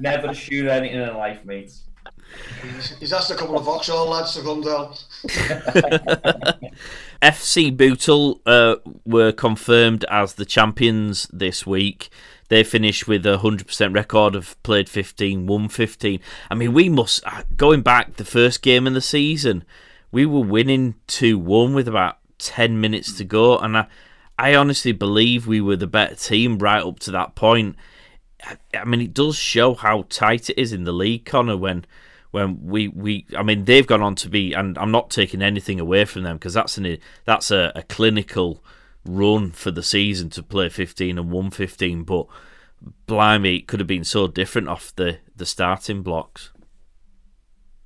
[0.00, 1.84] never assume anything in life, mates.
[2.98, 4.92] he's asked a couple of Vauxhall lads to come down
[7.22, 12.10] FC Bootle uh, were confirmed as the champions this week.
[12.48, 16.20] They finished with a 100% record of played 15, won 15.
[16.50, 19.64] I mean, we must, uh, going back the first game in the season,
[20.10, 23.58] we were winning 2 1 with about 10 minutes to go.
[23.58, 23.86] And I,
[24.38, 27.76] I honestly believe we were the better team right up to that point.
[28.74, 31.84] I- mean, it does show how tight it is in the league, Connor, when
[32.30, 35.80] when we, we I mean they've gone on to be and I'm not taking anything
[35.80, 38.62] away from them because that's an that's a, a clinical
[39.08, 42.26] run for the season to play 15 and 115 but
[43.06, 46.52] blimey it could have been so different off the the starting blocks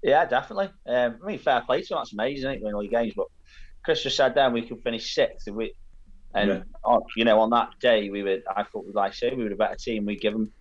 [0.02, 2.90] yeah definitely um, I mean fair play to them that's amazing ain't winning all your
[2.90, 3.26] games but
[3.84, 5.72] Chris just said down we could finish sixth if we
[6.34, 6.62] and yeah.
[6.84, 9.52] oh, you know on that day we were I thought like I say we were
[9.52, 10.52] a better team we give them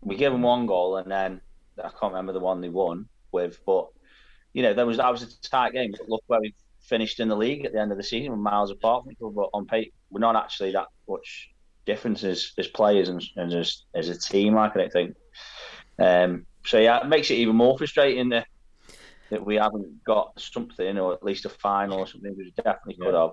[0.00, 1.40] we give them one goal and then
[1.78, 3.88] I can't remember the one they won with, but
[4.52, 5.92] you know, there was that was a tight game.
[5.96, 8.38] But look where we finished in the league at the end of the season, we're
[8.38, 9.30] miles apart from people.
[9.30, 11.50] But on paper, we're not actually that much
[11.86, 14.54] difference as, as players and, and as, as a team.
[14.54, 15.16] Like I think.
[15.98, 18.46] Um, so yeah, it makes it even more frustrating that
[19.30, 23.04] that we haven't got something or at least a final or something we definitely yeah.
[23.06, 23.30] could have.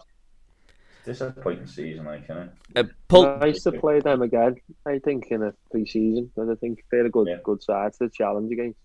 [1.04, 2.50] Disappointing season, like, you know.
[2.76, 3.38] Uh, Paul...
[3.40, 4.56] Nice to play them again.
[4.86, 7.38] I think in a pre-season, and I think they're a good yeah.
[7.44, 8.80] good side to challenge against.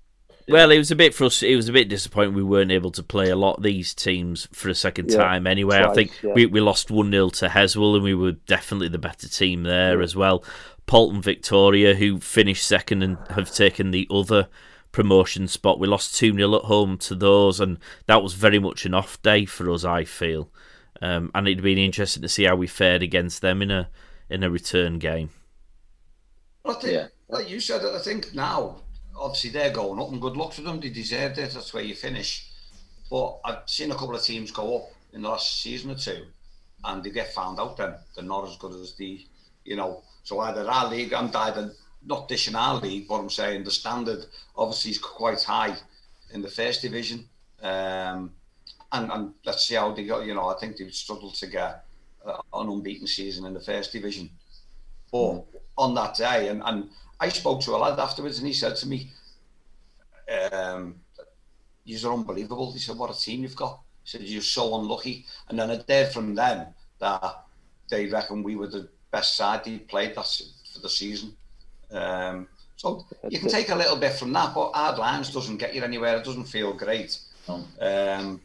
[0.49, 3.03] Well, it was a bit frust- It was a bit disappointing we weren't able to
[3.03, 5.47] play a lot of these teams for a second yeah, time.
[5.47, 6.32] Anyway, twice, I think yeah.
[6.34, 10.03] we, we lost one 0 to Heswall, and we were definitely the better team there
[10.03, 10.45] as well.
[10.86, 14.49] Poulton Victoria, who finished second and have taken the other
[14.92, 15.80] promotion spot.
[15.80, 19.20] We lost 2 0 at home to those, and that was very much an off
[19.22, 20.51] day for us, I feel.
[21.01, 23.88] Um, and it'd been interesting to see how we fared against them in a
[24.30, 25.30] in a return game.
[26.64, 27.07] I think, yeah.
[27.28, 28.84] like you said, I think now
[29.16, 30.80] obviously they're going up and good luck to them.
[30.80, 31.52] They deserved it.
[31.52, 32.50] That's where you finish.
[33.10, 36.26] But I've seen a couple of teams go up in the last season or two,
[36.84, 37.76] and they get found out.
[37.76, 39.24] Then they're not as good as the,
[39.64, 40.02] you know.
[40.22, 41.72] So either our league, I'm either
[42.06, 45.76] not dishing our league, but I'm saying the standard obviously is quite high
[46.32, 47.28] in the first division.
[47.62, 48.32] Um,
[48.92, 50.20] and, and let's see how they go.
[50.20, 51.84] You know, I think they would struggle to get
[52.24, 54.30] an unbeaten season in the first division.
[55.10, 55.44] But
[55.76, 56.90] on that day, and, and
[57.20, 59.10] I spoke to a lad afterwards and he said to me,
[60.52, 60.96] um,
[61.84, 62.72] you're unbelievable.
[62.72, 63.80] He said, what a team you've got.
[64.04, 65.26] He said, you're so unlucky.
[65.48, 66.66] And then I heard from them
[66.98, 67.44] that
[67.88, 70.26] they reckon we were the best side they played that
[70.72, 71.36] for the season.
[71.90, 75.74] Um, so you can take a little bit from that, but hard lines doesn't get
[75.74, 76.16] you anywhere.
[76.16, 77.18] It doesn't feel great.
[77.80, 78.40] Um,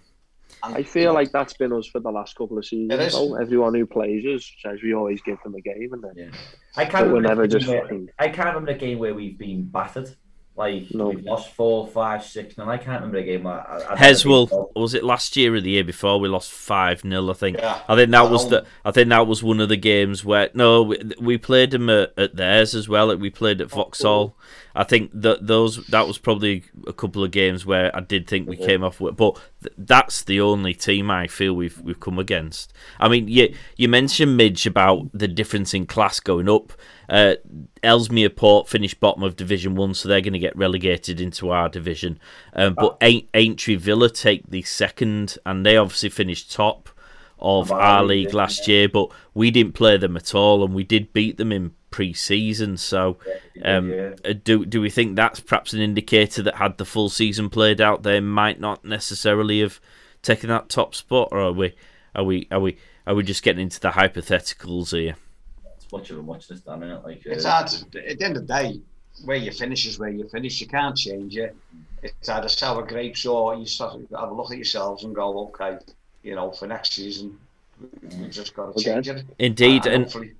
[0.63, 3.13] I feel like that's been us for the last couple of seasons.
[3.13, 3.35] Though.
[3.35, 6.29] Everyone who plays us says we always give them a game, and then yeah.
[6.75, 7.87] I can't we're never just where,
[8.17, 10.15] I can't remember a game where we've been battered.
[10.59, 11.07] Like no.
[11.07, 13.45] we've lost four, five, six, and I can't remember a game.
[13.45, 16.19] Like, I, Heswall was it last year or the year before?
[16.19, 17.57] We lost five 0 I think.
[17.59, 17.79] Yeah.
[17.87, 18.65] I think that was the.
[18.83, 22.11] I think that was one of the games where no, we, we played them at,
[22.17, 23.15] at, theirs as well.
[23.15, 24.35] We played at Vauxhall.
[24.79, 28.47] I think that those that was probably a couple of games where I did think
[28.47, 32.17] we came off with, but th- that's the only team I feel we've we've come
[32.17, 32.71] against.
[32.97, 36.71] I mean, you you mentioned Midge about the difference in class going up.
[37.09, 37.35] Uh,
[37.83, 41.67] Ellesmere Port finished bottom of Division One, so they're going to get relegated into our
[41.67, 42.17] division.
[42.53, 43.21] Um, but oh.
[43.33, 46.87] Aintree Villa take the second, and they obviously finished top
[47.37, 48.87] of our league last year.
[48.87, 52.77] But we didn't play them at all, and we did beat them in pre-season.
[52.77, 53.17] So,
[53.63, 57.49] um, uh, do do we think that's perhaps an indicator that had the full season
[57.49, 59.79] played out, they might not necessarily have
[60.21, 61.73] taken that top spot, or are we
[62.15, 62.77] are we are we
[63.07, 65.15] are we just getting into the hypotheticals here?
[65.91, 67.03] watch it and watch this done, it?
[67.03, 67.67] Like, uh, it's hard.
[67.67, 68.79] To, at the end of the day,
[69.25, 70.61] where you finish is where you finish.
[70.61, 71.55] You can't change it.
[72.01, 75.47] It's either sour grapes or you sort of have a look at yourselves and go,
[75.47, 75.77] okay,
[76.23, 77.37] you know, for next season,
[78.01, 79.25] we've just got to change it.
[79.37, 80.35] Indeed, uh, and, and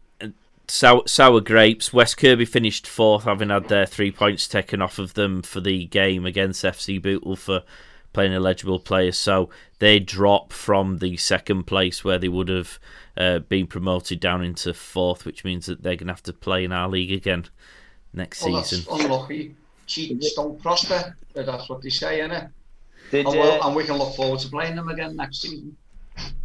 [0.69, 1.91] sour, sour grapes.
[1.93, 5.85] West Kirby finished fourth, having had their three points taken off of them for the
[5.85, 7.63] game against FC Bootle for
[8.13, 9.17] playing eligible players.
[9.17, 9.49] So
[9.79, 12.79] they drop from the second place where they would have
[13.17, 16.63] uh, being promoted down into fourth, which means that they're going to have to play
[16.63, 17.45] in our league again
[18.13, 18.85] next well, season.
[18.89, 19.55] That's unlucky.
[19.85, 21.15] Cheats don't prosper.
[21.33, 22.49] That's what they say, innit?
[23.11, 25.75] Did, and, we'll, uh, and we can look forward to playing them again next season.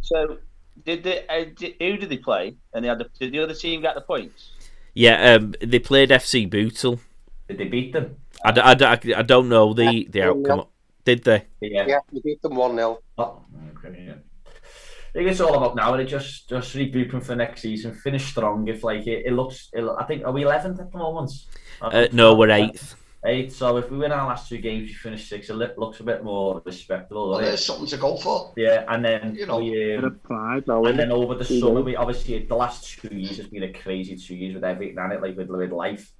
[0.01, 0.37] So,
[0.83, 1.27] did they?
[1.27, 2.57] Uh, did, who did they play?
[2.73, 4.51] And they had the, did the other team get the points?
[4.93, 6.99] Yeah, um, they played FC Bootle.
[7.47, 8.15] Did they beat them?
[8.43, 10.65] I, I, I, I don't know the, the outcome.
[11.03, 11.45] Did they?
[11.61, 13.41] Yeah, yeah, they beat them one 0 Oh,
[13.77, 14.15] okay, yeah.
[14.47, 15.93] I think it's all about now.
[15.93, 18.67] It just just regrouping for next season, finish strong.
[18.67, 21.31] If like it, it looks, it, I think are we eleventh at the moment?
[21.81, 22.95] Uh, no, we're eighth.
[23.25, 23.55] Eighth.
[23.55, 25.49] So if we win our last two games, we finish sixth.
[25.49, 27.31] It looks a bit more respectable.
[27.31, 28.53] Well, there's something to go for.
[28.55, 32.39] Yeah, and then you know, we, um, pride, and then over the summer, we obviously
[32.39, 35.35] the last two years has been a crazy two years with everything and it, like
[35.35, 36.11] with with life,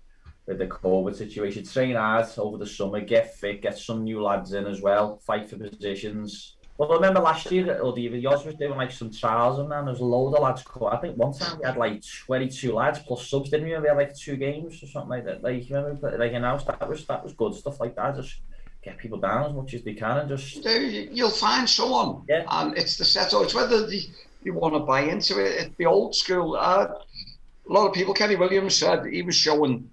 [0.48, 1.66] with the COVID situation.
[1.66, 5.50] Train hard over the summer, get fit, get some new lads in as well, fight
[5.50, 9.10] for positions well, I remember last year, or the even yours was doing like some
[9.10, 10.84] trials and then there was a load of lads come.
[10.84, 13.78] I think one time we had like 22 lads plus subs, didn't we?
[13.80, 15.42] We had like two games or something like that.
[15.42, 18.18] Like, you remember, like, you know, that was, that was good stuff like that.
[18.18, 18.42] Just
[18.84, 20.66] get people down as much as they can and just.
[20.66, 22.44] You'll find someone, yeah.
[22.50, 23.44] and it's the setup.
[23.44, 25.62] It's whether they want to buy into it.
[25.62, 26.56] It's the old school.
[26.56, 28.14] Uh, a lot of people.
[28.14, 29.90] Kenny Williams said he was showing,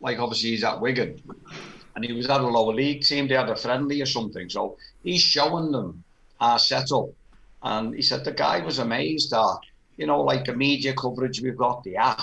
[0.00, 1.20] like obviously he's at Wigan,
[1.96, 3.26] and he was at a lower league team.
[3.26, 6.04] They had a friendly or something, so he's showing them
[6.40, 7.10] our setup.
[7.62, 9.58] And he said the guy was amazed at,
[9.96, 12.22] you know, like the media coverage we've got, the app.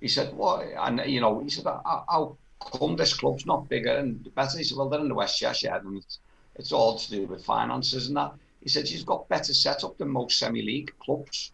[0.00, 0.66] He said, what?
[0.78, 2.36] And, you know, he said, how
[2.72, 4.58] come this club's not bigger and better?
[4.58, 6.18] He said, well, they're in the West Cheshire and it's,
[6.56, 8.32] it's all to do with finances and that.
[8.62, 11.52] He said, he's got better setup than most semi-league clubs.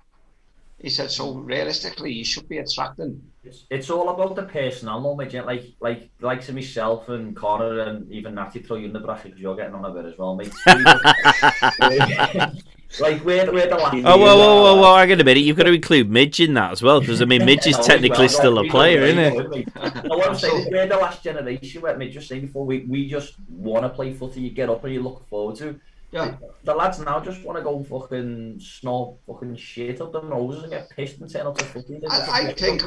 [0.80, 3.22] He said, so realistically, you should be attracting.
[3.44, 5.34] It's, it's all about the personnel, no, mate.
[5.34, 9.32] Like, like, likes of myself and Connor and even Natty throw you in the bracket
[9.32, 10.50] because you're getting on a bit as well, mate.
[13.00, 13.96] like, we're, we're the last.
[13.96, 15.40] Oh, whoa, whoa, whoa, whoa, hang on a minute.
[15.40, 18.28] You've got to include Midge in that as well because, I mean, Midge is technically
[18.28, 19.68] still a player, isn't it?
[19.76, 23.34] I'm saying is we're the last generation, where me just saying before, we, we just
[23.50, 25.78] want to play footy, you get up and you look forward to.
[26.12, 26.36] Yeah.
[26.62, 30.72] The lads now just want to go fucking snort fucking shit up their noses and
[30.72, 32.00] get pissed and turn up to footy.
[32.08, 32.84] I, I think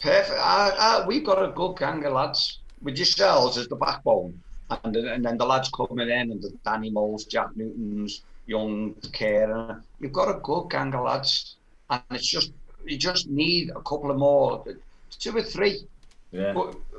[0.00, 0.38] perfect.
[0.38, 4.40] I, I, we've got a good gang of lads with yourselves as the backbone,
[4.84, 9.82] and, and then the lads coming in and the Danny Moles, Jack Newtons, Young, Kieran.
[10.00, 11.56] You've got a good gang of lads,
[11.90, 12.52] and it's just
[12.86, 14.64] you just need a couple of more,
[15.18, 15.86] two or three.
[16.32, 16.52] Yeah.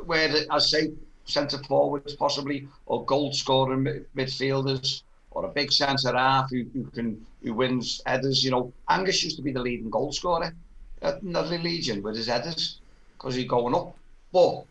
[0.05, 0.91] Where the, I say
[1.25, 7.25] centre forwards possibly or goal scoring midfielders or a big centre half who, who can
[7.41, 8.43] who wins headers.
[8.43, 10.53] You know, Angus used to be the leading goal scorer
[11.01, 12.80] at Nedley Legion with his headers
[13.21, 13.95] because he's going up.
[14.33, 14.63] But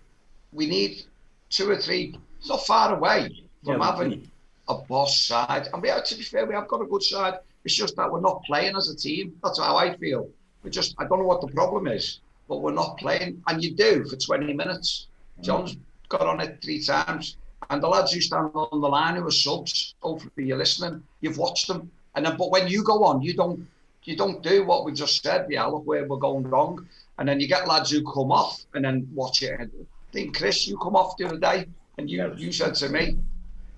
[0.53, 1.03] we need
[1.51, 2.17] two or three.
[2.41, 4.31] It's not far away from Yeah, having
[4.69, 5.69] a boss side.
[5.73, 7.35] And we have, to be fair, we have got a good side.
[7.65, 9.37] It's just that we're not playing as a team.
[9.45, 10.29] That's how I feel.
[10.65, 13.43] We just I don't know what the problem is, but we're not playing.
[13.47, 15.07] And you do for 20 minutes.
[15.39, 15.45] Mm.
[15.45, 15.77] John's
[16.09, 17.37] got on it three times.
[17.69, 21.39] And the lads who stand on the line who are subs, hopefully you're listening, you've
[21.39, 21.91] watched them.
[22.17, 23.69] And then but when you go on, you don't
[24.05, 26.89] you don't do what we just said, yeah, look where we're going wrong.
[27.21, 29.61] And then you get lads who come off and then watch it.
[29.61, 29.67] I
[30.11, 31.67] think Chris, you come off the other day
[31.99, 33.19] and you you said to me,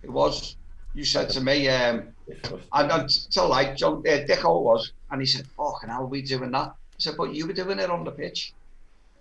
[0.02, 0.56] it was
[0.94, 2.08] you said to me, um,
[2.72, 6.68] and until like John uh, Dicko was, and he said, "Fucking are we doing that?"
[6.68, 8.52] I said, "But you were doing it on the pitch."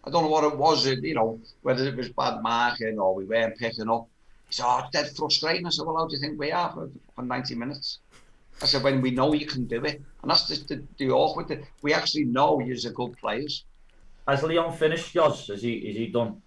[0.04, 3.16] I don't know what it was, uh, you know, whether it was bad marking or
[3.16, 4.08] we weren't picking up.
[4.48, 6.90] He said, "Oh, dead frustrating." I said, "Well, how do you think we are for,
[7.16, 8.00] for 90 minutes?"
[8.62, 11.48] I said, "When we know you can do it, and that's the the, the awkward.
[11.48, 11.66] thing.
[11.82, 13.64] We actually know you're good players."
[14.28, 15.50] Has Leon finished, Yoz?
[15.50, 16.42] Is he, is he done?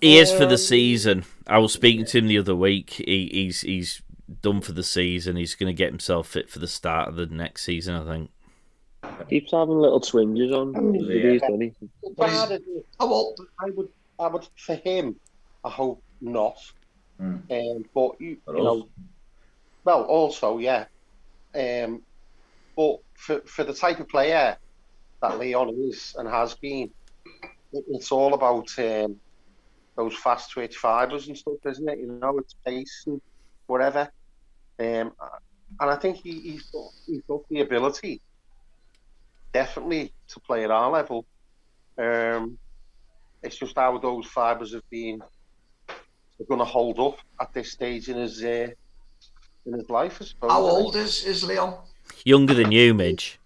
[0.00, 1.24] He is for the season.
[1.46, 2.90] I was speaking to him the other week.
[2.90, 4.02] He, he's he's
[4.40, 5.36] done for the season.
[5.36, 7.94] He's going to get himself fit for the start of the next season.
[7.94, 8.30] I think.
[9.28, 10.94] Keeps having little twinges on.
[10.94, 11.38] He's Yeah.
[11.38, 11.72] doesn't he?
[12.16, 12.86] Bad, isn't it?
[12.98, 13.88] I would,
[14.18, 15.16] I would, for him,
[15.64, 16.56] I hope not.
[17.20, 18.88] Um, but you, you know,
[19.84, 20.86] well, also, yeah.
[21.54, 22.02] Um,
[22.76, 24.56] but for for the type of player
[25.20, 26.90] that Leon is and has been, it,
[27.72, 29.16] it's all about um,
[29.96, 31.98] those fast twitch fibres and stuff, isn't it?
[31.98, 33.20] You know, it's pace and
[33.66, 34.10] whatever.
[34.78, 35.12] Um,
[35.80, 38.20] and I think he, he's got he's got the ability,
[39.52, 41.24] definitely, to play at our level.
[41.98, 42.58] Um,
[43.42, 45.20] it's just how those fibres have been
[45.90, 48.68] are going to hold up at this stage in his uh,
[49.66, 50.18] in his life.
[50.20, 50.50] I suppose.
[50.50, 51.76] How old is is Leon?
[52.24, 53.38] Younger than you, Midge.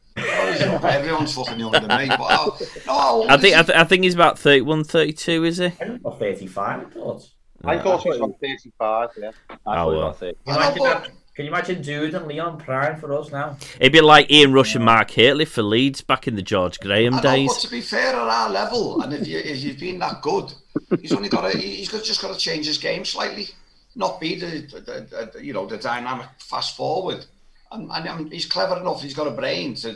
[0.84, 2.08] Everyone's fucking younger than me.
[2.08, 3.56] But how, no, how old I think?
[3.56, 5.72] I, th- I think he's about 31, 32, is he?
[6.02, 7.28] Or 35, I thought.
[7.64, 9.30] I thought he was on 35, yeah.
[9.66, 10.12] Oh, well.
[10.14, 13.58] Can you imagine, that- can you imagine Dude and Leon prime for us now?
[13.78, 17.14] It'd be like Ian Rush and Mark Hateley for Leeds back in the George Graham
[17.14, 17.52] I know, days.
[17.52, 20.50] but to be fair, at our level, and if you if you've been that good,
[20.98, 23.48] he's only got to he's just got to change his game slightly,
[23.94, 27.26] not be the, the, the you know the dynamic fast forward,
[27.70, 29.02] and, and um, he's clever enough.
[29.02, 29.94] He's got a brain to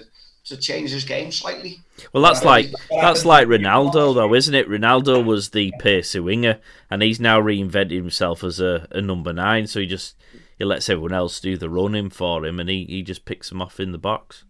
[0.51, 1.81] to change his game slightly.
[2.12, 4.68] Well, that's like that's like Ronaldo, though, isn't it?
[4.68, 6.59] Ronaldo was the pacey winger,
[6.90, 9.66] and he's now reinvented himself as a, a number nine.
[9.66, 10.16] So he just
[10.59, 13.62] he lets everyone else do the running for him, and he, he just picks them
[13.62, 14.44] off in the box.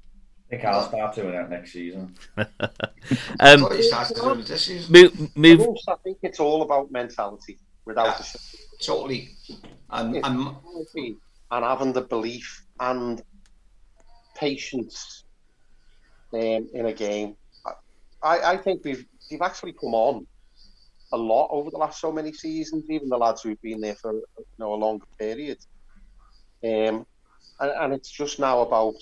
[0.47, 2.15] I think I'll start doing that next season.
[2.39, 2.47] um,
[3.39, 4.93] I thought he started doing it this season.
[4.93, 5.77] move, move.
[5.87, 8.45] I think it's all about mentality, without a shadow.
[8.83, 9.29] Totally,
[9.91, 10.57] and and
[11.51, 13.23] and having the belief and
[14.35, 15.25] patience
[16.35, 17.37] um, in a game.
[18.23, 20.27] I, I think we've we've actually come on
[21.13, 24.13] a lot over the last so many seasons, even the lads who've been there for
[24.15, 25.59] you know a longer period.
[26.63, 27.07] Um,
[27.61, 28.95] and, and it's just now about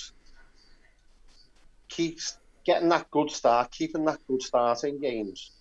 [1.89, 5.53] keeps getting that good start, keeping that good start in games,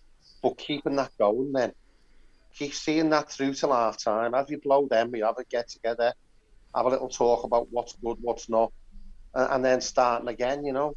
[0.43, 1.71] but keeping that going then.
[2.53, 4.33] keep seeing that through till half time.
[4.33, 6.13] As you blow them, we have a get together,
[6.75, 8.71] have a little talk about what's good, what's not,
[9.35, 10.65] and, and then starting again.
[10.65, 10.93] You know,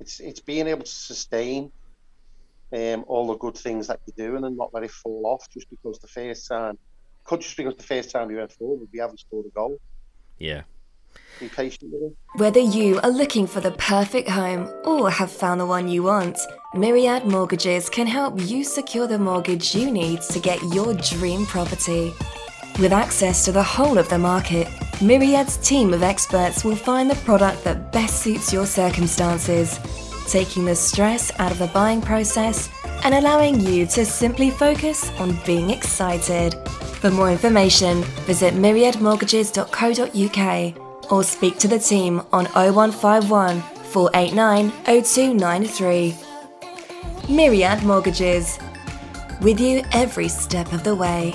[0.00, 1.72] it's it's being able to sustain
[2.72, 5.68] um, all the good things that you're doing and not let it fall off just
[5.70, 6.78] because the first time,
[7.24, 9.78] could just because the first time you went forward, we haven't scored a goal.
[10.38, 10.62] Yeah.
[11.40, 12.16] Be patient with it.
[12.36, 16.38] Whether you are looking for the perfect home or have found the one you want,
[16.74, 22.12] Myriad Mortgages can help you secure the mortgage you need to get your dream property.
[22.78, 24.68] With access to the whole of the market,
[25.02, 29.80] Myriad's team of experts will find the product that best suits your circumstances,
[30.28, 32.70] taking the stress out of the buying process
[33.02, 36.54] and allowing you to simply focus on being excited.
[37.00, 46.16] For more information, visit myriadmortgages.co.uk or speak to the team on 0151 489 0293.
[47.28, 48.60] Myriad Mortgages.
[49.40, 51.34] With you every step of the way.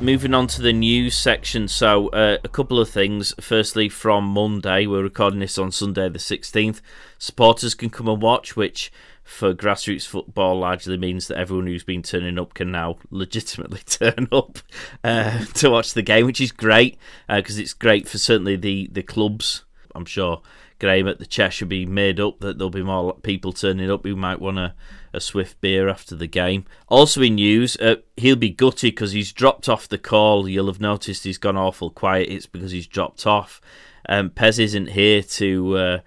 [0.00, 1.66] Moving on to the news section.
[1.66, 3.34] So, uh, a couple of things.
[3.40, 6.80] Firstly, from Monday, we're recording this on Sunday, the 16th.
[7.18, 8.92] Supporters can come and watch, which
[9.24, 14.28] for grassroots football largely means that everyone who's been turning up can now legitimately turn
[14.30, 14.58] up
[15.02, 16.96] uh, to watch the game, which is great
[17.28, 19.64] because uh, it's great for certainly the, the clubs.
[19.96, 20.42] I'm sure
[20.78, 24.04] Graham at the Chesh should be made up that there'll be more people turning up
[24.04, 24.74] who might want a,
[25.18, 26.64] a swift beer after the game.
[26.88, 30.48] Also in news, uh, he'll be gutty because he's dropped off the call.
[30.48, 32.30] You'll have noticed he's gone awful quiet.
[32.30, 33.60] It's because he's dropped off.
[34.08, 35.98] Um, Pez isn't here to uh,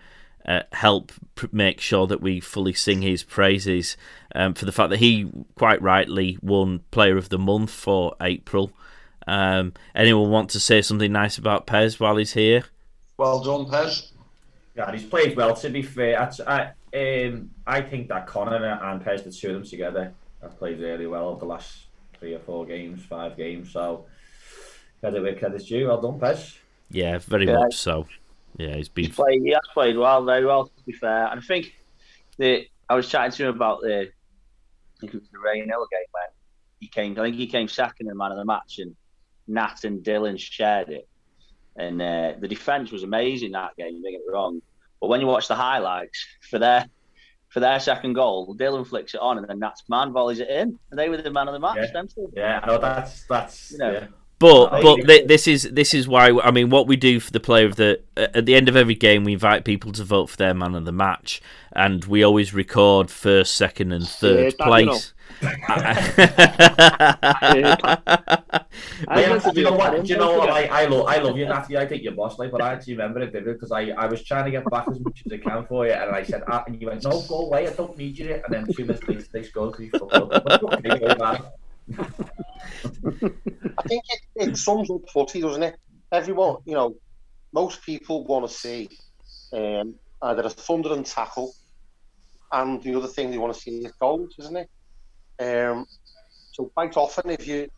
[0.48, 3.98] uh, help pr- make sure that we fully sing his praises
[4.34, 8.72] um, for the fact that he quite rightly won Player of the Month for April.
[9.28, 12.64] Um, anyone want to say something nice about Pez while he's here?
[13.18, 14.12] Well done, Pez.
[14.76, 15.56] Yeah, he's played well.
[15.56, 19.54] To be fair, I, I, um, I think that Connor and Pez, the two of
[19.54, 21.86] them together, have played really well over the last
[22.20, 23.72] three or four games, five games.
[23.72, 24.06] So
[25.00, 25.88] credit where credit's due.
[25.88, 26.58] Well done, Pez.
[26.90, 27.58] Yeah, very yeah.
[27.58, 28.08] much so.
[28.58, 29.06] Yeah, he's been.
[29.06, 30.66] He's played, he has played well, very well.
[30.66, 31.74] To be fair, and I think
[32.38, 36.10] that I was chatting to him about the, I think it was the Rainhill game
[36.12, 36.30] where
[36.80, 37.18] he came.
[37.18, 38.96] I think he came second in man of the match, and
[39.48, 41.08] Nat and Dylan shared it.
[41.78, 44.02] And uh, the defense was amazing that game.
[44.02, 44.62] Don't get it wrong,
[45.02, 46.86] but when you watch the highlights for their
[47.50, 50.80] for their second goal, Dylan flicks it on, and then Nat's man volleys it in,
[50.90, 51.78] and they were the man of the match.
[51.78, 53.92] Yeah, them yeah I know that's that's you know.
[53.92, 54.08] Yeah.
[54.40, 57.40] But but th- this is this is why I mean what we do for the
[57.40, 60.38] player of the at the end of every game we invite people to vote for
[60.38, 65.14] their man of the match and we always record first, second, and third yeah, place.
[69.08, 70.04] I, do you know what?
[70.04, 70.50] Do you know what?
[70.50, 71.78] I, I love I love you, Natty.
[71.78, 74.24] I think you're boss, like, but I actually remember it vivid because I, I was
[74.24, 76.64] trying to get back as much as I can for you, and I said, ah,
[76.68, 78.34] and you went, no, go away, I don't need you.
[78.34, 80.32] And then two minutes later, they scored because you fucked up.
[83.78, 85.76] I think it, it sums up footy, doesn't it?
[86.12, 86.96] Everyone, you know,
[87.54, 88.90] most people want to see
[89.54, 91.54] um, either a thunder and tackle,
[92.52, 94.70] and the other thing they want to see is goals, isn't it?
[95.42, 95.88] Um,
[96.52, 97.70] so quite often, if you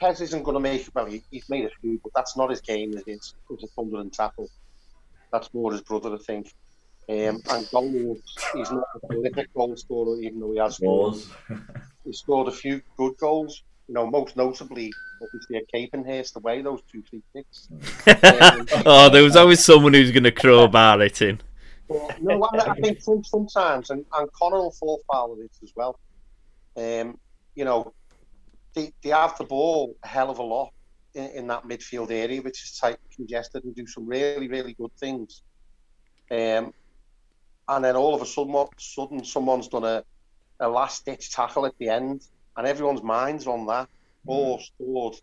[0.00, 2.60] Pez isn't going to make well, he, he's made a few, but that's not his
[2.60, 2.92] game.
[2.94, 3.34] Is it?
[3.50, 4.48] It's a thundering tackle.
[5.32, 6.54] That's more his brother, I think.
[7.10, 8.18] Um, and goals,
[8.54, 11.16] he's not a prolific goal scorer, even though he has scored.
[12.04, 13.62] he scored a few good goals.
[13.88, 14.92] You know, most notably,
[15.22, 17.68] obviously, at Capenhurst away, those two free kicks.
[18.06, 21.40] um, oh, there was always someone who's going to crowbar it in.
[21.88, 25.72] But, no, I, I think sometimes, and, and Connor will fall foul of it as
[25.74, 25.98] well.
[26.78, 27.18] Um,
[27.54, 27.92] you know,
[28.74, 30.70] they, they have the ball a hell of a lot
[31.14, 34.92] in, in that midfield area, which is tight, congested, and do some really, really good
[35.00, 35.42] things.
[36.30, 36.72] Um,
[37.66, 40.04] and then all of a sudden, what, sudden someone's done a,
[40.60, 42.22] a last ditch tackle at the end,
[42.56, 43.88] and everyone's minds on that,
[44.26, 44.34] mm.
[44.34, 45.16] or scored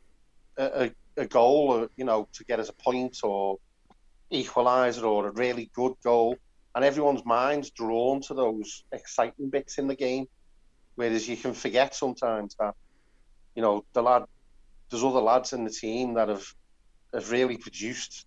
[0.57, 3.57] a, a, a goal, or, you know, to get us a point or
[4.32, 6.36] equaliser or a really good goal,
[6.76, 10.27] and everyone's minds drawn to those exciting bits in the game.
[10.95, 12.73] Whereas you can forget sometimes that,
[13.55, 14.23] you know, the lad,
[14.89, 16.45] there's other lads in the team that have
[17.13, 18.26] have really produced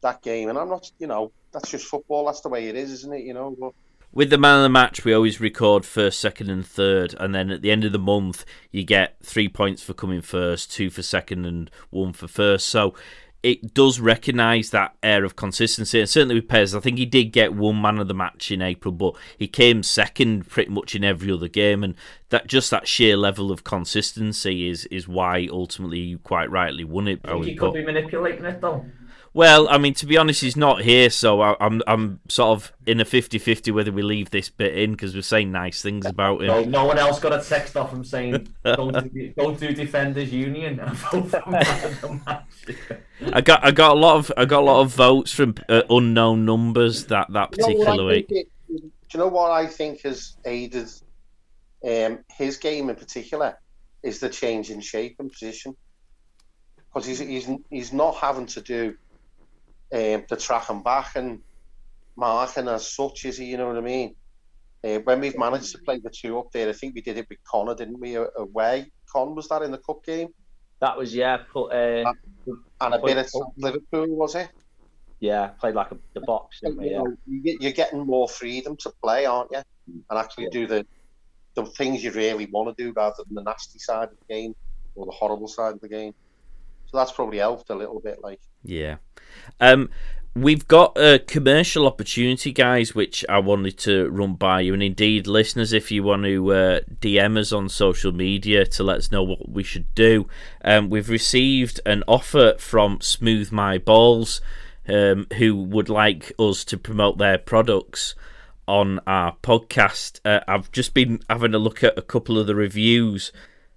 [0.00, 2.26] that game, and I'm not, you know, that's just football.
[2.26, 3.22] That's the way it is, isn't it?
[3.22, 3.56] You know.
[3.58, 3.72] But...
[4.12, 7.50] With the man of the match, we always record first, second, and third, and then
[7.50, 11.02] at the end of the month, you get three points for coming first, two for
[11.02, 12.68] second, and one for first.
[12.68, 12.94] So
[13.42, 16.00] it does recognise that air of consistency.
[16.00, 18.60] And certainly with Pez, I think he did get one man of the match in
[18.60, 21.84] April, but he came second pretty much in every other game.
[21.84, 21.94] And
[22.30, 27.06] that just that sheer level of consistency is is why ultimately you quite rightly won
[27.06, 27.20] it.
[27.24, 28.84] I think he could be manipulating it though.
[29.38, 32.56] Well, I mean, to be honest, he's not here, so I, am I'm, I'm sort
[32.56, 36.06] of in a 50-50 whether we leave this bit in because we're saying nice things
[36.06, 36.48] about him.
[36.48, 40.32] No, no one else got a text off him saying don't do, don't do Defenders
[40.32, 40.80] Union.
[43.32, 45.82] I got I got a lot of I got a lot of votes from uh,
[45.88, 48.26] unknown numbers that that particular you know week.
[48.30, 50.90] It, do you know what I think has aided
[51.88, 53.56] um, his game in particular
[54.02, 55.76] is the change in shape and position
[56.88, 58.96] because he's, he's he's not having to do
[59.92, 61.40] um, the track and back and
[62.16, 63.46] marking as such, is he?
[63.46, 64.14] You know what I mean?
[64.84, 67.26] Uh, when we've managed to play the two up there, I think we did it
[67.28, 68.14] with Connor, didn't we?
[68.14, 70.28] Away, Con was that in the cup game?
[70.80, 71.38] That was yeah.
[71.52, 72.12] Put uh,
[72.80, 74.48] and a bit of Liverpool was it?
[75.20, 76.90] Yeah, played like a, the box, didn't we?
[76.90, 77.02] Yeah.
[77.26, 79.62] You're getting more freedom to play, aren't you?
[79.88, 80.50] And actually yeah.
[80.52, 80.86] do the
[81.54, 84.54] the things you really want to do rather than the nasty side of the game
[84.94, 86.14] or the horrible side of the game.
[86.90, 88.40] So that's probably helped a little bit, like.
[88.64, 88.96] Yeah.
[89.60, 89.90] Um,
[90.34, 94.74] we've got a commercial opportunity, guys, which I wanted to run by you.
[94.74, 98.98] And indeed, listeners, if you want to uh, DM us on social media to let
[98.98, 100.28] us know what we should do,
[100.64, 104.40] um, we've received an offer from Smooth My Balls,
[104.88, 108.14] um, who would like us to promote their products
[108.66, 110.20] on our podcast.
[110.24, 113.32] Uh, I've just been having a look at a couple of the reviews.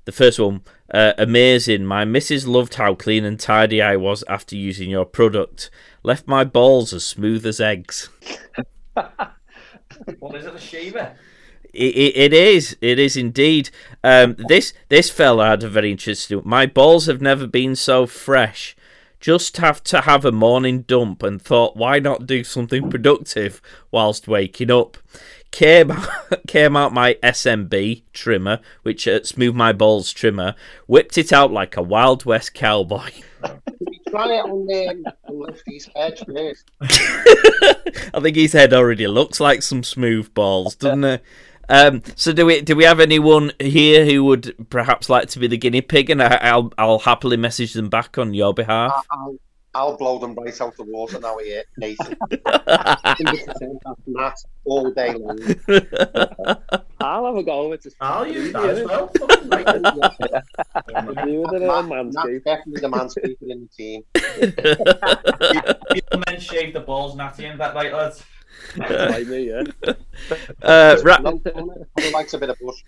[0.05, 0.61] The first one,
[0.91, 1.85] uh, amazing.
[1.85, 5.69] My missus loved how clean and tidy I was after using your product.
[6.03, 8.09] Left my balls as smooth as eggs.
[8.93, 11.15] what is it, a shaver?
[11.73, 12.75] It, it, it is.
[12.81, 13.69] It is indeed.
[14.03, 16.41] Um, this this fella had a very interesting.
[16.43, 18.75] My balls have never been so fresh.
[19.19, 23.61] Just have to have a morning dump and thought, why not do something productive
[23.91, 24.97] whilst waking up?
[25.51, 25.93] Came
[26.47, 30.55] came out my SMB trimmer, which uh, smooth my balls trimmer,
[30.87, 33.09] whipped it out like a Wild West cowboy.
[34.09, 36.71] Try it on um, his head first.
[38.13, 41.23] I think his head already looks like some smooth balls, doesn't it?
[41.69, 45.47] Um, so do we do we have anyone here who would perhaps like to be
[45.47, 49.05] the guinea pig, and I, will I'll happily message them back on your behalf.
[49.09, 49.37] I'll,
[49.73, 52.17] I'll blow them right out the water now here, Nathan.
[52.29, 54.35] that
[54.65, 55.39] all day long.
[56.99, 57.93] I'll have a go with it.
[58.01, 59.09] I'll use that as well.
[62.11, 64.03] Matt, definitely the man speaker in the team.
[65.93, 68.25] People men shave the balls, Natty, and that right, lads.
[68.77, 69.63] like me, yeah.
[70.61, 71.17] Uh, ra-
[72.11, 72.83] likes a bit of bush.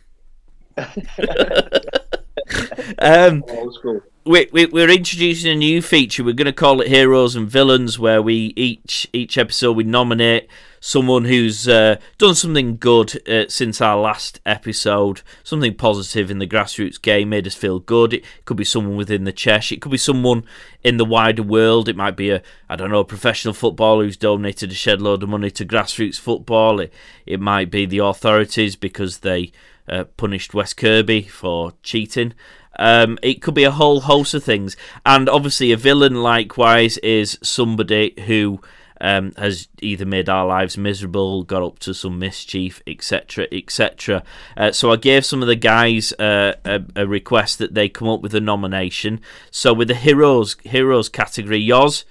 [3.00, 6.24] um, we, we, we're we're introducing a new feature.
[6.24, 10.48] We're going to call it Heroes and Villains, where we each each episode we nominate
[10.80, 16.48] someone who's uh, done something good uh, since our last episode, something positive in the
[16.48, 18.14] grassroots game, made us feel good.
[18.14, 19.72] It could be someone within the Chesh.
[19.72, 20.46] It could be someone
[20.84, 21.90] in the wider world.
[21.90, 25.24] It might be a I don't know a professional footballer who's donated a shed load
[25.24, 26.80] of money to grassroots football.
[26.80, 26.94] It,
[27.26, 29.52] it might be the authorities because they
[29.88, 32.34] uh, punished West Kirby for cheating.
[32.80, 34.76] Um, it could be a whole host of things,
[35.06, 38.62] and obviously a villain likewise is somebody who
[39.00, 44.24] um, has either made our lives miserable, got up to some mischief, etc., etc.
[44.56, 48.08] Uh, so I gave some of the guys uh, a, a, request that they come
[48.08, 49.20] up with a nomination.
[49.52, 52.06] So with the heroes heroes category, yours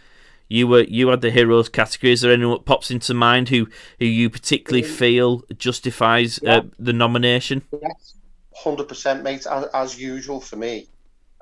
[0.53, 2.13] you were you had the heroes category.
[2.13, 3.69] Is there anyone that pops into mind who
[3.99, 7.63] who you particularly feel justifies uh, the nomination?
[7.73, 8.15] Yes,
[8.57, 9.47] hundred percent, mate.
[9.47, 10.89] As, as, usual for me,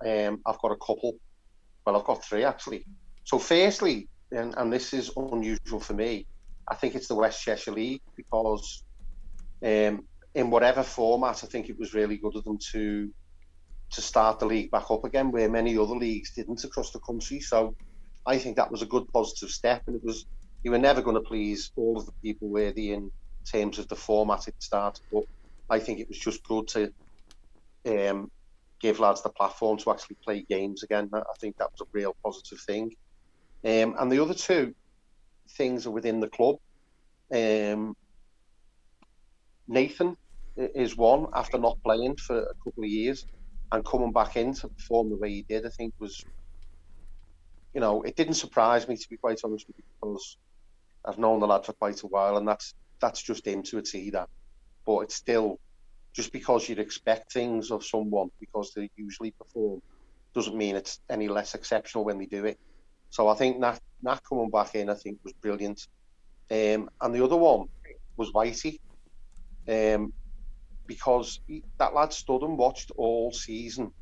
[0.05, 1.17] um, I've got a couple.
[1.85, 2.85] Well, I've got three actually.
[3.25, 6.27] So, firstly, and, and this is unusual for me,
[6.69, 8.85] I think it's the West Cheshire League because,
[9.65, 10.05] um,
[10.35, 13.11] in whatever format, I think it was really good of them to
[13.93, 17.41] to start the league back up again, where many other leagues didn't across the country.
[17.41, 17.75] So
[18.25, 20.27] I think that was a good positive step, and it was
[20.63, 23.11] you were never going to please all of the people worthy in
[23.51, 25.25] terms of the format it started, but
[25.71, 26.91] I think it was just good to
[27.87, 28.29] um,
[28.81, 31.09] give lads the platform to actually play games again.
[31.13, 32.91] I think that was a real positive thing.
[33.65, 34.75] Um, and the other two
[35.57, 36.57] things are within the club.
[37.33, 37.95] Um,
[39.69, 40.17] Nathan
[40.57, 43.25] is one after not playing for a couple of years
[43.73, 45.65] and coming back in to perform the way he did.
[45.65, 46.25] I think was
[47.75, 50.37] you know, it didn't surprise me to be quite honest with you because
[51.05, 53.83] I've known the lad for quite a while, and that's that's just him to a
[53.83, 54.11] T.
[54.11, 54.29] That,
[54.87, 55.59] but it's still
[56.15, 59.81] just because you'd expect things of someone because they usually perform
[60.35, 62.57] doesn't mean it's any less exceptional when they do it.
[63.11, 65.81] So I think Nat, Nat coming back in, I think was brilliant.
[66.51, 67.67] Um, and the other one
[68.17, 68.79] was Whitey,
[69.69, 70.13] um,
[70.87, 73.93] because he, that lad stood and watched all season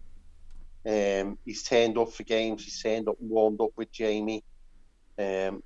[0.88, 2.64] um, he's turned up for games.
[2.64, 4.42] He's turned up and warmed up with Jamie.
[5.18, 5.60] Um,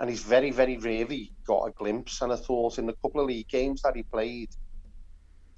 [0.00, 2.22] and he's very, very rarely got a glimpse.
[2.22, 4.48] And I thought in the couple of league games that he played,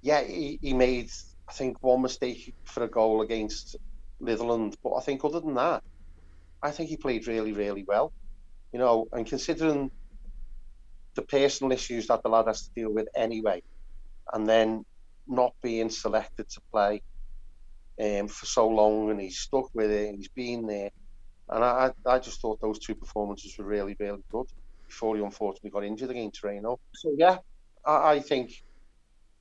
[0.02, 1.10] yeah, he, he made,
[1.48, 3.76] I think, one mistake for a goal against
[4.20, 4.74] Litherland.
[4.82, 5.84] But I think other than that,
[6.60, 8.12] I think he played really, really well.
[8.72, 9.92] You know, and considering
[11.14, 13.62] the personal issues that the lad has to deal with anyway,
[14.32, 14.84] and then
[15.28, 17.00] not being selected to play
[18.02, 20.90] um, for so long, and he's stuck with it, and he's been there.
[21.52, 24.46] And I, I just thought those two performances were really, really good
[24.86, 26.80] before he unfortunately got injured against Reno.
[26.94, 27.38] So yeah,
[27.84, 28.62] I, I think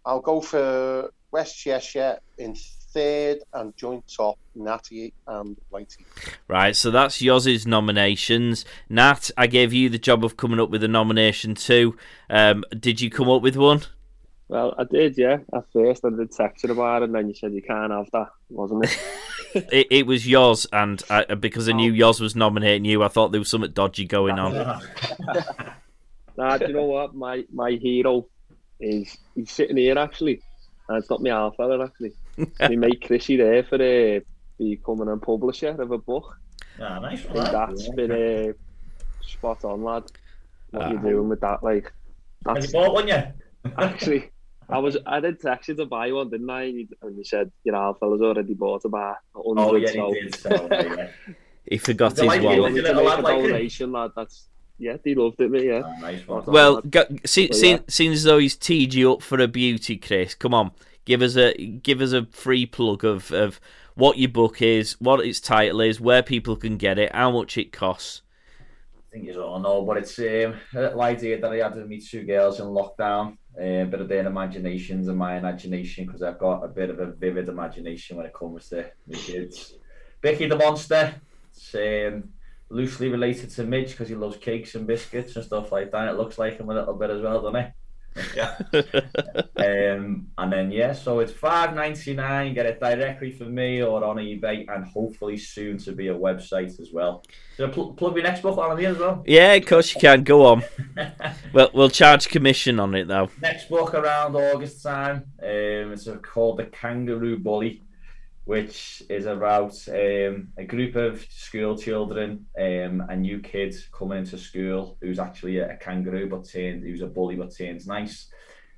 [0.06, 2.56] I'll go for West Cheshire in
[2.94, 6.04] third and joint top Natty and Whitey.
[6.50, 8.66] Right, so that's Yoz's nominations.
[8.90, 11.98] Nat, I gave you the job of coming up with a nomination too.
[12.30, 13.84] Um, did you come up with one?
[14.52, 15.38] Well, I did, yeah.
[15.56, 18.12] At first, I did text you about it, and then you said you can't have
[18.12, 19.00] that, wasn't it?
[19.72, 23.32] it, it was yours, and I, because I knew yours was nominating you, I thought
[23.32, 24.54] there was something dodgy going on.
[26.38, 27.16] nah, do you know what?
[27.16, 28.28] My my hero
[28.82, 30.42] is he's sitting here actually,
[30.90, 32.12] and it's not my half fella actually.
[32.68, 34.20] we made Chrissy there for uh,
[34.58, 36.38] becoming a publisher of a book.
[36.78, 37.50] Ah, nice one.
[37.54, 37.96] That's yeah.
[37.96, 38.12] been
[38.50, 38.54] uh,
[39.22, 40.12] spot on, lad.
[40.72, 41.64] What uh, you doing with that?
[41.64, 41.94] Like,
[42.44, 43.38] that's, have you bought one yet?
[43.78, 44.30] actually.
[44.72, 46.64] I was I did text you to buy one, didn't I?
[46.64, 49.62] And you said you know our fella's already bought about hundred.
[49.62, 50.14] Oh yeah, so.
[50.14, 50.36] he did.
[50.36, 51.08] So, yeah.
[51.70, 52.74] he forgot his like one.
[52.74, 54.12] To make a donation, lad.
[54.16, 54.48] That's
[54.82, 55.68] yeah, he loved it, me.
[55.68, 55.84] Yeah.
[55.86, 56.44] Oh, nice one.
[56.48, 57.80] Well, go, see, see, yeah.
[57.88, 60.34] seeing as though he's teed you up for a beauty, Chris.
[60.34, 60.72] Come on,
[61.06, 63.60] give us a give us a free plug of of
[63.96, 67.58] what your book is, what its title is, where people can get it, how much
[67.58, 68.22] it costs.
[68.98, 72.08] I think you all know, but it's um, the idea that I had to meet
[72.08, 76.64] two girls in lockdown a bit of their imaginations and my imagination because I've got
[76.64, 79.74] a bit of a vivid imagination when it comes to the kids.
[80.22, 81.16] Bicky the Monster,
[81.76, 82.30] um,
[82.70, 86.08] loosely related to Midge because he loves cakes and biscuits and stuff like that.
[86.08, 87.72] It looks like him a little bit as well, doesn't it?
[88.36, 88.58] Yeah.
[88.74, 92.54] um, and then yeah, so it's five ninety nine.
[92.54, 96.80] Get it directly from me or on eBay, and hopefully soon to be a website
[96.80, 97.24] as well.
[97.58, 99.24] So pl- plug your next book on here as well.
[99.26, 100.24] Yeah, of course you can.
[100.24, 100.64] Go on.
[101.54, 103.30] well, we'll charge commission on it though.
[103.42, 105.26] Next book around August time.
[105.42, 107.82] Um, it's called the Kangaroo Bully
[108.46, 114.38] which is about um, a group of school children, um, a new kid coming into
[114.38, 118.28] school who's actually a, kangaroo but turned, who's a bully but turns nice.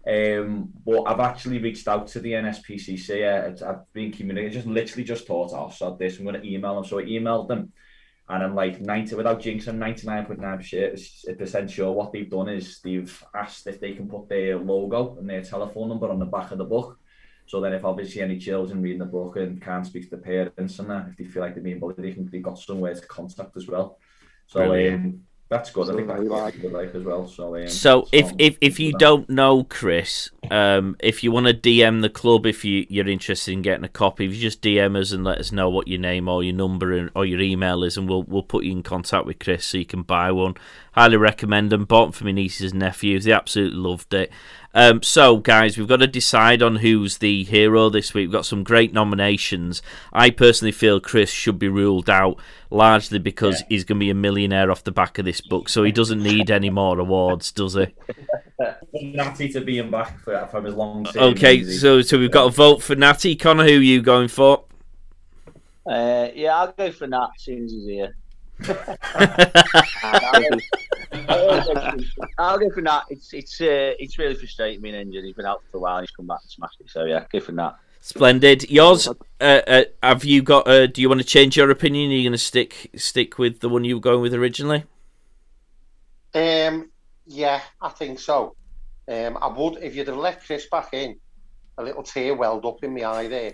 [0.06, 3.62] Um, but I've actually reached out to the NSPCC.
[3.62, 6.76] Uh, I've been communicating, just literally just thought, oh, so this, I'm going to email
[6.76, 6.84] them.
[6.84, 7.72] So I emailed them,
[8.28, 13.66] and I'm like 90 without jinxing, 99.9 percent sure what they've done is they've asked
[13.68, 16.66] if they can put their logo and their telephone number on the back of the
[16.66, 17.00] book.
[17.46, 20.80] So then, if obviously any children reading the book and can't speak to the parents
[20.80, 23.02] and that, if they feel like they're being bullied, they can they've got somewhere to
[23.08, 24.00] contact as well.
[24.48, 25.86] So um, that's good.
[25.88, 27.28] So I think that's good life as well.
[27.28, 31.54] So, um, so if if if you don't know Chris, um, if you want to
[31.54, 35.00] DM the club, if you you're interested in getting a copy, if you just DM
[35.00, 37.84] us and let us know what your name or your number and, or your email
[37.84, 40.56] is, and we'll we'll put you in contact with Chris so you can buy one.
[40.94, 41.86] Highly recommend them.
[41.86, 43.26] Bought them for my nieces and nephews.
[43.26, 44.32] They absolutely loved it.
[44.74, 48.24] Um, so, guys, we've got to decide on who's the hero this week.
[48.24, 49.82] We've got some great nominations.
[50.12, 52.38] I personally feel Chris should be ruled out
[52.72, 53.68] largely because yeah.
[53.70, 56.24] he's going to be a millionaire off the back of this book, so he doesn't
[56.24, 57.88] need any more awards, does he?
[58.94, 61.04] Natty to be in back for, for as long.
[61.04, 61.24] Time.
[61.34, 63.36] Okay, so so we've got a vote for Natty.
[63.36, 64.64] Connor, who are you going for?
[65.86, 68.16] Uh, yeah, I'll go for Nat as soon as he's here.
[72.38, 73.04] I'll give for that.
[73.10, 75.24] It's it's uh, it's really frustrating being injured.
[75.24, 75.98] He's been out for a while.
[75.98, 76.90] and He's come back and smashed it.
[76.90, 77.78] So yeah, go for that.
[78.00, 78.70] Splendid.
[78.70, 79.08] Yours?
[79.08, 80.68] Uh, uh, have you got?
[80.68, 82.12] Uh, do you want to change your opinion?
[82.12, 84.84] Are you going to stick stick with the one you were going with originally?
[86.34, 86.90] Um.
[87.26, 88.56] Yeah, I think so.
[89.08, 89.38] Um.
[89.42, 91.18] I would if you'd have let Chris back in.
[91.80, 93.54] A little tear welled up in my eye there.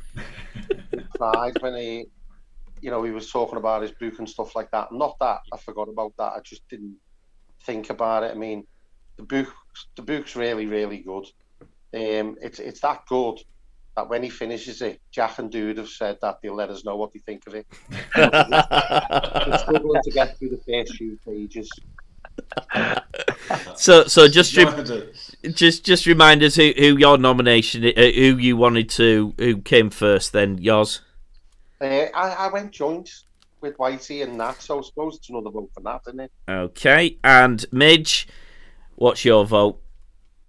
[1.16, 2.08] Pride when he,
[2.82, 4.92] you know, he was talking about his book and stuff like that.
[4.92, 6.34] Not that I forgot about that.
[6.34, 6.96] I just didn't
[7.64, 8.32] think about it.
[8.32, 8.66] I mean,
[9.18, 9.54] the book
[9.96, 11.26] the book's really really good.
[11.94, 13.40] Um, it's it's that good
[13.96, 16.96] that when he finishes it, Jack and Dude have said that they'll let us know
[16.96, 17.68] what they think of it.
[18.16, 21.70] We're struggling to get through the first few pages.
[23.76, 25.12] so so just re-
[25.52, 29.90] just just remind us who, who your nomination uh, who you wanted to who came
[29.90, 31.02] first then yours
[31.82, 33.10] uh, I, I went joint
[33.62, 36.32] with Whitey and Nat, so I suppose it's another vote for Nat, isn't it?
[36.50, 38.28] Okay, and Midge,
[38.96, 39.82] what's your vote?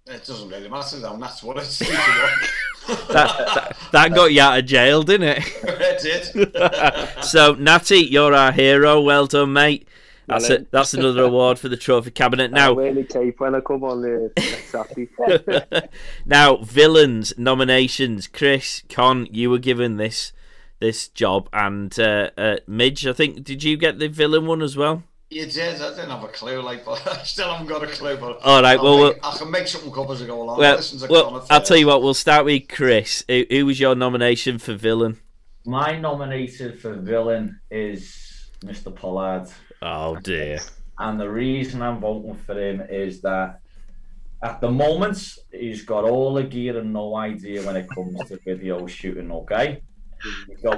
[0.06, 1.78] It doesn't really matter though, that's what it's
[2.88, 5.44] that, that, that, got you out of jail, didn't it?
[5.62, 7.24] it did.
[7.24, 9.00] so, Natty, you're our hero.
[9.00, 9.86] Well done, mate.
[10.26, 10.70] That's it.
[10.70, 12.52] That's another award for the trophy cabinet.
[12.52, 14.30] Now, really cape when I come on there.
[14.36, 15.08] Exactly.
[16.24, 18.28] now, villains nominations.
[18.28, 20.32] Chris, Con, you were given this
[20.80, 24.76] this job, and uh, uh, Midge, I think, did you get the villain one as
[24.76, 25.04] well?
[25.30, 25.80] You did.
[25.80, 28.16] I didn't have a clue, like, but I still haven't got a clue.
[28.16, 30.58] But all right, well, make, I can make something up as I go along.
[30.58, 32.02] Well, well I'll tell you what.
[32.02, 33.22] We'll start with Chris.
[33.28, 35.20] Who, who was your nomination for villain?
[35.64, 38.94] My nominated for villain is Mr.
[38.94, 39.48] Pollard.
[39.82, 40.58] Oh dear.
[40.98, 43.60] And the reason I'm voting for him is that
[44.42, 48.38] at the moment he's got all the gear and no idea when it comes to
[48.44, 49.30] video shooting.
[49.30, 49.82] Okay.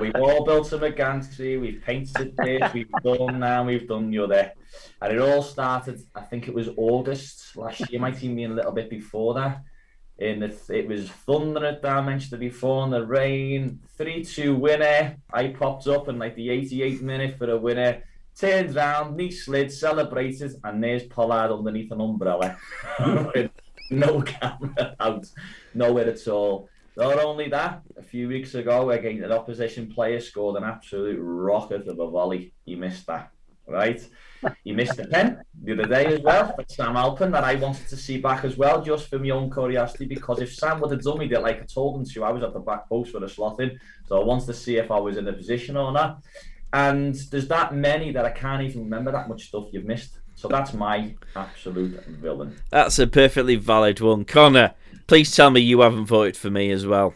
[0.01, 4.53] We've all built a Megancy, we've painted this, we've done now, we've done the other.
[5.01, 8.49] And it all started, I think it was August last year, might even be a
[8.49, 9.63] little bit before that.
[10.19, 14.55] In the, it was thunder at I mentioned it before, and the rain, 3 2
[14.55, 15.17] winner.
[15.33, 18.05] I popped up in like the 88th minute for a winner.
[18.39, 22.57] Turned round, knee slid, celebrated, and there's Pollard underneath an umbrella
[23.93, 25.27] no camera out,
[25.75, 26.69] nowhere at all.
[26.97, 31.89] Not only that, a few weeks ago, again, an opposition player scored an absolute rocket
[31.89, 32.53] of a volley.
[32.67, 33.31] He missed that,
[33.67, 34.07] right?
[34.65, 37.89] He missed a pen the other day as well for Sam Alpin that I wanted
[37.89, 40.05] to see back as well, just for my own curiosity.
[40.05, 42.43] Because if Sam would have done me that like I told him to, I was
[42.43, 44.99] at the back post with a slot in, so I wanted to see if I
[44.99, 46.23] was in a position or not.
[46.73, 50.19] And there's that many that I can't even remember that much stuff you've missed.
[50.35, 52.57] So that's my absolute villain.
[52.71, 54.75] That's a perfectly valid one, Connor.
[55.07, 57.15] Please tell me you haven't voted for me as well.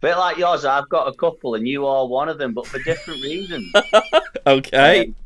[0.00, 2.78] Bit like yours, I've got a couple, and you are one of them, but for
[2.80, 3.72] different reasons.
[4.46, 5.06] okay.
[5.06, 5.16] Um,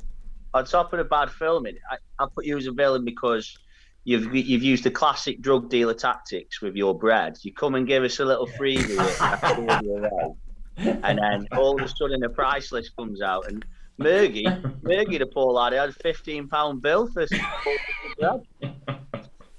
[0.55, 3.59] on top of the bad filming, I, I put you as a villain because
[4.05, 7.39] you've you've used the classic drug dealer tactics with your bread.
[7.43, 10.37] You come and give us a little freebie,
[10.79, 13.65] and then all of a sudden the price list comes out, and
[13.99, 14.45] Mergy,
[14.83, 17.27] Mergy, the poor lad, had a fifteen pound bill for
[18.19, 18.43] bread.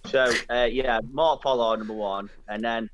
[0.09, 2.89] So uh, yeah, Mark Pollard number one, and then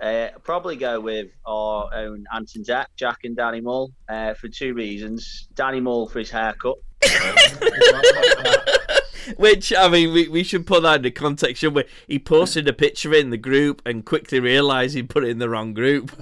[0.00, 4.74] uh, probably go with our own Anton Jack, Jack and Danny Mull uh, for two
[4.74, 5.48] reasons.
[5.54, 6.76] Danny Mull for his haircut.
[9.38, 11.62] Which I mean, we, we should put that in the context.
[11.62, 11.84] Should we?
[12.06, 15.48] He posted a picture in the group and quickly realised he put it in the
[15.48, 16.12] wrong group.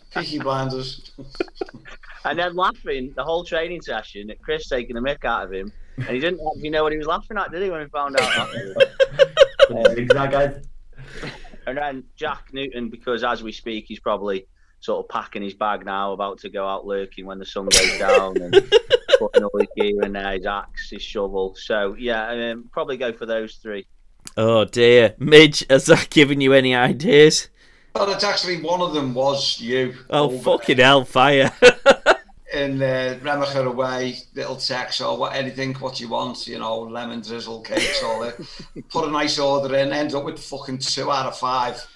[0.14, 1.12] Peaky blinders.
[2.24, 5.72] and then laughing the whole training session at Chris taking the mick out of him,
[5.98, 7.70] and he didn't actually know what he was laughing at, did he?
[7.70, 8.48] When he found out.
[11.66, 14.46] and then Jack Newton, because as we speak, he's probably
[14.80, 17.98] sort of packing his bag now, about to go out lurking when the sun goes
[17.98, 18.52] down, and
[19.18, 21.54] putting all his gear in there, his axe, his shovel.
[21.54, 23.86] So yeah, um, probably go for those three.
[24.36, 27.48] Oh dear, Midge, has that given you any ideas?
[27.94, 29.94] Well, it's actually one of them was you.
[30.10, 30.38] Oh over.
[30.38, 31.52] fucking hell, fire!
[32.52, 37.20] in uh, Remyca away, little text or what, anything, what you want, you know, lemon
[37.20, 38.36] drizzle cakes, all that.
[38.90, 41.86] Put a nice order in, end up with fucking two out of five.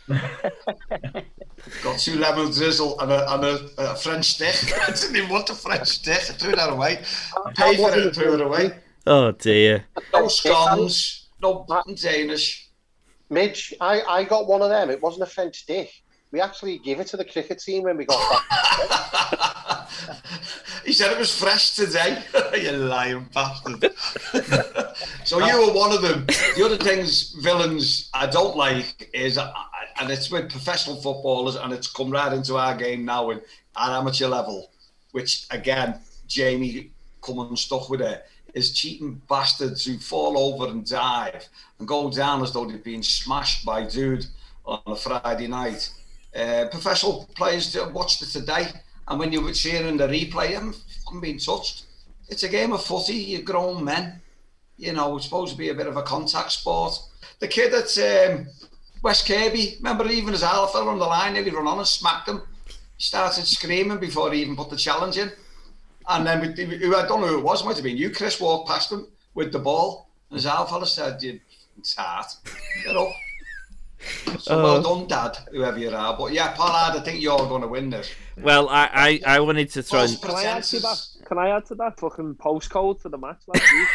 [1.83, 4.73] Got two lemon drizzle and a, and a, a French stick.
[4.89, 6.19] I didn't even want a French stick.
[6.19, 7.03] I threw that away.
[7.57, 8.79] Paid for it and threw it away.
[9.07, 9.85] Oh dear.
[10.13, 11.67] No scones, no
[12.01, 12.71] Danish.
[13.29, 14.91] Midge, I, I got one of them.
[14.91, 15.91] It wasn't a French stick.
[16.33, 19.89] We actually gave it to the cricket team when we got back.
[20.85, 22.23] he said it was fresh today.
[22.61, 23.93] you lying bastard.
[25.25, 26.27] so you were one of them.
[26.57, 31.91] The other things, villains, I don't like is, and it's with professional footballers, and it's
[31.91, 33.43] come right into our game now at
[33.77, 34.71] amateur level,
[35.13, 36.91] which again, Jamie
[37.23, 41.47] coming stuck with it is cheating bastards who fall over and dive
[41.79, 44.27] and go down as though they've been smashed by dude
[44.65, 45.91] on a Friday night
[46.37, 48.69] uh, professional players watched it today,
[49.09, 51.85] and when you were seeing the replay, I'm fucking being touched.
[52.29, 53.15] It's a game of footy.
[53.15, 54.21] You're grown men.
[54.77, 56.99] You know, it's supposed to be a bit of a contact sport.
[57.39, 58.49] The kid at um,
[59.03, 62.43] West Kirby, remember even as Alpha on the line, nearly run on and smacked him.
[62.97, 65.31] He started screaming before he even put the challenge in.
[66.09, 68.41] And then, we, I don't know who it was, it might have been you, Chris,
[68.41, 70.09] walked past him with the ball.
[70.31, 71.41] And as Alpha said, you
[71.83, 72.27] tart,
[72.85, 73.09] get up.
[74.39, 76.17] So uh, well done, Dad, whoever you are.
[76.17, 78.11] But yeah, Pollard, I think you're going to win this.
[78.41, 80.07] Well, I, I, I wanted to throw.
[80.07, 81.07] Can I add to that?
[81.25, 83.89] Can I add to that fucking postcode for the match last week?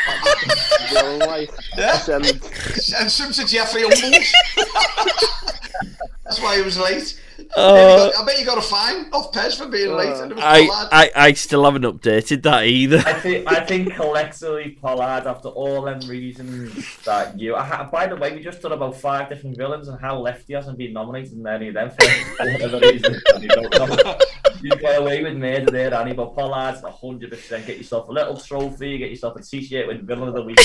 [1.28, 1.98] like, yeah.
[1.98, 4.34] Send, send some to Jeffrey Humbles.
[6.26, 7.22] That's why he was late.
[7.56, 10.10] Uh, I bet you got a fine off Pez for being late.
[10.10, 13.00] Uh, I, I, I still haven't updated that either.
[13.06, 17.56] I think I think collectively Pollard, after all them reasons that you.
[17.56, 20.78] I, by the way, we just done about five different villains and how Lefty hasn't
[20.78, 23.20] been nominated in any of them for whatever reason.
[24.62, 27.66] you get away with murder there, Annie, but Pollard's 100%.
[27.66, 30.60] Get yourself a little trophy, get yourself a t shirt with Villain of the Week.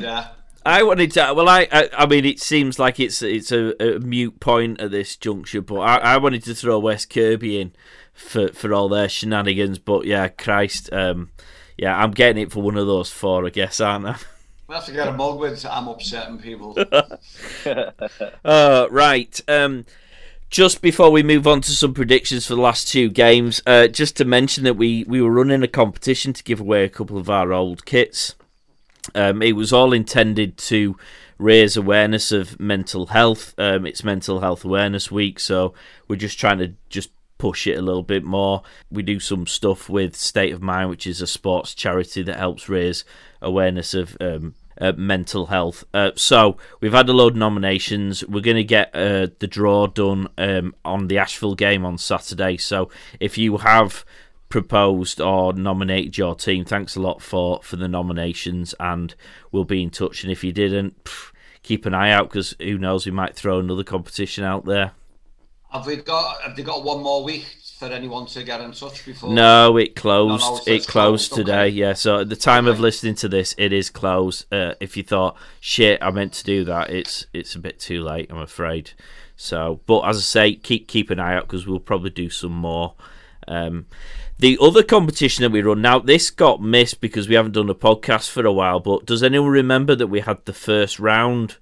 [0.00, 0.28] yeah.
[0.64, 1.32] I wanted to.
[1.34, 4.90] Well, I, I, I, mean, it seems like it's it's a, a mute point at
[4.90, 7.72] this juncture, but I, I, wanted to throw West Kirby in
[8.12, 9.78] for for all their shenanigans.
[9.78, 11.30] But yeah, Christ, um,
[11.76, 14.16] yeah, I'm getting it for one of those four, I guess, aren't I?
[14.68, 15.64] We have to get a mug with.
[15.64, 16.76] I'm upsetting people.
[18.44, 19.40] uh, right.
[19.48, 19.86] Um,
[20.50, 24.14] just before we move on to some predictions for the last two games, uh, just
[24.16, 27.30] to mention that we, we were running a competition to give away a couple of
[27.30, 28.34] our old kits.
[29.14, 30.96] Um, it was all intended to
[31.38, 33.54] raise awareness of mental health.
[33.58, 35.74] Um, it's Mental Health Awareness Week, so
[36.08, 38.62] we're just trying to just push it a little bit more.
[38.90, 42.68] We do some stuff with State of Mind, which is a sports charity that helps
[42.68, 43.04] raise
[43.40, 45.84] awareness of um, uh, mental health.
[45.94, 48.24] Uh, so we've had a load of nominations.
[48.26, 52.56] We're going to get uh, the draw done um, on the Ashville game on Saturday.
[52.56, 52.90] So
[53.20, 54.04] if you have
[54.48, 59.14] proposed or nominated your team, thanks a lot for for the nominations, and
[59.52, 60.22] we'll be in touch.
[60.22, 63.58] And if you didn't, pff, keep an eye out because who knows, we might throw
[63.58, 64.92] another competition out there.
[65.70, 66.40] Have we got?
[66.42, 67.44] Have they got one more week
[67.78, 69.30] for anyone to get in touch before?
[69.30, 70.42] No, it closed.
[70.42, 71.66] No, no, it closed, closed today.
[71.66, 71.68] Okay.
[71.68, 71.92] Yeah.
[71.92, 72.74] So at the time okay.
[72.74, 74.46] of listening to this, it is closed.
[74.52, 78.02] Uh, if you thought, shit, I meant to do that, it's it's a bit too
[78.02, 78.30] late.
[78.30, 78.92] I'm afraid.
[79.36, 82.52] So, but as I say, keep keep an eye out because we'll probably do some
[82.52, 82.94] more.
[83.46, 83.86] Um,
[84.38, 87.74] the other competition that we run now, this got missed because we haven't done a
[87.74, 88.80] podcast for a while.
[88.80, 91.56] But does anyone remember that we had the first round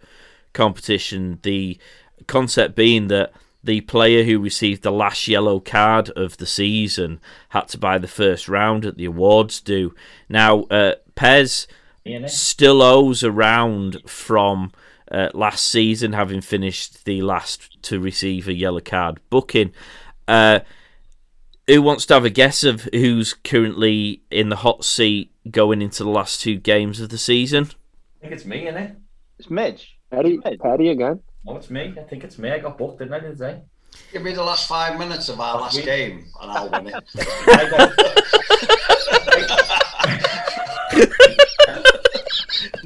[0.53, 1.39] competition?
[1.43, 1.79] The
[2.27, 3.33] concept being that
[3.65, 8.09] the player who received the last yellow card of the season had to buy the
[8.09, 9.95] first round at the awards do.
[10.29, 11.67] Now, uh, Pez
[12.27, 14.71] still owes a round from
[15.11, 19.73] uh, last season, having finished the last to receive a yellow card booking.
[20.29, 20.61] Uh,
[21.67, 26.05] who wants to have a guess of who's currently in the hot seat going into
[26.05, 27.71] the last two games of the season?
[28.19, 28.97] I think it's me, isn't it?
[29.39, 29.99] It's Midge.
[30.11, 31.21] Paddy, Paddy again.
[31.47, 31.95] Oh, it's me.
[31.99, 32.51] I think it's me.
[32.51, 33.61] I got booked, didn't I, today?
[34.13, 36.95] Give me the last five minutes of our last game, and I'll win it.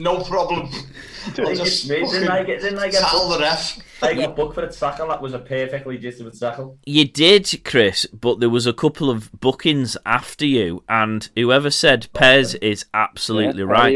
[0.01, 0.70] no problem.
[1.39, 3.78] I'll just didn't I get, didn't I get tell the ref.
[4.02, 5.09] I got booked for a tackle.
[5.09, 6.78] That was a perfectly legitimate tackle.
[6.86, 12.09] You did, Chris, but there was a couple of bookings after you, and whoever said
[12.14, 13.94] Pez is absolutely yeah, right.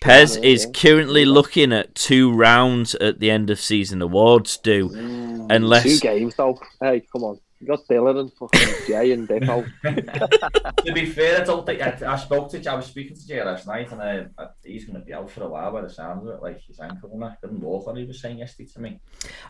[0.00, 0.70] Pez round, is yeah.
[0.72, 4.56] currently looking at two rounds at the end of season awards.
[4.56, 6.60] Do mm, unless two games though.
[6.80, 7.40] Hey, come on.
[7.60, 9.66] You got Dylan and fucking Jay and Depot.
[9.84, 12.70] to be fair, I don't think I, I spoke to Jay.
[12.70, 15.42] I was speaking to Jay last night, and uh, he's going to be out for
[15.42, 16.42] a while by the sound of it.
[16.42, 17.86] Like his ankle and that didn't walk.
[17.86, 19.00] What he was saying yesterday to me.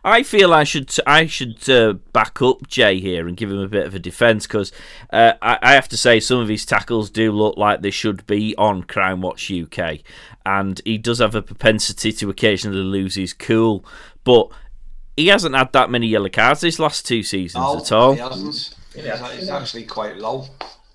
[0.03, 3.69] I feel I should I should uh, back up Jay here and give him a
[3.69, 4.73] bit of a defence because
[5.13, 8.27] uh, I, I have to say some of his tackles do look like they should
[8.27, 9.99] be on Crime Watch UK,
[10.45, 13.85] and he does have a propensity to occasionally lose his cool,
[14.25, 14.51] but
[15.21, 18.15] he hasn't had that many yellow cards these last two seasons oh, at all.
[18.15, 18.75] He hasn't.
[18.95, 20.47] He's actually quite low.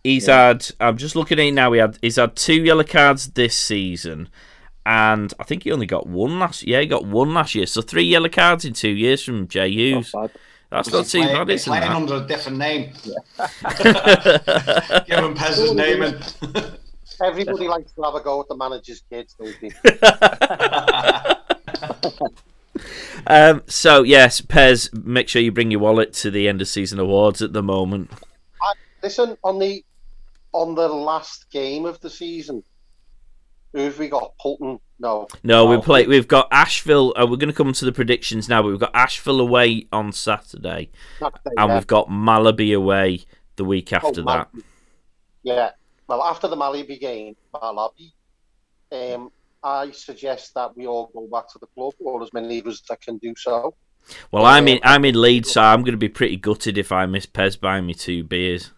[0.04, 0.48] He's yeah.
[0.48, 0.68] had.
[0.80, 1.72] I'm just looking at it now.
[1.72, 2.00] He had.
[2.02, 4.30] He's had two yellow cards this season,
[4.86, 6.64] and I think he only got one last.
[6.64, 7.68] Yeah, he got one last year.
[7.68, 10.14] So three yellow cards in two years from Jay Hughes.
[10.72, 11.96] That's not too bad, isn't playing that?
[11.96, 12.92] under a different name.
[13.04, 13.14] Yeah.
[15.08, 16.36] Give him Pez's name and.
[17.24, 19.70] Everybody likes to have a go at the manager's kids, don't they?
[23.28, 27.00] um, so yes, Pez, make sure you bring your wallet to the end of season
[27.00, 28.12] awards at the moment.
[28.62, 28.74] I,
[29.04, 29.84] listen on the
[30.52, 32.64] on the last game of the season.
[33.74, 34.34] Who've we got?
[34.40, 34.80] Pulton?
[35.00, 35.28] No.
[35.44, 36.08] No, we play.
[36.08, 37.14] We've got Ashville.
[37.18, 40.14] Uh, we're going to come to the predictions now, but we've got Ashville away on
[40.14, 41.76] Saturday, Saturday and yeah.
[41.76, 43.26] we've got Malaby away
[43.58, 44.50] the week oh, after oh, that.
[45.44, 45.72] Yeah.
[46.08, 48.14] Well, after the Malaby game, Malaby,
[48.92, 49.32] um,
[49.66, 52.82] I suggest that we all go back to the club, or as many of us
[52.88, 53.74] that can do so.
[54.32, 57.08] Well, I'm in I'm in Leeds, so I'm going to be pretty gutted if I
[57.08, 58.72] miss Pez buying me two beers.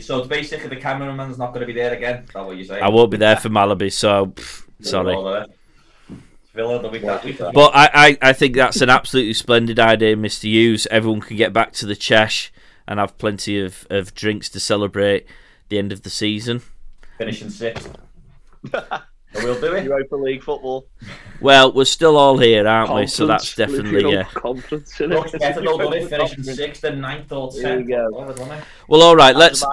[0.00, 2.24] So basically, the cameraman's not going to be there again.
[2.24, 2.82] Is that what you're saying?
[2.82, 5.14] I won't be there for Malaby, so pff, sorry.
[6.52, 7.02] Villa the week.
[7.04, 10.42] But I, I, I think that's an absolutely splendid idea, Mr.
[10.42, 10.88] Hughes.
[10.90, 12.50] Everyone can get back to the Chesh
[12.88, 15.24] and have plenty of, of drinks to celebrate
[15.68, 16.62] the end of the season.
[17.18, 17.96] Finishing sixth.
[19.42, 19.84] we'll do it.
[19.84, 20.86] Europa League football.
[21.40, 23.06] Well, we're still all here, aren't we?
[23.06, 24.24] So that's definitely yeah.
[24.24, 26.08] Conference, Looks better though, doesn't it?
[26.08, 27.88] Finishing sixth and ninth or There you tenth.
[27.88, 27.96] go.
[28.06, 28.64] or whatever, doesn't it?
[28.88, 29.36] Well, all right.
[29.36, 29.64] Let's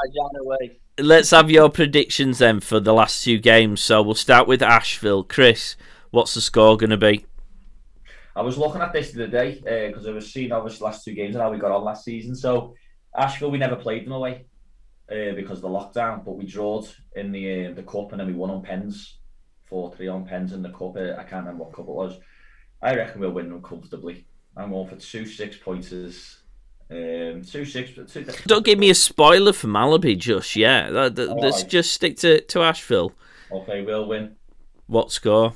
[0.97, 3.81] let's have your predictions then for the last two games.
[3.81, 5.23] So we'll start with Ashville.
[5.23, 5.75] Chris,
[6.11, 7.25] what's the score going to be?
[8.35, 11.13] I was looking at this the other day because I was seeing obviously last two
[11.13, 12.35] games and how we got on last season.
[12.35, 12.75] So
[13.17, 14.45] Ashville, we never played them away
[15.09, 18.27] uh, because of the lockdown, but we drawed in the uh, the cup and then
[18.27, 19.19] we won on pens,
[19.65, 20.95] four three on pens in the cup.
[20.95, 22.19] Uh, I can't remember what cup it was.
[22.81, 24.25] I reckon we'll win them comfortably.
[24.55, 26.39] I'm going for two six pointers.
[26.89, 27.91] Um, two six.
[28.11, 30.91] Two, Don't give me a spoiler for Malaby just yet.
[30.91, 31.69] That- that- Let's right.
[31.71, 33.11] just stick to, to Ashville.
[33.51, 34.35] okay, we'll win.
[34.87, 35.53] What score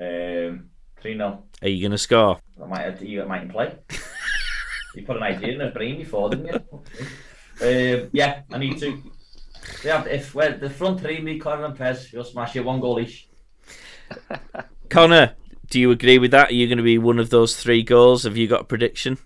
[0.00, 0.70] Um,
[1.00, 2.38] three 0 are you going to score?
[2.62, 3.74] I might you mightn't play.
[4.94, 8.02] you put an idea in his brain before, didn't you?
[8.02, 9.02] um, yeah, I need to.
[9.84, 13.00] Yeah, if well, the front three, me, Connor and Pez, you'll smash it one goal
[13.00, 13.28] each.
[14.88, 15.34] Connor,
[15.68, 16.50] do you agree with that?
[16.50, 18.24] Are you going to be one of those three goals?
[18.24, 19.18] Have you got a prediction?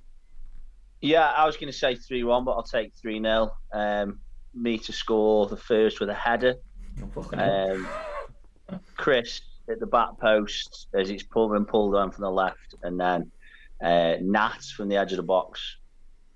[1.01, 3.51] Yeah, I was going to say 3 1, but I'll take 3 0.
[3.73, 4.21] Um,
[4.55, 6.55] me to score the first with a header.
[7.15, 7.87] Fucking hell.
[8.71, 12.75] Um, Chris at the back post as it's pulled and pulled on from the left,
[12.83, 13.31] and then
[13.83, 15.77] uh, Nat from the edge of the box.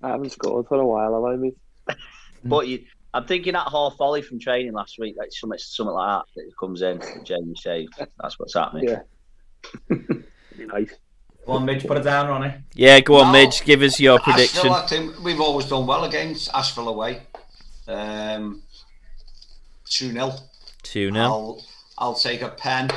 [0.01, 1.57] I haven't scored for a while, have I, mate?
[2.43, 6.23] But you, I'm thinking that half volley from training last week, like something, something like
[6.35, 7.93] that, that comes in, that Jamie saved.
[8.21, 8.89] That's what's happening.
[8.89, 9.97] Yeah.
[10.67, 10.93] Nice.
[11.45, 12.53] Go on, Midge, put it down, Ronnie.
[12.73, 13.31] Yeah, go on, No.
[13.31, 13.63] Midge.
[13.63, 14.59] Give us your prediction.
[14.59, 17.21] Ashville, I think we've always done well against Ashville away.
[17.87, 18.61] Um,
[19.89, 20.33] 2 0.
[20.83, 21.23] 2 0.
[21.23, 21.65] I'll,
[21.97, 22.89] I'll take a pen,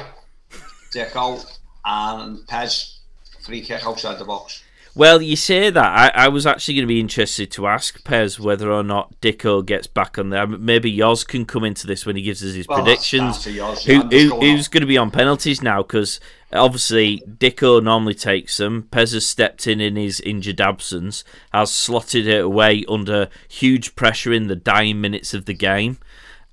[0.94, 1.44] Dicko,
[1.84, 2.98] and Pez,
[3.40, 4.62] free kick outside the box.
[4.94, 6.14] Well, you say that.
[6.16, 9.64] I, I was actually going to be interested to ask Pez whether or not Dicko
[9.64, 10.46] gets back on there.
[10.46, 13.44] Maybe Yoz can come into this when he gives us his Well, predictions.
[13.44, 15.82] that's Who, who's going to be on penalties now?
[15.82, 16.20] Because
[16.52, 18.88] obviously Dicko normally takes them.
[18.92, 21.24] Pez has stepped in in his injured absence,
[21.54, 25.96] has slotted it away under huge pressure in the dying minutes of the game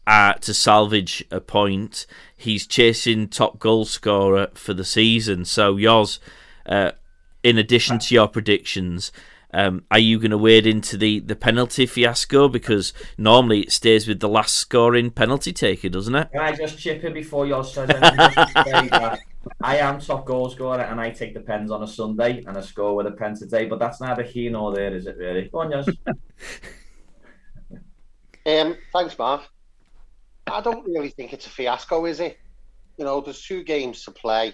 [0.07, 2.05] uh, to salvage a point.
[2.37, 5.43] He's chasing top goal scorer for the season.
[5.43, 6.19] So Yoz,
[6.65, 6.91] uh,
[7.43, 9.11] in addition to your predictions.
[9.51, 12.47] Um, are you going to wade into the, the penalty fiasco?
[12.47, 16.31] Because normally it stays with the last scoring penalty taker, doesn't it?
[16.31, 18.17] Can I just chip in before Yoz says anything?
[18.17, 19.19] Just to say that
[19.61, 22.61] I am top goal scorer and I take the pens on a Sunday and I
[22.61, 25.49] score with a pen today, but that's neither here nor there, is it really?
[25.49, 25.97] Go on, Yoz.
[28.45, 29.43] Um, thanks, Mark.
[30.47, 32.39] I don't really think it's a fiasco, is it?
[32.97, 34.53] You know, there's two games to play.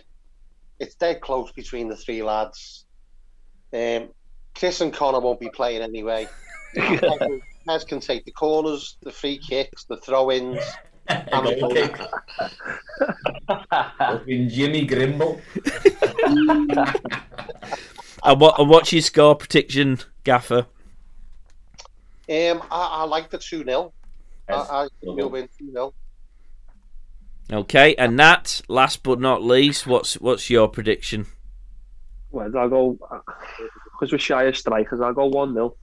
[0.79, 2.85] It's dead close between the three lads.
[3.73, 4.09] Um,
[4.55, 6.27] Chris and Connor won't be playing anyway.
[6.75, 10.59] Pez can take the corners, the free kicks, the throw-ins.
[11.07, 11.55] and the
[13.99, 14.19] goal.
[14.25, 15.39] Been Jimmy Grimble.
[18.25, 20.65] And, what, and what's your score prediction, Gaffer?
[22.27, 23.93] Um, I, I like the 2 0.
[24.49, 25.93] I, I think we'll win 2 0.
[27.51, 31.27] Okay, and Nat, last but not least, what's what's your prediction?
[32.31, 33.19] Well, I'll go, uh,
[33.93, 35.75] because we're shy of strikers, I'll go 1 0.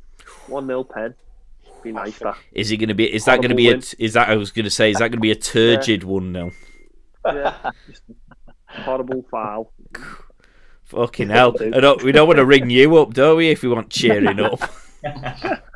[0.48, 1.14] 1 0 pen.
[1.82, 2.36] Be nice, that.
[2.52, 3.12] Is it going to be?
[3.12, 3.70] Is that going to be?
[3.70, 4.90] A, is that I was going to say?
[4.90, 6.51] Is that going to be a turgid one now?
[7.24, 7.72] Yeah.
[8.66, 9.72] Horrible foul.
[10.84, 11.55] Fucking hell!
[11.60, 13.51] I don't, we don't want to ring you up, do we?
[13.51, 14.60] If we want cheering up,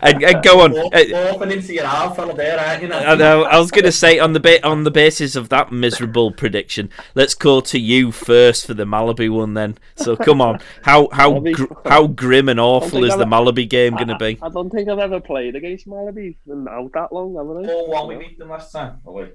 [0.00, 0.76] and, and go on.
[0.76, 2.92] Open into your arm, fella, there, aren't you?
[2.92, 5.72] I, know, I was going to say on the ba- on the basis of that
[5.72, 9.54] miserable prediction, let's go to you first for the Malaby one.
[9.54, 13.68] Then, so come on, how how gr- how grim and awful is I've- the Malaby
[13.68, 14.38] game going to be?
[14.42, 16.36] I don't think I've ever played against Malaby
[16.68, 17.68] out that long, haven't I?
[17.68, 19.00] 4 1, we beat them last time.
[19.06, 19.30] Away.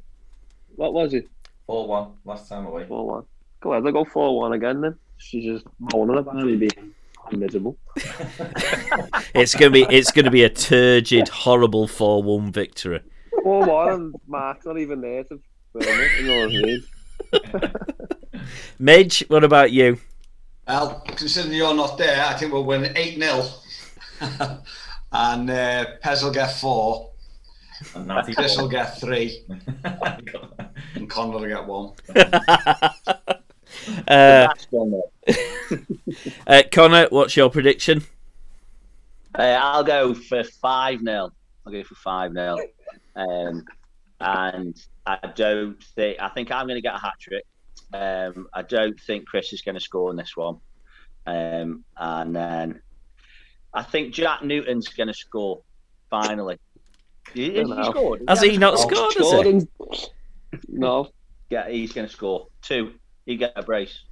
[0.76, 1.28] What was it?
[1.68, 2.86] 4 1, last time away.
[2.86, 3.24] 4 1.
[3.62, 4.96] Go ahead, I'll go 4 1 again then.
[5.18, 6.94] She's just moaning about me being
[7.32, 7.78] miserable.
[9.36, 13.02] It's gonna be it's gonna be a turgid, horrible four one victory.
[13.44, 15.40] 4 1 and Mark's not even there to
[15.74, 18.44] film it, you know what I mean?
[18.80, 19.98] Midge, what about you?
[20.68, 23.46] Well, considering you're not there, I think we'll win 8 0.
[25.12, 27.12] and uh, Pez will get 4,
[27.96, 29.46] And Natty Chris will get 3,
[30.96, 31.94] and Conor will get 1.
[33.86, 35.02] Uh, That's one there.
[36.48, 38.04] uh, Connor, what's your prediction?
[39.38, 41.30] Uh, I'll go for 5 0.
[41.66, 42.58] I'll go for 5 0.
[43.16, 43.66] Um,
[44.20, 44.76] and
[45.06, 47.46] I don't think, I think I'm going to get a hat trick.
[47.94, 50.58] Um, I don't think Chris is going to score in this one.
[51.26, 52.82] Um, and then
[53.74, 55.62] I think Jack Newton's going to score
[56.10, 56.60] finally.
[57.34, 58.24] He, he scored.
[58.28, 59.14] Has he not scored?
[59.16, 60.10] Has he?
[60.68, 61.10] No.
[61.50, 62.48] Yeah, he's going to score.
[62.62, 62.94] Two.
[63.26, 64.04] He get a brace.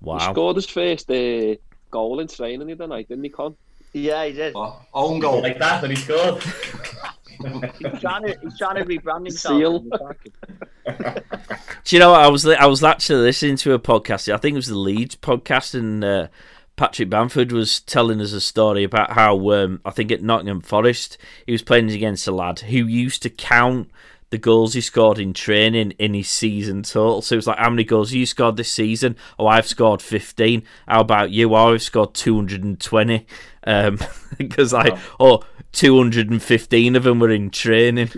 [0.00, 0.18] Wow.
[0.18, 1.56] He scored his first uh,
[1.90, 3.56] goal in training the other night, didn't he, Con?
[3.92, 4.54] Yeah, he did.
[4.54, 5.42] Oh, own goal.
[5.42, 6.42] Like that, and he scored.
[6.42, 9.82] he's, trying to, he's trying to rebrand himself.
[11.84, 12.20] Do you know what?
[12.20, 14.32] I was I was actually listening to a podcast.
[14.32, 16.28] I think it was the Leeds podcast, and uh,
[16.76, 21.18] Patrick Bamford was telling us a story about how um, I think at Nottingham Forest
[21.46, 23.90] he was playing against a lad who used to count
[24.30, 27.20] the goals he scored in training in his season total.
[27.20, 29.16] So it was like, how many goals you scored this season?
[29.38, 30.62] Oh, I've scored 15.
[30.86, 31.54] How about you?
[31.54, 33.26] Oh, I've scored 220.
[33.64, 33.98] Um,
[34.38, 35.42] because I, oh,
[35.72, 38.10] 215 of them were in training.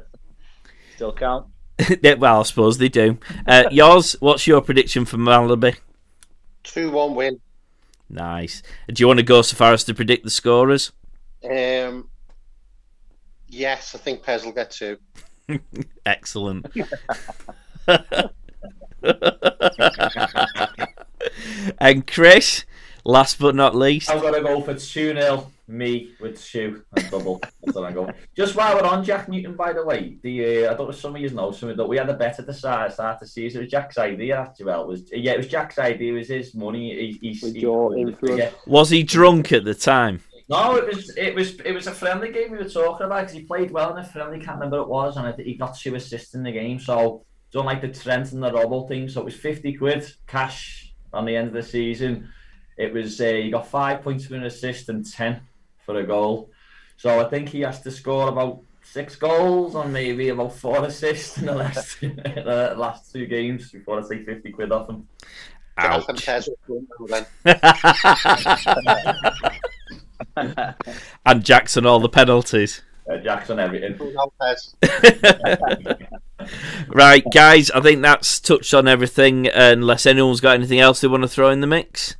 [0.96, 1.46] Still count.
[2.02, 3.18] Yeah, well, I suppose they do.
[3.48, 5.76] Uh, Yoz, what's your prediction for Malaby?
[6.62, 7.40] 2 1 win.
[8.08, 8.62] Nice.
[8.86, 10.92] Do you want to go so far as to predict the scorers?
[11.42, 12.08] Um,
[13.54, 14.98] yes, I think Pez will get two.
[16.06, 16.66] Excellent.
[21.78, 22.64] and Chris,
[23.04, 24.10] last but not least.
[24.10, 27.40] I'm gonna go for two 0 Me with shoe and double.
[27.62, 28.10] That's what I go.
[28.36, 30.96] Just while we're on Jack Newton, by the way, the uh, I don't know if
[31.00, 33.20] some of you know something that we had a bet at the start, start of
[33.20, 33.60] the season.
[33.60, 34.38] It was Jack's idea.
[34.40, 36.12] Actually, well, it was yeah, it was Jack's idea.
[36.12, 37.16] It was his money.
[37.20, 38.38] He, he, With he- your influence.
[38.40, 38.50] yeah.
[38.66, 40.20] Was he drunk at the time?
[40.48, 43.32] No, it was it was it was a friendly game we were talking about because
[43.32, 44.38] he played well in a friendly.
[44.38, 46.78] Can't remember what it was, and he got two assists in the game.
[46.78, 49.08] So don't like the Trent and the Robbo thing.
[49.08, 52.28] So it was fifty quid cash on the end of the season.
[52.76, 55.40] It was uh, he got five points for an assist and ten
[55.86, 56.50] for a goal.
[56.98, 61.38] So I think he has to score about six goals and maybe about four assists
[61.38, 65.08] in the last the last two games before I take fifty quid off him.
[65.78, 66.04] Ouch.
[71.26, 72.82] and Jackson all the penalties.
[73.10, 73.96] Uh, Jackson everything.
[73.98, 74.74] Two now, Pez.
[76.88, 79.48] Right, guys, I think that's touched on everything.
[79.48, 82.16] Unless anyone's got anything else they want to throw in the mix.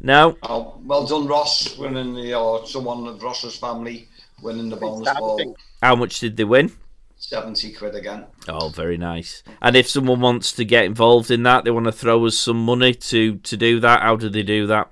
[0.00, 0.36] No.
[0.42, 4.08] Oh, well done, Ross, winning the, or someone of Ross's family
[4.42, 5.56] winning the bonus ball.
[5.82, 6.72] How much did they win?
[7.16, 8.26] 70 quid again.
[8.46, 9.42] Oh, very nice.
[9.62, 12.64] And if someone wants to get involved in that, they want to throw us some
[12.64, 14.02] money to to do that.
[14.02, 14.90] How do they do that?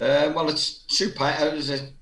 [0.00, 1.56] Uh, well, it's two pound.
[1.56, 1.92] Is it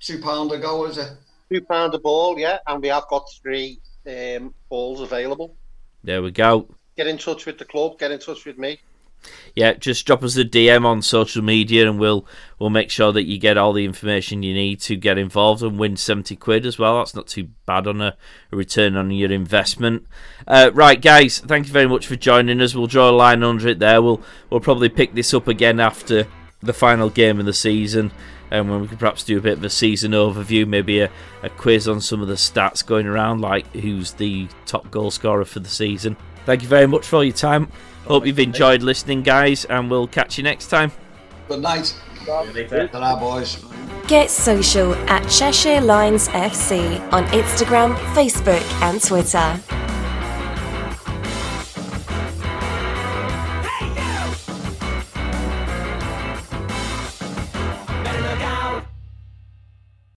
[0.00, 0.84] two pound a go?
[0.86, 1.12] Is it?
[1.52, 5.54] Two pound a ball, yeah, and we have got three um, balls available.
[6.02, 6.68] There we go.
[6.96, 7.98] Get in touch with the club.
[7.98, 8.80] Get in touch with me.
[9.54, 12.26] Yeah, just drop us a DM on social media, and we'll
[12.58, 15.78] we'll make sure that you get all the information you need to get involved and
[15.78, 16.98] win seventy quid as well.
[16.98, 18.16] That's not too bad on a,
[18.52, 20.06] a return on your investment.
[20.46, 22.74] Uh, right, guys, thank you very much for joining us.
[22.74, 24.02] We'll draw a line under it there.
[24.02, 24.20] We'll
[24.50, 26.26] we'll probably pick this up again after
[26.64, 28.12] the final game of the season,
[28.50, 31.10] and when we can perhaps do a bit of a season overview, maybe a,
[31.42, 35.44] a quiz on some of the stats going around, like who's the top goal scorer
[35.44, 36.16] for the season.
[36.46, 37.68] Thank you very much for all your time.
[38.06, 40.92] Hope you've enjoyed listening, guys, and we'll catch you next time.
[41.48, 41.94] Good night.
[42.26, 43.64] Ta-ra, boys.
[44.06, 49.60] Get social at Cheshire Lions FC on Instagram, Facebook, and Twitter.